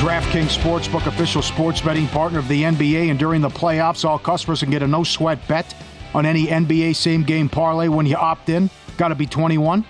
DraftKings 0.00 0.56
Sportsbook, 0.56 1.06
official 1.06 1.42
sports 1.42 1.82
betting 1.82 2.08
partner 2.08 2.38
of 2.38 2.48
the 2.48 2.62
NBA, 2.62 3.10
and 3.10 3.18
during 3.18 3.42
the 3.42 3.50
playoffs, 3.50 4.02
all 4.02 4.18
customers 4.18 4.60
can 4.60 4.70
get 4.70 4.82
a 4.82 4.86
no 4.86 5.04
sweat 5.04 5.46
bet 5.46 5.74
on 6.14 6.24
any 6.24 6.46
NBA 6.46 6.96
same 6.96 7.22
game 7.22 7.50
parlay 7.50 7.86
when 7.86 8.06
you 8.06 8.16
opt 8.16 8.48
in. 8.48 8.70
Got 8.96 9.08
to 9.08 9.14
be 9.14 9.26
21. 9.26 9.84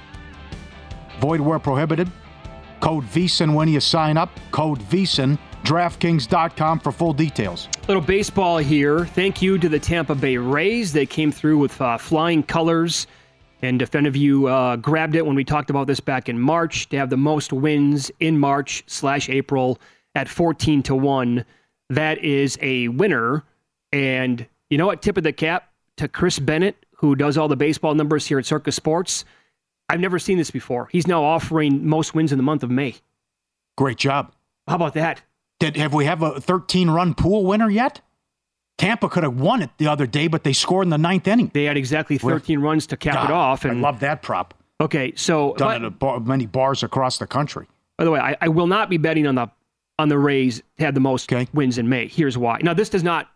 Void 1.20 1.40
where 1.40 1.60
prohibited. 1.60 2.10
Code 2.80 3.04
VSIN 3.04 3.54
when 3.54 3.68
you 3.68 3.78
sign 3.78 4.16
up. 4.16 4.30
Code 4.50 4.80
VSIN. 4.80 5.38
DraftKings.com 5.62 6.80
for 6.80 6.90
full 6.90 7.12
details. 7.12 7.68
Little 7.86 8.02
baseball 8.02 8.58
here. 8.58 9.06
Thank 9.06 9.40
you 9.40 9.58
to 9.58 9.68
the 9.68 9.78
Tampa 9.78 10.16
Bay 10.16 10.36
Rays. 10.36 10.92
They 10.92 11.06
came 11.06 11.30
through 11.30 11.58
with 11.58 11.80
uh, 11.80 11.98
flying 11.98 12.42
colors. 12.42 13.06
And 13.62 13.80
if 13.80 13.94
any 13.94 14.08
of 14.08 14.16
you 14.16 14.48
uh, 14.48 14.74
grabbed 14.74 15.14
it 15.14 15.24
when 15.24 15.36
we 15.36 15.44
talked 15.44 15.70
about 15.70 15.86
this 15.86 16.00
back 16.00 16.28
in 16.28 16.36
March, 16.36 16.88
to 16.88 16.96
have 16.96 17.10
the 17.10 17.16
most 17.16 17.52
wins 17.52 18.10
in 18.18 18.40
March 18.40 18.82
slash 18.88 19.28
April 19.28 19.78
at 20.14 20.28
14 20.28 20.82
to 20.84 20.94
1, 20.94 21.44
that 21.90 22.18
is 22.18 22.58
a 22.60 22.88
winner. 22.88 23.44
And 23.92 24.46
you 24.68 24.78
know 24.78 24.86
what? 24.86 25.02
Tip 25.02 25.16
of 25.16 25.24
the 25.24 25.32
cap 25.32 25.70
to 25.96 26.08
Chris 26.08 26.38
Bennett, 26.38 26.86
who 26.96 27.14
does 27.14 27.36
all 27.36 27.48
the 27.48 27.56
baseball 27.56 27.94
numbers 27.94 28.26
here 28.26 28.38
at 28.38 28.46
Circa 28.46 28.72
Sports. 28.72 29.24
I've 29.88 30.00
never 30.00 30.18
seen 30.18 30.38
this 30.38 30.50
before. 30.50 30.88
He's 30.92 31.06
now 31.06 31.24
offering 31.24 31.86
most 31.86 32.14
wins 32.14 32.32
in 32.32 32.38
the 32.38 32.44
month 32.44 32.62
of 32.62 32.70
May. 32.70 32.96
Great 33.76 33.98
job. 33.98 34.32
How 34.68 34.76
about 34.76 34.94
that? 34.94 35.22
Did 35.58 35.76
have 35.76 35.92
we 35.92 36.04
have 36.04 36.22
a 36.22 36.40
13 36.40 36.90
run 36.90 37.14
pool 37.14 37.44
winner 37.44 37.68
yet? 37.68 38.00
Tampa 38.78 39.10
could 39.10 39.24
have 39.24 39.38
won 39.38 39.60
it 39.60 39.70
the 39.76 39.88
other 39.88 40.06
day, 40.06 40.26
but 40.26 40.42
they 40.42 40.54
scored 40.54 40.86
in 40.86 40.90
the 40.90 40.96
ninth 40.96 41.28
inning. 41.28 41.50
They 41.52 41.64
had 41.64 41.76
exactly 41.76 42.16
13 42.16 42.60
runs 42.60 42.86
to 42.86 42.96
cap 42.96 43.14
God, 43.14 43.24
it 43.26 43.30
off. 43.30 43.64
And 43.66 43.78
I 43.78 43.80
love 43.80 44.00
that 44.00 44.22
prop. 44.22 44.54
Okay, 44.80 45.12
so 45.16 45.52
done 45.54 45.82
it 45.82 45.86
at 45.86 45.98
bar, 45.98 46.18
many 46.20 46.46
bars 46.46 46.82
across 46.82 47.18
the 47.18 47.26
country. 47.26 47.66
By 47.98 48.04
the 48.04 48.10
way, 48.10 48.20
I, 48.20 48.36
I, 48.40 48.48
will 48.48 48.66
not 48.66 48.88
be 48.88 48.96
betting 48.96 49.26
on 49.26 49.34
the 49.34 49.50
on 50.00 50.08
the 50.08 50.18
Rays 50.18 50.62
had 50.78 50.94
the 50.94 51.00
most 51.00 51.32
okay. 51.32 51.46
wins 51.52 51.78
in 51.78 51.88
May. 51.88 52.08
Here's 52.08 52.36
why. 52.36 52.58
Now, 52.62 52.74
this 52.74 52.88
does 52.88 53.04
not, 53.04 53.30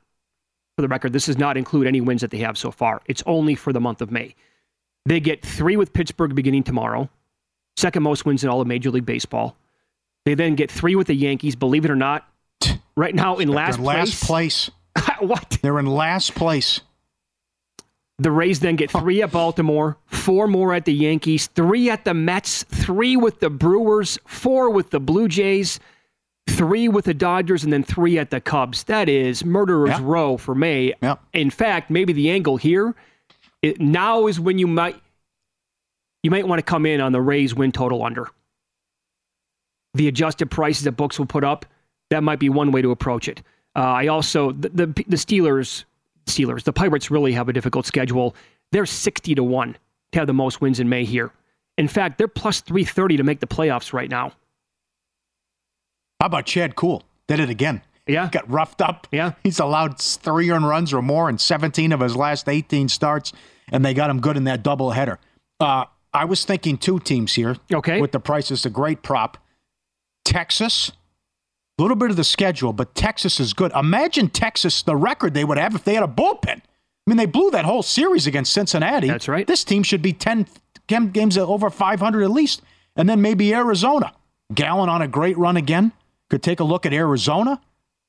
for 0.77 0.83
the 0.83 0.89
record, 0.89 1.13
this 1.13 1.27
does 1.27 1.39
not 1.39 1.57
include 1.57 1.87
any 1.87 2.01
wins 2.01 2.23
that 2.23 2.31
they 2.31 2.39
have 2.39 2.59
so 2.59 2.71
far. 2.71 3.03
It's 3.07 3.23
only 3.27 3.55
for 3.55 3.73
the 3.73 3.81
month 3.81 4.01
of 4.01 4.11
May. 4.11 4.35
They 5.07 5.21
get 5.21 5.45
three 5.45 5.77
with 5.77 5.93
Pittsburgh 5.93 6.35
beginning 6.35 6.65
tomorrow, 6.65 7.11
second 7.77 8.03
most 8.03 8.25
wins 8.25 8.43
in 8.43 8.51
all 8.51 8.61
of 8.61 8.67
Major 8.67 8.91
League 8.91 9.07
Baseball. 9.07 9.57
They 10.25 10.35
then 10.35 10.55
get 10.55 10.71
three 10.71 10.97
with 10.97 11.07
the 11.07 11.15
Yankees. 11.15 11.55
Believe 11.55 11.85
it 11.85 11.91
or 11.91 11.97
not, 11.97 12.27
right 12.97 13.15
now 13.15 13.37
in 13.37 13.49
last 13.49 13.77
place. 13.77 13.87
Last 13.87 14.25
place. 14.25 14.71
what? 15.21 15.59
They're 15.61 15.79
in 15.79 15.87
last 15.87 16.35
place. 16.35 16.81
The 18.19 18.31
Rays 18.31 18.61
then 18.61 18.77
get 18.77 18.93
three 18.93 19.23
at 19.23 19.33
Baltimore, 19.33 19.99
four 20.07 20.47
more 20.47 20.73
at 20.73 20.85
the 20.85 20.95
Yankees, 20.95 21.49
three 21.49 21.91
at 21.91 22.05
the 22.05 22.15
Mets, 22.15 22.63
three 22.63 23.17
with 23.17 23.41
the 23.41 23.51
Brewers, 23.51 24.19
four 24.25 24.71
with 24.71 24.91
the 24.91 25.01
Blue 25.01 25.27
Jays, 25.27 25.81
three 26.49 26.89
with 26.89 27.07
the 27.07 27.15
Dodgers, 27.15 27.65
and 27.65 27.73
then 27.73 27.83
three 27.83 28.19
at 28.19 28.31
the 28.31 28.41
Cubs. 28.41 28.85
That 28.85 29.09
is 29.09 29.45
murderer's 29.45 29.91
yeah. 29.91 30.01
row 30.03 30.37
for 30.37 30.55
May. 30.55 30.95
Yeah. 31.03 31.17
In 31.33 31.51
fact, 31.51 31.91
maybe 31.91 32.13
the 32.13 32.31
angle 32.31 32.57
here 32.57 32.95
it, 33.63 33.81
now 33.81 34.27
is 34.27 34.39
when 34.39 34.59
you 34.59 34.67
might 34.67 35.01
you 36.23 36.31
might 36.31 36.47
want 36.47 36.59
to 36.59 36.63
come 36.63 36.87
in 36.87 37.01
on 37.01 37.13
the 37.13 37.21
Rays 37.21 37.55
win 37.55 37.73
total 37.73 38.05
under. 38.05 38.29
The 39.95 40.09
adjusted 40.09 40.51
prices 40.51 40.85
that 40.85 40.93
books 40.93 41.19
will 41.19 41.27
put 41.27 41.45
up, 41.45 41.67
that 42.11 42.23
might 42.23 42.39
be 42.39 42.49
one 42.49 42.73
way 42.73 42.83
to 42.83 42.91
approach 42.91 43.29
it. 43.29 43.43
Uh, 43.77 43.81
I 43.81 44.07
also 44.09 44.53
the, 44.53 44.69
the, 44.69 44.87
the 44.87 45.17
Steelers, 45.17 45.85
Steelers, 46.27 46.65
the 46.65 46.73
Pirates 46.73 47.11
really 47.11 47.33
have 47.33 47.49
a 47.49 47.53
difficult 47.53 47.87
schedule. 47.87 48.35
They're 48.73 48.87
sixty 48.87 49.35
to 49.35 49.43
one 49.43 49.77
to 50.13 50.19
have 50.19 50.27
the 50.27 50.35
most 50.35 50.61
wins 50.61 50.81
in 50.81 50.89
May 50.89 51.05
here. 51.05 51.33
In 51.79 51.89
fact, 51.89 52.19
they're 52.19 52.29
plus 52.29 52.61
three 52.61 52.85
thirty 52.85 53.17
to 53.17 53.25
make 53.25 53.41
the 53.41 53.47
playoffs 53.47 53.93
right 53.93 54.11
now. 54.11 54.33
How 56.21 56.27
about 56.27 56.47
Chad 56.47 56.77
Kuhl? 56.77 57.03
Did 57.29 57.41
it 57.41 57.51
again. 57.51 57.83
Yeah. 58.07 58.29
Got 58.31 58.51
roughed 58.51 58.81
up. 58.81 59.07
Yeah. 59.11 59.33
He's 59.43 59.59
allowed 59.59 59.99
three 59.99 60.51
earned 60.51 60.69
runs 60.69 60.93
or 60.93 61.03
more 61.03 61.29
in 61.29 61.39
17 61.39 61.93
of 61.93 62.01
his 62.01 62.17
last 62.17 62.49
18 62.49 62.89
starts, 62.89 63.33
and 63.73 63.85
they 63.85 63.95
got 63.95 64.11
him 64.11 64.21
good 64.21 64.37
in 64.37 64.45
that 64.45 64.63
doubleheader. 64.63 65.19
Uh, 65.59 65.85
I 66.13 66.27
was 66.27 66.45
thinking 66.45 66.77
two 66.79 66.99
teams 66.99 67.35
here. 67.35 67.57
Okay. 67.73 68.01
With 68.01 68.13
the 68.13 68.21
prices, 68.21 68.67
a 68.67 68.71
great 68.71 69.03
prop. 69.03 69.39
Texas 70.25 70.93
a 71.79 71.83
little 71.83 71.97
bit 71.97 72.11
of 72.11 72.17
the 72.17 72.25
schedule, 72.25 72.73
but 72.73 72.95
Texas 72.95 73.41
is 73.41 73.53
good. 73.53 73.73
Imagine 73.75 74.29
Texas, 74.29 74.83
the 74.83 74.95
record 74.95 75.35
they 75.35 75.45
would 75.45 75.59
have 75.59 75.75
if 75.75 75.83
they 75.83 75.95
had 75.95 76.05
a 76.05 76.09
bullpen. 76.09 76.59
I 76.59 77.11
mean, 77.11 77.17
they 77.17 77.27
blew 77.27 77.51
that 77.51 77.65
whole 77.65 77.83
series 77.83 78.27
against 78.27 78.53
Cincinnati. 78.53 79.09
That's 79.09 79.29
right. 79.29 79.47
This 79.47 79.65
team 79.65 79.83
should 79.83 80.01
be 80.01 80.13
10 80.13 80.47
games 80.87 81.37
over 81.37 81.69
500 81.71 82.23
at 82.23 82.31
least. 82.31 82.63
And 82.97 83.09
then 83.09 83.21
maybe 83.21 83.53
Arizona. 83.53 84.13
Gallen 84.55 84.89
on 84.89 85.03
a 85.03 85.09
great 85.09 85.37
run 85.37 85.57
again. 85.57 85.93
Could 86.35 86.43
take 86.43 86.59
a 86.59 86.65
look 86.65 86.85
at 86.85 86.93
Arizona. 86.93 87.61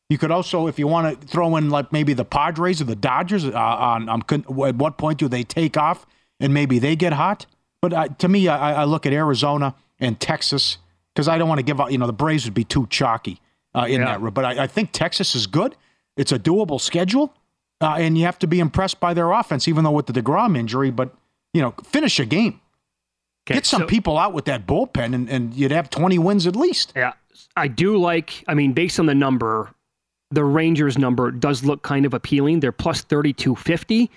You 0.09 0.17
could 0.17 0.31
also, 0.31 0.65
if 0.65 0.79
you 0.79 0.87
want 0.87 1.21
to 1.21 1.27
throw 1.27 1.57
in 1.57 1.69
like 1.69 1.93
maybe 1.93 2.15
the 2.15 2.25
Padres 2.25 2.81
or 2.81 2.85
the 2.85 2.95
Dodgers, 2.95 3.45
uh, 3.45 3.51
on, 3.53 4.09
on, 4.09 4.23
at 4.31 4.49
what 4.49 4.97
point 4.97 5.19
do 5.19 5.27
they 5.27 5.43
take 5.43 5.77
off 5.77 6.07
and 6.39 6.51
maybe 6.51 6.79
they 6.79 6.95
get 6.95 7.13
hot? 7.13 7.45
But 7.83 7.93
uh, 7.93 8.07
to 8.07 8.27
me, 8.27 8.47
I, 8.47 8.81
I 8.81 8.83
look 8.85 9.05
at 9.05 9.13
Arizona 9.13 9.75
and 9.99 10.19
Texas 10.19 10.79
because 11.13 11.27
I 11.27 11.37
don't 11.37 11.47
want 11.47 11.59
to 11.59 11.63
give 11.63 11.79
out, 11.79 11.91
you 11.91 11.99
know, 11.99 12.07
the 12.07 12.13
Braves 12.13 12.45
would 12.45 12.55
be 12.55 12.63
too 12.63 12.87
chalky 12.89 13.39
uh, 13.75 13.85
in 13.87 14.01
yeah. 14.01 14.17
that. 14.17 14.33
But 14.33 14.43
I, 14.43 14.63
I, 14.63 14.65
think 14.65 14.91
Texas 14.91 15.35
is 15.35 15.45
good. 15.45 15.75
It's 16.17 16.31
a 16.31 16.39
doable 16.39 16.81
schedule, 16.81 17.31
uh, 17.79 17.97
and 17.99 18.17
you 18.17 18.25
have 18.25 18.39
to 18.39 18.47
be 18.47 18.59
impressed 18.59 18.99
by 18.99 19.13
their 19.13 19.31
offense, 19.33 19.67
even 19.67 19.83
though 19.83 19.91
with 19.91 20.07
the 20.07 20.13
Degrom 20.13 20.57
injury. 20.57 20.89
But 20.89 21.13
you 21.53 21.61
know, 21.61 21.75
finish 21.83 22.19
a 22.19 22.25
game. 22.25 22.59
Okay, 23.47 23.55
Get 23.55 23.65
some 23.65 23.81
so, 23.81 23.87
people 23.87 24.17
out 24.17 24.33
with 24.33 24.45
that 24.45 24.65
bullpen, 24.65 25.13
and, 25.13 25.29
and 25.29 25.53
you'd 25.53 25.71
have 25.71 25.89
20 25.89 26.17
wins 26.17 26.47
at 26.47 26.55
least. 26.55 26.93
Yeah, 26.95 27.13
I 27.55 27.67
do 27.67 27.97
like. 27.97 28.43
I 28.47 28.55
mean, 28.55 28.73
based 28.73 28.99
on 28.99 29.05
the 29.05 29.13
number, 29.13 29.69
the 30.31 30.43
Rangers 30.43 30.97
number 30.97 31.29
does 31.31 31.63
look 31.63 31.83
kind 31.83 32.05
of 32.05 32.13
appealing. 32.13 32.59
They're 32.59 32.71
plus 32.71 33.01
3250. 33.01 34.09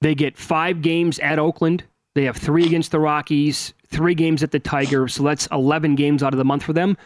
They 0.00 0.14
get 0.14 0.36
five 0.36 0.82
games 0.82 1.18
at 1.20 1.38
Oakland. 1.38 1.84
They 2.14 2.24
have 2.24 2.36
three 2.36 2.66
against 2.66 2.90
the 2.90 2.98
Rockies, 2.98 3.72
three 3.86 4.14
games 4.14 4.42
at 4.42 4.50
the 4.50 4.58
Tigers. 4.58 5.14
So 5.14 5.22
that's 5.22 5.46
11 5.52 5.94
games 5.94 6.22
out 6.22 6.34
of 6.34 6.38
the 6.38 6.44
month 6.44 6.64
for 6.64 6.72
them. 6.72 6.96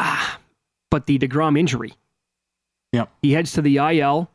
Ah, 0.00 0.38
but 0.90 1.06
the 1.06 1.18
DeGrom 1.18 1.58
injury. 1.58 1.92
Yeah. 2.92 3.06
He 3.20 3.32
heads 3.32 3.52
to 3.52 3.62
the 3.62 3.76
IL. 3.76 4.30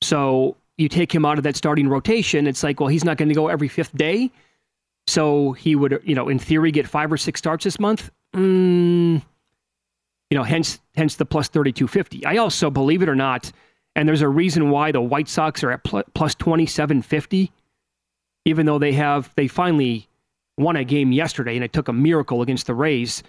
So 0.00 0.56
you 0.76 0.88
take 0.88 1.14
him 1.14 1.24
out 1.24 1.38
of 1.38 1.44
that 1.44 1.56
starting 1.56 1.88
rotation. 1.88 2.46
It's 2.46 2.62
like, 2.62 2.80
well, 2.80 2.88
he's 2.88 3.04
not 3.04 3.16
going 3.16 3.28
to 3.28 3.34
go 3.34 3.48
every 3.48 3.68
fifth 3.68 3.96
day. 3.96 4.30
So 5.06 5.52
he 5.52 5.74
would, 5.74 6.00
you 6.04 6.14
know, 6.14 6.28
in 6.28 6.38
theory, 6.38 6.70
get 6.70 6.86
five 6.86 7.12
or 7.12 7.16
six 7.16 7.38
starts 7.38 7.64
this 7.64 7.80
month. 7.80 8.10
Mm, 8.34 9.22
you 10.30 10.38
know, 10.38 10.44
hence 10.44 10.80
hence 10.94 11.16
the 11.16 11.26
plus 11.26 11.48
3250. 11.48 12.24
I 12.24 12.36
also, 12.36 12.70
believe 12.70 13.02
it 13.02 13.08
or 13.08 13.16
not, 13.16 13.52
and 13.94 14.08
there's 14.08 14.22
a 14.22 14.28
reason 14.28 14.70
why 14.70 14.92
the 14.92 15.00
White 15.00 15.28
Sox 15.28 15.62
are 15.62 15.70
at 15.70 15.84
plus 15.84 16.34
2750, 16.36 17.52
even 18.44 18.66
though 18.66 18.78
they 18.78 18.92
have, 18.92 19.30
they 19.36 19.48
finally 19.48 20.08
won 20.58 20.76
a 20.76 20.84
game 20.84 21.12
yesterday 21.12 21.56
and 21.56 21.64
it 21.64 21.72
took 21.72 21.88
a 21.88 21.92
miracle 21.92 22.42
against 22.42 22.66
the 22.66 22.74
Rays. 22.74 23.22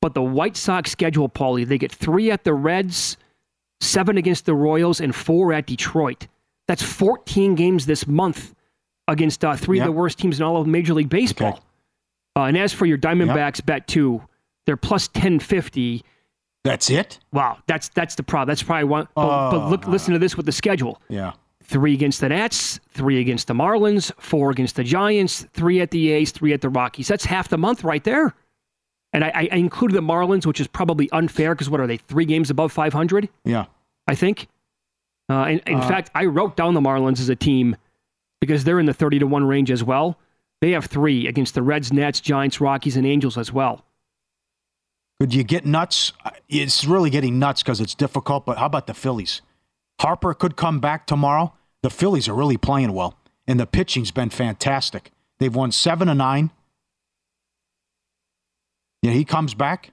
But 0.00 0.14
the 0.14 0.22
White 0.22 0.56
Sox 0.56 0.90
schedule, 0.90 1.28
Paulie, 1.28 1.66
they 1.66 1.78
get 1.78 1.92
three 1.92 2.30
at 2.30 2.44
the 2.44 2.54
Reds, 2.54 3.16
seven 3.80 4.16
against 4.16 4.46
the 4.46 4.54
Royals, 4.54 5.00
and 5.00 5.14
four 5.14 5.52
at 5.52 5.66
Detroit. 5.66 6.28
That's 6.68 6.82
14 6.82 7.54
games 7.54 7.86
this 7.86 8.06
month 8.06 8.54
against 9.08 9.44
uh, 9.44 9.56
three 9.56 9.78
yep. 9.78 9.86
of 9.86 9.94
the 9.94 9.98
worst 9.98 10.18
teams 10.18 10.38
in 10.40 10.44
all 10.46 10.56
of 10.60 10.66
Major 10.66 10.94
League 10.94 11.08
Baseball. 11.08 11.48
Okay. 11.54 11.60
Uh, 12.36 12.42
and 12.44 12.58
as 12.58 12.72
for 12.72 12.86
your 12.86 12.98
Diamondbacks 12.98 13.64
bet 13.64 13.86
two, 13.88 14.22
they're 14.66 14.76
plus 14.76 15.08
ten 15.08 15.38
fifty. 15.38 16.04
That's 16.64 16.90
it. 16.90 17.18
Wow, 17.32 17.58
that's 17.66 17.88
that's 17.90 18.16
the 18.16 18.22
problem. 18.22 18.48
That's 18.48 18.62
probably 18.62 18.84
one. 18.84 19.08
But, 19.14 19.50
but 19.50 19.68
look, 19.70 19.86
listen 19.86 20.12
to 20.12 20.18
this 20.18 20.36
with 20.36 20.46
the 20.46 20.52
schedule: 20.52 21.00
Yeah. 21.08 21.32
three 21.62 21.94
against 21.94 22.20
the 22.20 22.28
Nats, 22.28 22.80
three 22.90 23.20
against 23.20 23.46
the 23.46 23.54
Marlins, 23.54 24.10
four 24.18 24.50
against 24.50 24.74
the 24.76 24.82
Giants, 24.84 25.46
three 25.52 25.80
at 25.80 25.92
the 25.92 26.10
A's, 26.10 26.32
three 26.32 26.52
at 26.52 26.60
the 26.60 26.68
Rockies. 26.68 27.06
That's 27.08 27.24
half 27.24 27.48
the 27.48 27.56
month 27.58 27.84
right 27.84 28.02
there. 28.04 28.34
And 29.12 29.24
I, 29.24 29.48
I 29.50 29.56
included 29.56 29.94
the 29.94 30.02
Marlins, 30.02 30.44
which 30.44 30.60
is 30.60 30.66
probably 30.66 31.08
unfair 31.12 31.54
because 31.54 31.70
what 31.70 31.80
are 31.80 31.86
they? 31.86 31.96
Three 31.96 32.24
games 32.26 32.50
above 32.50 32.72
five 32.72 32.92
hundred, 32.92 33.28
Yeah. 33.44 33.66
I 34.08 34.14
think. 34.16 34.48
Uh, 35.30 35.44
and 35.44 35.60
in 35.66 35.76
Uh, 35.78 35.88
fact, 35.88 36.10
I 36.14 36.26
wrote 36.26 36.56
down 36.56 36.74
the 36.74 36.80
Marlins 36.80 37.20
as 37.20 37.28
a 37.28 37.36
team 37.36 37.76
because 38.40 38.64
they're 38.64 38.80
in 38.80 38.86
the 38.86 38.94
thirty 38.94 39.18
to 39.18 39.26
one 39.26 39.44
range 39.44 39.70
as 39.70 39.82
well. 39.82 40.18
They 40.60 40.70
have 40.72 40.86
three 40.86 41.26
against 41.26 41.54
the 41.54 41.62
Reds, 41.62 41.92
Nats, 41.92 42.20
Giants, 42.20 42.60
Rockies, 42.60 42.96
and 42.96 43.06
Angels 43.06 43.36
as 43.36 43.52
well. 43.52 43.84
Could 45.20 45.34
you 45.34 45.44
get 45.44 45.64
nuts? 45.64 46.12
It's 46.48 46.84
really 46.84 47.10
getting 47.10 47.38
nuts 47.38 47.62
because 47.62 47.80
it's 47.80 47.94
difficult. 47.94 48.46
But 48.46 48.58
how 48.58 48.66
about 48.66 48.86
the 48.86 48.94
Phillies? 48.94 49.42
Harper 50.00 50.34
could 50.34 50.56
come 50.56 50.80
back 50.80 51.06
tomorrow. 51.06 51.54
The 51.82 51.90
Phillies 51.90 52.28
are 52.28 52.34
really 52.34 52.56
playing 52.56 52.92
well, 52.92 53.18
and 53.46 53.58
the 53.58 53.66
pitching's 53.66 54.10
been 54.10 54.30
fantastic. 54.30 55.10
They've 55.38 55.54
won 55.54 55.72
seven 55.72 56.08
to 56.08 56.14
nine. 56.14 56.50
Yeah, 59.02 59.12
he 59.12 59.24
comes 59.24 59.54
back. 59.54 59.92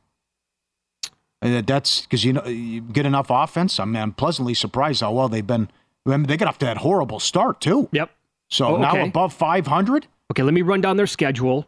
And 1.42 1.68
that's 1.68 2.02
because 2.02 2.24
you 2.24 2.34
know 2.34 2.46
you 2.46 2.82
get 2.82 3.06
enough 3.06 3.28
offense. 3.30 3.80
I 3.80 3.86
mean, 3.86 4.02
I'm 4.02 4.14
pleasantly 4.14 4.54
surprised 4.54 5.02
how 5.02 5.12
well 5.12 5.28
they've 5.28 5.46
been. 5.46 5.70
I 6.06 6.12
mean, 6.12 6.24
they 6.24 6.38
got 6.38 6.48
off 6.48 6.58
to 6.60 6.66
that 6.66 6.78
horrible 6.78 7.20
start 7.20 7.60
too. 7.60 7.90
Yep. 7.92 8.10
So 8.54 8.76
Oh, 8.76 8.78
now 8.78 9.04
above 9.04 9.34
500. 9.34 10.06
Okay, 10.32 10.44
let 10.44 10.54
me 10.54 10.62
run 10.62 10.80
down 10.80 10.96
their 10.96 11.08
schedule, 11.08 11.66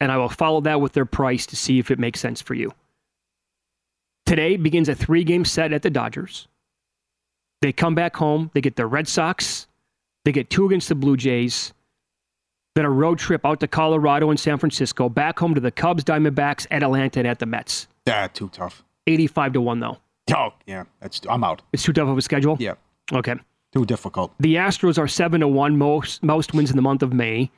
and 0.00 0.10
I 0.10 0.16
will 0.16 0.30
follow 0.30 0.62
that 0.62 0.80
with 0.80 0.94
their 0.94 1.04
price 1.04 1.44
to 1.46 1.56
see 1.56 1.78
if 1.78 1.90
it 1.90 1.98
makes 1.98 2.20
sense 2.20 2.40
for 2.40 2.54
you. 2.54 2.72
Today 4.24 4.56
begins 4.56 4.88
a 4.88 4.94
three 4.94 5.24
game 5.24 5.44
set 5.44 5.72
at 5.74 5.82
the 5.82 5.90
Dodgers. 5.90 6.48
They 7.60 7.72
come 7.72 7.94
back 7.94 8.16
home, 8.16 8.50
they 8.54 8.62
get 8.62 8.76
the 8.76 8.86
Red 8.86 9.08
Sox, 9.08 9.66
they 10.24 10.32
get 10.32 10.48
two 10.48 10.64
against 10.64 10.88
the 10.88 10.94
Blue 10.94 11.18
Jays, 11.18 11.74
then 12.74 12.86
a 12.86 12.90
road 12.90 13.18
trip 13.18 13.44
out 13.44 13.60
to 13.60 13.68
Colorado 13.68 14.30
and 14.30 14.40
San 14.40 14.56
Francisco, 14.56 15.10
back 15.10 15.38
home 15.38 15.54
to 15.54 15.60
the 15.60 15.70
Cubs, 15.70 16.02
Diamondbacks, 16.02 16.66
at 16.70 16.82
Atlanta, 16.82 17.18
and 17.20 17.28
at 17.28 17.40
the 17.40 17.46
Mets. 17.46 17.88
Yeah, 18.06 18.26
too 18.28 18.48
tough. 18.48 18.82
85 19.06 19.52
to 19.54 19.60
1, 19.60 19.80
though. 19.80 19.98
Oh, 20.34 20.54
yeah, 20.66 20.84
that's 21.00 21.20
I'm 21.28 21.44
out. 21.44 21.60
It's 21.74 21.82
too 21.82 21.92
tough 21.92 22.08
of 22.08 22.16
a 22.16 22.22
schedule? 22.22 22.56
Yeah, 22.58 22.74
Okay. 23.12 23.34
Too 23.72 23.84
difficult. 23.84 24.32
The 24.40 24.56
Astros 24.56 24.98
are 24.98 25.08
seven 25.08 25.40
to 25.40 25.48
one, 25.48 25.76
most 25.76 26.22
most 26.22 26.54
wins 26.54 26.70
in 26.70 26.76
the 26.76 26.82
month 26.82 27.02
of 27.02 27.12
May. 27.12 27.50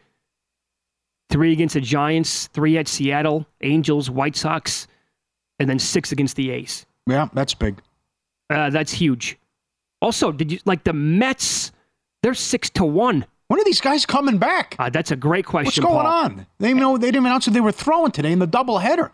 Three 1.31 1.53
against 1.53 1.75
the 1.75 1.81
Giants, 1.81 2.49
three 2.49 2.77
at 2.77 2.89
Seattle, 2.89 3.47
Angels, 3.63 4.11
White 4.11 4.37
Sox, 4.37 4.87
and 5.59 5.69
then 5.69 5.79
six 5.79 6.13
against 6.13 6.37
the 6.37 6.51
A's. 6.51 6.85
Yeah, 7.07 7.29
that's 7.33 7.55
big. 7.55 7.81
Uh, 8.51 8.69
that's 8.71 8.93
huge. 8.93 9.39
Also, 10.03 10.31
did 10.33 10.53
you 10.53 10.59
like 10.67 10.85
the 10.85 10.93
Mets? 10.93 11.73
They're 12.23 12.35
six 12.35 12.69
to 12.71 12.85
one. 12.85 13.25
When 13.49 13.61
are 13.61 13.65
these 13.65 13.81
guys 13.81 14.05
coming 14.07 14.39
back? 14.39 14.77
Uh, 14.79 14.91
that's 14.91 15.11
a 15.11 15.17
great 15.17 15.47
question. 15.47 15.85
What's 15.85 15.93
going 15.95 16.07
Paul. 16.07 16.25
on? 16.25 16.47
They 16.59 16.75
know 16.75 16.97
they 16.99 17.09
didn't 17.09 17.27
announce 17.27 17.47
that 17.47 17.53
they 17.53 17.61
were 17.61 17.73
throwing 17.73 18.11
today 18.11 18.33
in 18.33 18.39
the 18.39 18.49
doubleheader. 18.49 19.11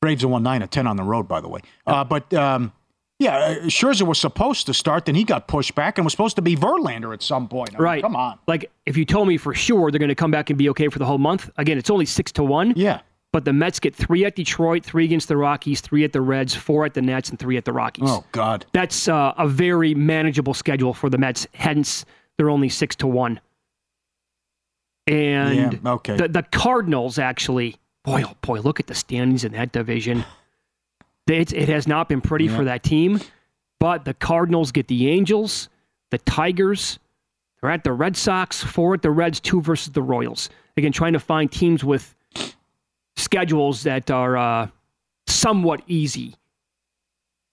Braves 0.00 0.24
are 0.24 0.28
one 0.28 0.42
nine 0.42 0.62
of 0.62 0.70
ten 0.70 0.86
on 0.86 0.96
the 0.96 1.02
road, 1.02 1.26
by 1.26 1.40
the 1.40 1.48
way. 1.48 1.60
Uh, 1.86 2.04
but 2.04 2.32
um, 2.34 2.72
yeah, 3.18 3.36
uh, 3.36 3.54
Scherzer 3.64 4.06
was 4.06 4.18
supposed 4.18 4.66
to 4.66 4.74
start, 4.74 5.06
then 5.06 5.14
he 5.14 5.24
got 5.24 5.48
pushed 5.48 5.74
back 5.74 5.96
and 5.98 6.04
was 6.04 6.12
supposed 6.12 6.36
to 6.36 6.42
be 6.42 6.54
Verlander 6.56 7.14
at 7.14 7.22
some 7.22 7.48
point. 7.48 7.70
I 7.70 7.78
mean, 7.78 7.82
Right. 7.82 8.02
come 8.02 8.16
on. 8.16 8.38
Like 8.46 8.70
if 8.84 8.96
you 8.96 9.04
told 9.04 9.26
me 9.28 9.36
for 9.38 9.54
sure 9.54 9.90
they're 9.90 9.98
going 9.98 10.08
to 10.10 10.14
come 10.14 10.30
back 10.30 10.50
and 10.50 10.58
be 10.58 10.68
okay 10.70 10.88
for 10.88 10.98
the 10.98 11.06
whole 11.06 11.18
month. 11.18 11.50
Again, 11.56 11.78
it's 11.78 11.90
only 11.90 12.06
six 12.06 12.30
to 12.32 12.44
one. 12.44 12.72
Yeah. 12.76 13.00
But 13.32 13.44
the 13.44 13.52
Mets 13.52 13.80
get 13.80 13.94
three 13.94 14.24
at 14.24 14.34
Detroit, 14.36 14.84
three 14.84 15.04
against 15.04 15.28
the 15.28 15.36
Rockies, 15.36 15.80
three 15.82 16.04
at 16.04 16.12
the 16.12 16.20
Reds, 16.22 16.54
four 16.54 16.86
at 16.86 16.94
the 16.94 17.02
Nets, 17.02 17.28
and 17.28 17.38
three 17.38 17.56
at 17.58 17.64
the 17.66 17.72
Rockies. 17.72 18.08
Oh 18.08 18.24
God. 18.32 18.64
That's 18.72 19.08
uh, 19.08 19.34
a 19.36 19.46
very 19.48 19.94
manageable 19.94 20.54
schedule 20.54 20.94
for 20.94 21.10
the 21.10 21.18
Mets. 21.18 21.46
Hence, 21.52 22.04
they're 22.38 22.48
only 22.50 22.68
six 22.70 22.96
to 22.96 23.06
one. 23.06 23.40
And 25.06 25.80
Yeah, 25.84 25.92
okay. 25.92 26.16
the 26.16 26.28
the 26.28 26.42
Cardinals 26.44 27.18
actually, 27.18 27.76
boy, 28.04 28.24
oh 28.26 28.32
boy, 28.40 28.60
look 28.60 28.80
at 28.80 28.86
the 28.86 28.94
standings 28.94 29.44
in 29.44 29.52
that 29.52 29.72
division. 29.72 30.24
It, 31.28 31.52
it 31.52 31.68
has 31.68 31.86
not 31.88 32.08
been 32.08 32.20
pretty 32.20 32.46
Yeah. 32.46 32.56
for 32.56 32.64
that 32.64 32.82
team, 32.82 33.20
but 33.80 34.04
the 34.04 34.14
Cardinals 34.14 34.72
get 34.72 34.86
the 34.88 35.08
Angels, 35.08 35.68
the 36.10 36.18
Tigers. 36.18 36.98
They're 37.60 37.70
at 37.70 37.84
the 37.84 37.92
Red 37.92 38.16
Sox, 38.16 38.62
four 38.62 38.94
at 38.94 39.02
the 39.02 39.10
Reds, 39.10 39.40
two 39.40 39.60
versus 39.60 39.92
the 39.92 40.02
Royals. 40.02 40.48
Again, 40.76 40.92
trying 40.92 41.14
to 41.14 41.18
find 41.20 41.50
teams 41.50 41.82
with 41.82 42.14
schedules 43.16 43.82
that 43.84 44.10
are 44.10 44.36
uh, 44.36 44.68
somewhat 45.26 45.82
easy. 45.86 46.34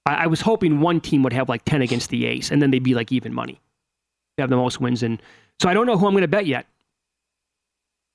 I, 0.05 0.25
I 0.25 0.27
was 0.27 0.41
hoping 0.41 0.81
one 0.81 0.99
team 1.01 1.23
would 1.23 1.33
have 1.33 1.49
like 1.49 1.63
10 1.65 1.81
against 1.81 2.09
the 2.09 2.25
A's, 2.25 2.51
and 2.51 2.61
then 2.61 2.69
they'd 2.71 2.83
be 2.83 2.93
like 2.95 3.11
even 3.11 3.33
money. 3.33 3.59
They 4.37 4.43
have 4.43 4.49
the 4.49 4.55
most 4.57 4.81
wins. 4.81 5.03
And 5.03 5.21
so 5.61 5.69
I 5.69 5.73
don't 5.73 5.85
know 5.87 5.97
who 5.97 6.05
I'm 6.05 6.13
going 6.13 6.21
to 6.23 6.27
bet 6.27 6.45
yet. 6.45 6.67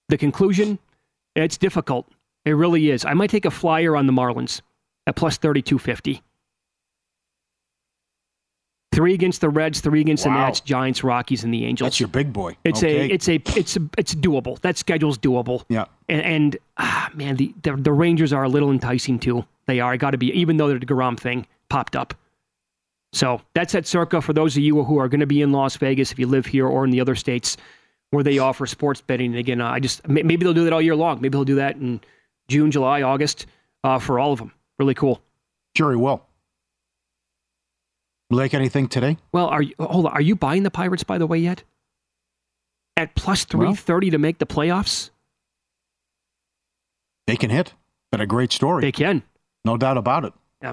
The 0.08 0.18
conclusion, 0.18 0.78
it's 1.34 1.56
difficult. 1.56 2.06
It 2.44 2.52
really 2.52 2.90
is. 2.90 3.04
I 3.04 3.14
might 3.14 3.30
take 3.30 3.44
a 3.44 3.50
flyer 3.50 3.96
on 3.96 4.06
the 4.06 4.12
Marlins 4.12 4.60
at 5.08 5.16
plus 5.16 5.38
3250. 5.38 6.22
Three 8.92 9.14
against 9.14 9.40
the 9.40 9.48
Reds, 9.48 9.80
three 9.80 10.00
against 10.00 10.24
the 10.24 10.30
Nats, 10.30 10.60
Giants, 10.60 11.04
Rockies, 11.04 11.44
and 11.44 11.52
the 11.54 11.64
Angels. 11.64 11.86
That's 11.86 12.00
your 12.00 12.08
big 12.08 12.32
boy. 12.32 12.56
It's 12.64 12.82
Okay. 12.82 13.10
a, 13.10 13.14
it's 13.14 13.28
a, 13.28 13.34
it's 13.56 13.76
a, 13.76 13.80
it's 13.96 14.14
doable. 14.14 14.60
That 14.60 14.76
schedule's 14.76 15.18
doable. 15.18 15.64
Yeah. 15.68 15.84
And, 16.08 16.22
and 16.22 16.56
ah, 16.78 17.10
man, 17.14 17.36
the, 17.36 17.54
the 17.62 17.76
the 17.76 17.92
Rangers 17.92 18.32
are 18.32 18.42
a 18.44 18.48
little 18.48 18.70
enticing 18.70 19.18
too. 19.18 19.44
They 19.66 19.80
are. 19.80 19.92
I 19.92 19.96
got 19.98 20.10
to 20.12 20.18
be, 20.18 20.32
even 20.32 20.56
though 20.56 20.76
the 20.76 20.84
Garam 20.84 21.18
thing 21.18 21.46
popped 21.68 21.94
up. 21.96 22.14
So 23.12 23.40
that's 23.54 23.74
at 23.74 23.86
Circa 23.86 24.20
for 24.20 24.32
those 24.32 24.56
of 24.56 24.62
you 24.62 24.82
who 24.82 24.98
are 24.98 25.08
going 25.08 25.20
to 25.20 25.26
be 25.26 25.42
in 25.42 25.52
Las 25.52 25.76
Vegas, 25.76 26.10
if 26.12 26.18
you 26.18 26.26
live 26.26 26.46
here 26.46 26.66
or 26.66 26.84
in 26.84 26.90
the 26.90 27.00
other 27.00 27.14
states 27.14 27.56
where 28.10 28.24
they 28.24 28.38
offer 28.38 28.66
sports 28.66 29.00
betting. 29.00 29.30
And 29.30 29.38
again, 29.38 29.60
I 29.60 29.80
just 29.80 30.06
maybe 30.08 30.36
they'll 30.36 30.54
do 30.54 30.64
that 30.64 30.72
all 30.72 30.82
year 30.82 30.96
long. 30.96 31.16
Maybe 31.20 31.30
they'll 31.30 31.44
do 31.44 31.56
that 31.56 31.76
in 31.76 32.00
June, 32.48 32.70
July, 32.70 33.02
August 33.02 33.46
uh, 33.84 33.98
for 33.98 34.18
all 34.18 34.32
of 34.32 34.38
them. 34.40 34.52
Really 34.78 34.94
cool. 34.94 35.20
Sure, 35.76 35.90
he 35.90 35.96
will. 35.96 36.24
Like 38.30 38.52
anything 38.54 38.88
today? 38.88 39.16
Well, 39.32 39.46
are 39.46 39.62
you 39.62 39.74
hold 39.78 40.06
on? 40.06 40.12
Are 40.12 40.20
you 40.20 40.36
buying 40.36 40.62
the 40.62 40.70
Pirates 40.70 41.02
by 41.02 41.18
the 41.18 41.26
way 41.26 41.38
yet? 41.38 41.62
At 42.96 43.14
plus 43.14 43.44
three 43.44 43.74
thirty 43.74 44.10
to 44.10 44.18
make 44.18 44.38
the 44.38 44.46
playoffs, 44.46 45.10
They 47.26 47.36
can 47.36 47.50
hit. 47.50 47.74
Been 48.10 48.20
a 48.20 48.26
great 48.26 48.52
story. 48.52 48.82
they 48.82 48.92
can. 48.92 49.22
No 49.64 49.76
doubt 49.76 49.96
about 49.98 50.24
it. 50.24 50.32
Yeah. 50.62 50.72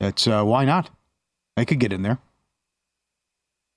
It's 0.00 0.26
uh, 0.26 0.44
why 0.44 0.64
not? 0.64 0.90
They 1.56 1.64
could 1.64 1.80
get 1.80 1.92
in 1.92 2.02
there. 2.02 2.18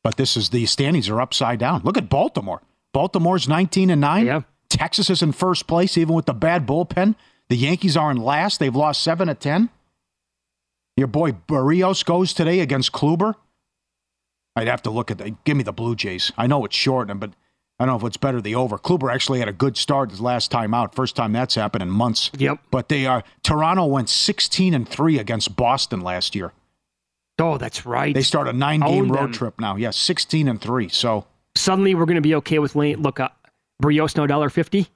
But 0.04 0.18
this 0.18 0.38
is 0.38 0.50
the 0.50 0.66
standings 0.66 1.10
are 1.10 1.20
upside 1.22 1.60
down. 1.60 1.82
Look 1.84 1.98
at 1.98 2.10
Baltimore. 2.10 2.62
Baltimore's 2.94 3.48
19 3.48 3.90
and 3.90 4.02
9. 4.02 4.26
Yeah. 4.26 4.42
Texas 4.70 5.10
is 5.10 5.22
in 5.22 5.32
first 5.32 5.68
place, 5.68 5.98
even 5.98 6.16
with 6.16 6.26
the 6.26 6.34
bad 6.34 6.66
bullpen. 6.66 7.16
The 7.50 7.58
Yankees 7.58 7.97
are 7.97 8.12
in 8.12 8.18
last. 8.18 8.60
They've 8.60 8.76
lost 8.76 9.02
7 9.04 9.28
of 9.30 9.39
10. 9.39 9.70
Your 10.97 11.08
boy 11.08 11.32
Berríos 11.32 12.04
goes 12.06 12.34
today 12.34 12.60
against 12.60 12.91
Kluber. 12.91 13.36
I'd 14.56 14.68
have 14.68 14.82
to 14.84 14.89
look 14.89 15.10
at 15.10 15.18
the 15.18 15.36
give 15.45 15.56
me 15.58 15.64
the 15.64 15.72
Blue 15.72 15.95
Jays. 15.95 16.32
I 16.38 16.45
know 16.47 16.66
it's 16.66 16.76
short, 16.76 17.08
but 17.20 17.32
I 17.80 17.86
don't 17.86 17.93
know 17.93 18.06
if 18.06 18.10
it's 18.10 18.18
better 18.18 18.41
the 18.41 18.56
over. 18.56 18.78
Kluber 18.78 19.12
actually 19.14 19.39
had 19.39 19.47
a 19.47 19.54
good 19.54 19.78
start 19.78 20.12
his 20.12 20.20
last 20.20 20.52
time 20.52 20.74
out. 20.74 20.93
First 20.93 21.16
time 21.16 21.32
that's 21.32 21.56
happened 21.56 21.82
in 21.82 21.89
months. 21.89 22.30
Yep. 22.38 22.60
But 22.70 22.89
they 22.89 23.06
are 23.06 23.24
Toronto 23.41 23.86
went 23.86 24.10
16 24.10 24.74
and 24.74 24.88
3 24.88 25.18
against 25.18 25.56
Boston 25.56 26.02
last 26.02 26.36
year. 26.36 26.52
Oh, 27.39 27.58
that's 27.58 27.86
right. 27.86 28.14
They 28.14 28.22
start 28.22 28.50
a 28.50 28.54
nine 28.54 28.82
game 28.82 29.10
road 29.10 29.28
them. 29.28 29.32
trip 29.32 29.60
now. 29.62 29.78
Yeah, 29.78 29.91
16 29.91 30.50
and 30.50 30.60
3. 30.62 30.89
So, 30.89 31.26
Suddenly, 31.56 31.95
we're 31.95 32.06
going 32.06 32.16
to 32.16 32.22
be 32.22 32.36
okay 32.36 32.60
with 32.60 32.76
Lane. 32.76 33.02
Look, 33.02 33.22
uh, 33.22 33.30
Berríos 33.82 34.16
no 34.18 34.28
dollar 34.28 34.50
fifty. 34.50 34.88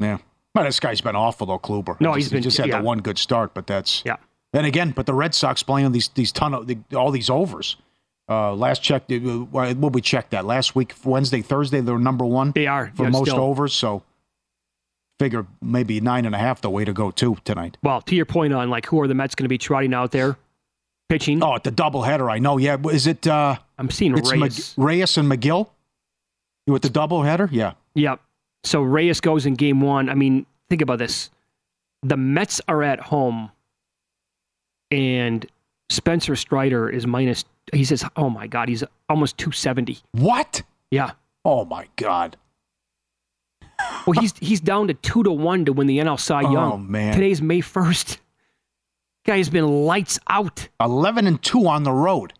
yeah. 0.00 0.18
But 0.56 0.64
this 0.64 0.80
guy's 0.80 1.00
been 1.00 1.14
awful 1.16 1.46
though, 1.46 1.58
Kluber. 1.58 2.00
No, 2.00 2.12
He 2.12 2.16
he's 2.16 2.24
just, 2.24 2.32
been- 2.32 2.38
he 2.38 2.42
just 2.44 2.56
had 2.56 2.66
yeah. 2.68 2.78
the 2.78 2.84
one 2.84 2.98
good 3.00 3.18
start, 3.18 3.54
but 3.54 3.66
that's 3.66 4.02
Yeah. 4.04 4.16
Then 4.52 4.64
again, 4.64 4.90
but 4.92 5.06
the 5.06 5.12
Red 5.14 5.34
Sox 5.34 5.62
playing 5.62 5.92
these 5.92 6.08
these 6.08 6.32
ton 6.32 6.54
of 6.54 6.66
the, 6.66 6.78
all 6.94 7.10
these 7.10 7.28
overs. 7.30 7.76
Uh, 8.28 8.54
last 8.54 8.82
check, 8.82 9.04
what 9.08 9.92
we 9.92 10.00
checked 10.00 10.30
that 10.32 10.44
last 10.44 10.74
week, 10.74 10.94
Wednesday, 11.04 11.42
Thursday, 11.42 11.80
they 11.80 11.92
were 11.92 11.98
number 11.98 12.24
one. 12.24 12.50
They 12.52 12.66
are 12.66 12.90
for 12.96 13.04
yeah, 13.04 13.10
most 13.10 13.28
still. 13.30 13.40
overs. 13.40 13.72
So, 13.72 14.02
figure 15.20 15.46
maybe 15.62 16.00
nine 16.00 16.24
and 16.26 16.34
a 16.34 16.38
half 16.38 16.60
the 16.60 16.70
way 16.70 16.84
to 16.84 16.92
go 16.92 17.10
too 17.10 17.36
tonight. 17.44 17.76
Well, 17.82 18.00
to 18.02 18.16
your 18.16 18.24
point 18.24 18.52
on 18.52 18.68
like 18.70 18.86
who 18.86 19.00
are 19.00 19.06
the 19.06 19.14
Mets 19.14 19.34
going 19.34 19.44
to 19.44 19.48
be 19.48 19.58
trotting 19.58 19.94
out 19.94 20.10
there, 20.10 20.36
pitching? 21.08 21.42
Oh, 21.42 21.54
at 21.54 21.64
the 21.64 21.70
doubleheader, 21.70 22.30
I 22.32 22.38
know. 22.38 22.56
Yeah, 22.56 22.78
is 22.90 23.06
it? 23.06 23.26
Uh, 23.26 23.56
I'm 23.78 23.90
seeing 23.90 24.16
it's 24.16 24.32
Reyes. 24.32 24.74
Mag- 24.76 24.86
Reyes 24.86 25.18
and 25.18 25.30
Megill. 25.30 25.68
You 26.66 26.72
with 26.72 26.82
the 26.82 26.88
doubleheader? 26.88 27.48
Yeah. 27.52 27.74
Yep. 27.94 28.20
So 28.66 28.82
Reyes 28.82 29.20
goes 29.20 29.46
in 29.46 29.54
game 29.54 29.80
one. 29.80 30.08
I 30.08 30.14
mean, 30.14 30.44
think 30.68 30.82
about 30.82 30.98
this. 30.98 31.30
The 32.02 32.16
Mets 32.16 32.60
are 32.66 32.82
at 32.82 32.98
home, 32.98 33.52
and 34.90 35.46
Spencer 35.88 36.34
Strider 36.34 36.90
is 36.90 37.06
minus. 37.06 37.44
He 37.72 37.84
says, 37.84 38.04
"Oh 38.16 38.28
my 38.28 38.48
God, 38.48 38.68
he's 38.68 38.82
almost 39.08 39.38
270." 39.38 39.98
What? 40.12 40.62
Yeah. 40.90 41.12
Oh 41.44 41.64
my 41.64 41.86
God. 41.94 42.36
well, 44.04 44.20
he's 44.20 44.36
he's 44.40 44.60
down 44.60 44.88
to 44.88 44.94
two 44.94 45.22
to 45.22 45.30
one 45.30 45.64
to 45.66 45.72
win 45.72 45.86
the 45.86 45.98
NL 45.98 46.18
Cy 46.18 46.42
oh, 46.42 46.52
Young. 46.52 46.72
Oh 46.72 46.76
man! 46.76 47.14
Today's 47.14 47.40
May 47.40 47.60
first. 47.60 48.18
Guy 49.24 49.38
has 49.38 49.48
been 49.48 49.84
lights 49.84 50.18
out. 50.28 50.68
Eleven 50.80 51.28
and 51.28 51.40
two 51.40 51.68
on 51.68 51.84
the 51.84 51.92
road. 51.92 52.32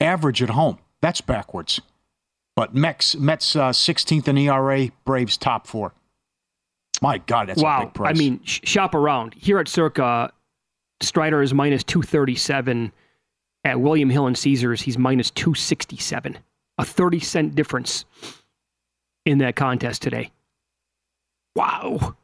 Average 0.00 0.42
at 0.42 0.50
home. 0.50 0.78
That's 1.00 1.20
backwards. 1.20 1.80
But 2.54 2.74
Mets 2.74 3.16
Mets 3.16 3.56
uh, 3.56 3.70
16th 3.70 4.28
in 4.28 4.38
ERA. 4.38 4.88
Braves 5.04 5.36
top 5.36 5.66
four. 5.66 5.92
My 7.00 7.18
God, 7.18 7.48
that's 7.48 7.62
wow. 7.62 7.82
a 7.82 7.84
big 7.86 7.94
price. 7.94 8.16
I 8.16 8.18
mean, 8.18 8.40
sh- 8.44 8.60
shop 8.64 8.94
around 8.94 9.34
here 9.34 9.58
at 9.58 9.68
Circa. 9.68 10.32
Strider 11.00 11.42
is 11.42 11.52
minus 11.52 11.82
two 11.82 12.02
thirty 12.02 12.36
seven. 12.36 12.92
At 13.64 13.80
William 13.80 14.10
Hill 14.10 14.26
and 14.26 14.36
Caesars, 14.36 14.82
he's 14.82 14.98
minus 14.98 15.30
two 15.30 15.54
sixty 15.54 15.96
seven. 15.96 16.38
A 16.78 16.84
thirty 16.84 17.20
cent 17.20 17.54
difference 17.54 18.04
in 19.24 19.38
that 19.38 19.56
contest 19.56 20.02
today. 20.02 20.30
Wow. 21.56 22.16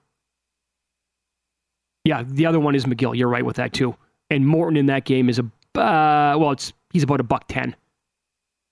Yeah, 2.05 2.23
the 2.25 2.47
other 2.47 2.61
one 2.61 2.75
is 2.75 2.87
Megill. 2.87 3.17
You're 3.17 3.29
right 3.29 3.45
with 3.45 3.57
that 3.57 3.73
too. 3.73 3.97
And 4.31 4.47
Morton 4.47 4.77
in 4.77 4.87
that 4.87 5.05
game 5.05 5.29
is 5.29 5.39
a 5.39 5.43
uh, 5.79 6.37
well, 6.39 6.53
it's 6.53 6.73
he's 6.93 7.03
about 7.03 7.21
a 7.21 7.25
buck 7.25 7.47
ten. 7.49 7.75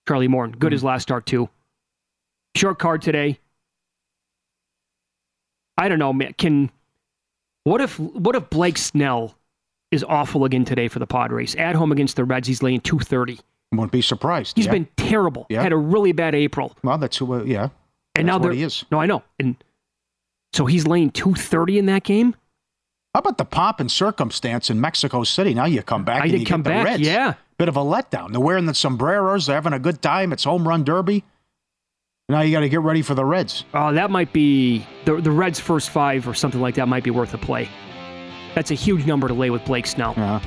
Charlie 0.07 0.29
Morton, 0.29 0.57
good 0.57 0.69
mm-hmm. 0.69 0.73
his 0.73 0.85
last 0.85 1.03
start 1.03 1.27
too. 1.27 1.49
Short 2.55 2.79
card 2.79 3.03
today. 3.03 3.39
I 5.77 5.89
don't 5.89 5.99
know, 5.99 6.13
man. 6.13 6.35
Can 6.39 6.71
what 7.65 7.81
if 7.81 7.99
what 7.99 8.35
if 8.35 8.49
Blake 8.49 8.79
Snell 8.79 9.37
is 9.91 10.05
awful 10.05 10.45
again 10.45 10.65
today 10.65 10.89
for 10.89 10.99
the 10.99 11.07
Padres 11.07 11.55
at 11.57 11.75
home 11.75 11.93
against 11.93 12.17
the 12.17 12.25
Reds? 12.25 12.49
He's 12.49 12.63
laying 12.63 12.81
two 12.81 12.99
thirty. 12.99 13.39
Won't 13.73 13.93
be 13.93 14.01
surprised. 14.01 14.57
He's 14.57 14.67
yeah. 14.67 14.73
been 14.73 14.89
terrible. 14.97 15.47
Yeah. 15.51 15.63
Had 15.63 15.73
a 15.73 15.77
really 15.77 16.13
bad 16.13 16.35
April. 16.35 16.75
Well, 16.83 16.99
that's 16.99 17.17
who. 17.17 17.35
Uh, 17.35 17.43
yeah. 17.43 17.69
And 18.15 18.29
that's 18.29 18.43
now 18.43 18.51
he 18.51 18.63
is. 18.63 18.85
No, 18.91 19.01
I 19.01 19.07
know. 19.07 19.23
And 19.39 19.57
so 20.55 20.65
he's 20.65 20.87
laying 20.87 21.11
two 21.11 21.35
thirty 21.35 21.79
in 21.79 21.87
that 21.87 22.05
game. 22.05 22.35
How 23.15 23.21
about 23.21 23.39
the 23.39 23.45
pomp 23.45 23.81
and 23.81 23.91
circumstance 23.91 24.71
in 24.71 24.81
Mexico 24.81 25.25
City? 25.25 25.53
Now 25.53 25.65
you 25.67 25.83
come 25.83 26.05
back. 26.05 26.23
I 26.23 26.25
and 26.25 26.33
did 26.33 26.41
you 26.41 26.47
come 26.47 26.63
back. 26.63 26.85
Reds. 26.85 27.03
Yeah. 27.03 27.35
Bit 27.59 27.69
of 27.69 27.77
a 27.77 27.81
letdown. 27.81 28.33
They're 28.33 28.41
wearing 28.41 28.67
the 28.67 28.75
sombreros. 28.75 29.47
They're 29.47 29.57
having 29.57 29.73
a 29.73 29.79
good 29.79 30.03
time. 30.03 30.33
It's 30.33 30.45
home 30.45 30.67
run 30.69 30.85
derby. 30.85 31.25
Now 32.29 32.41
you 32.41 32.53
got 32.53 32.61
to 32.61 32.69
get 32.69 32.81
ready 32.81 33.03
for 33.03 33.15
the 33.15 33.25
Reds. 33.25 33.65
Oh, 33.73 33.93
that 33.93 34.11
might 34.11 34.33
be 34.33 34.85
the 35.05 35.21
the 35.21 35.31
Reds' 35.31 35.61
first 35.61 35.91
five 35.91 36.27
or 36.27 36.35
something 36.35 36.61
like 36.61 36.75
that. 36.75 36.89
Might 36.89 37.05
be 37.05 37.11
worth 37.11 37.33
a 37.35 37.39
play. 37.39 37.69
That's 38.55 38.73
a 38.73 38.75
huge 38.75 39.07
number 39.07 39.29
to 39.29 39.35
lay 39.35 39.51
with 39.51 39.65
Blake 39.65 39.87
Snell. 39.87 40.15
Yeah. 40.17 40.41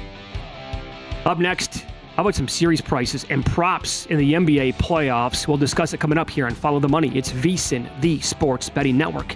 Up 1.25 1.37
next, 1.39 1.85
how 2.15 2.23
about 2.23 2.35
some 2.35 2.47
series 2.47 2.81
prices 2.81 3.25
and 3.29 3.45
props 3.45 4.07
in 4.07 4.17
the 4.17 4.33
NBA 4.33 4.75
playoffs? 4.75 5.47
We'll 5.47 5.57
discuss 5.57 5.93
it 5.93 5.99
coming 5.99 6.17
up 6.17 6.29
here 6.29 6.47
and 6.47 6.57
follow 6.57 6.79
the 6.79 6.89
money. 6.89 7.15
It's 7.17 7.31
VSIN, 7.31 7.89
the 8.01 8.19
Sports 8.19 8.69
Betting 8.69 8.97
Network. 8.97 9.35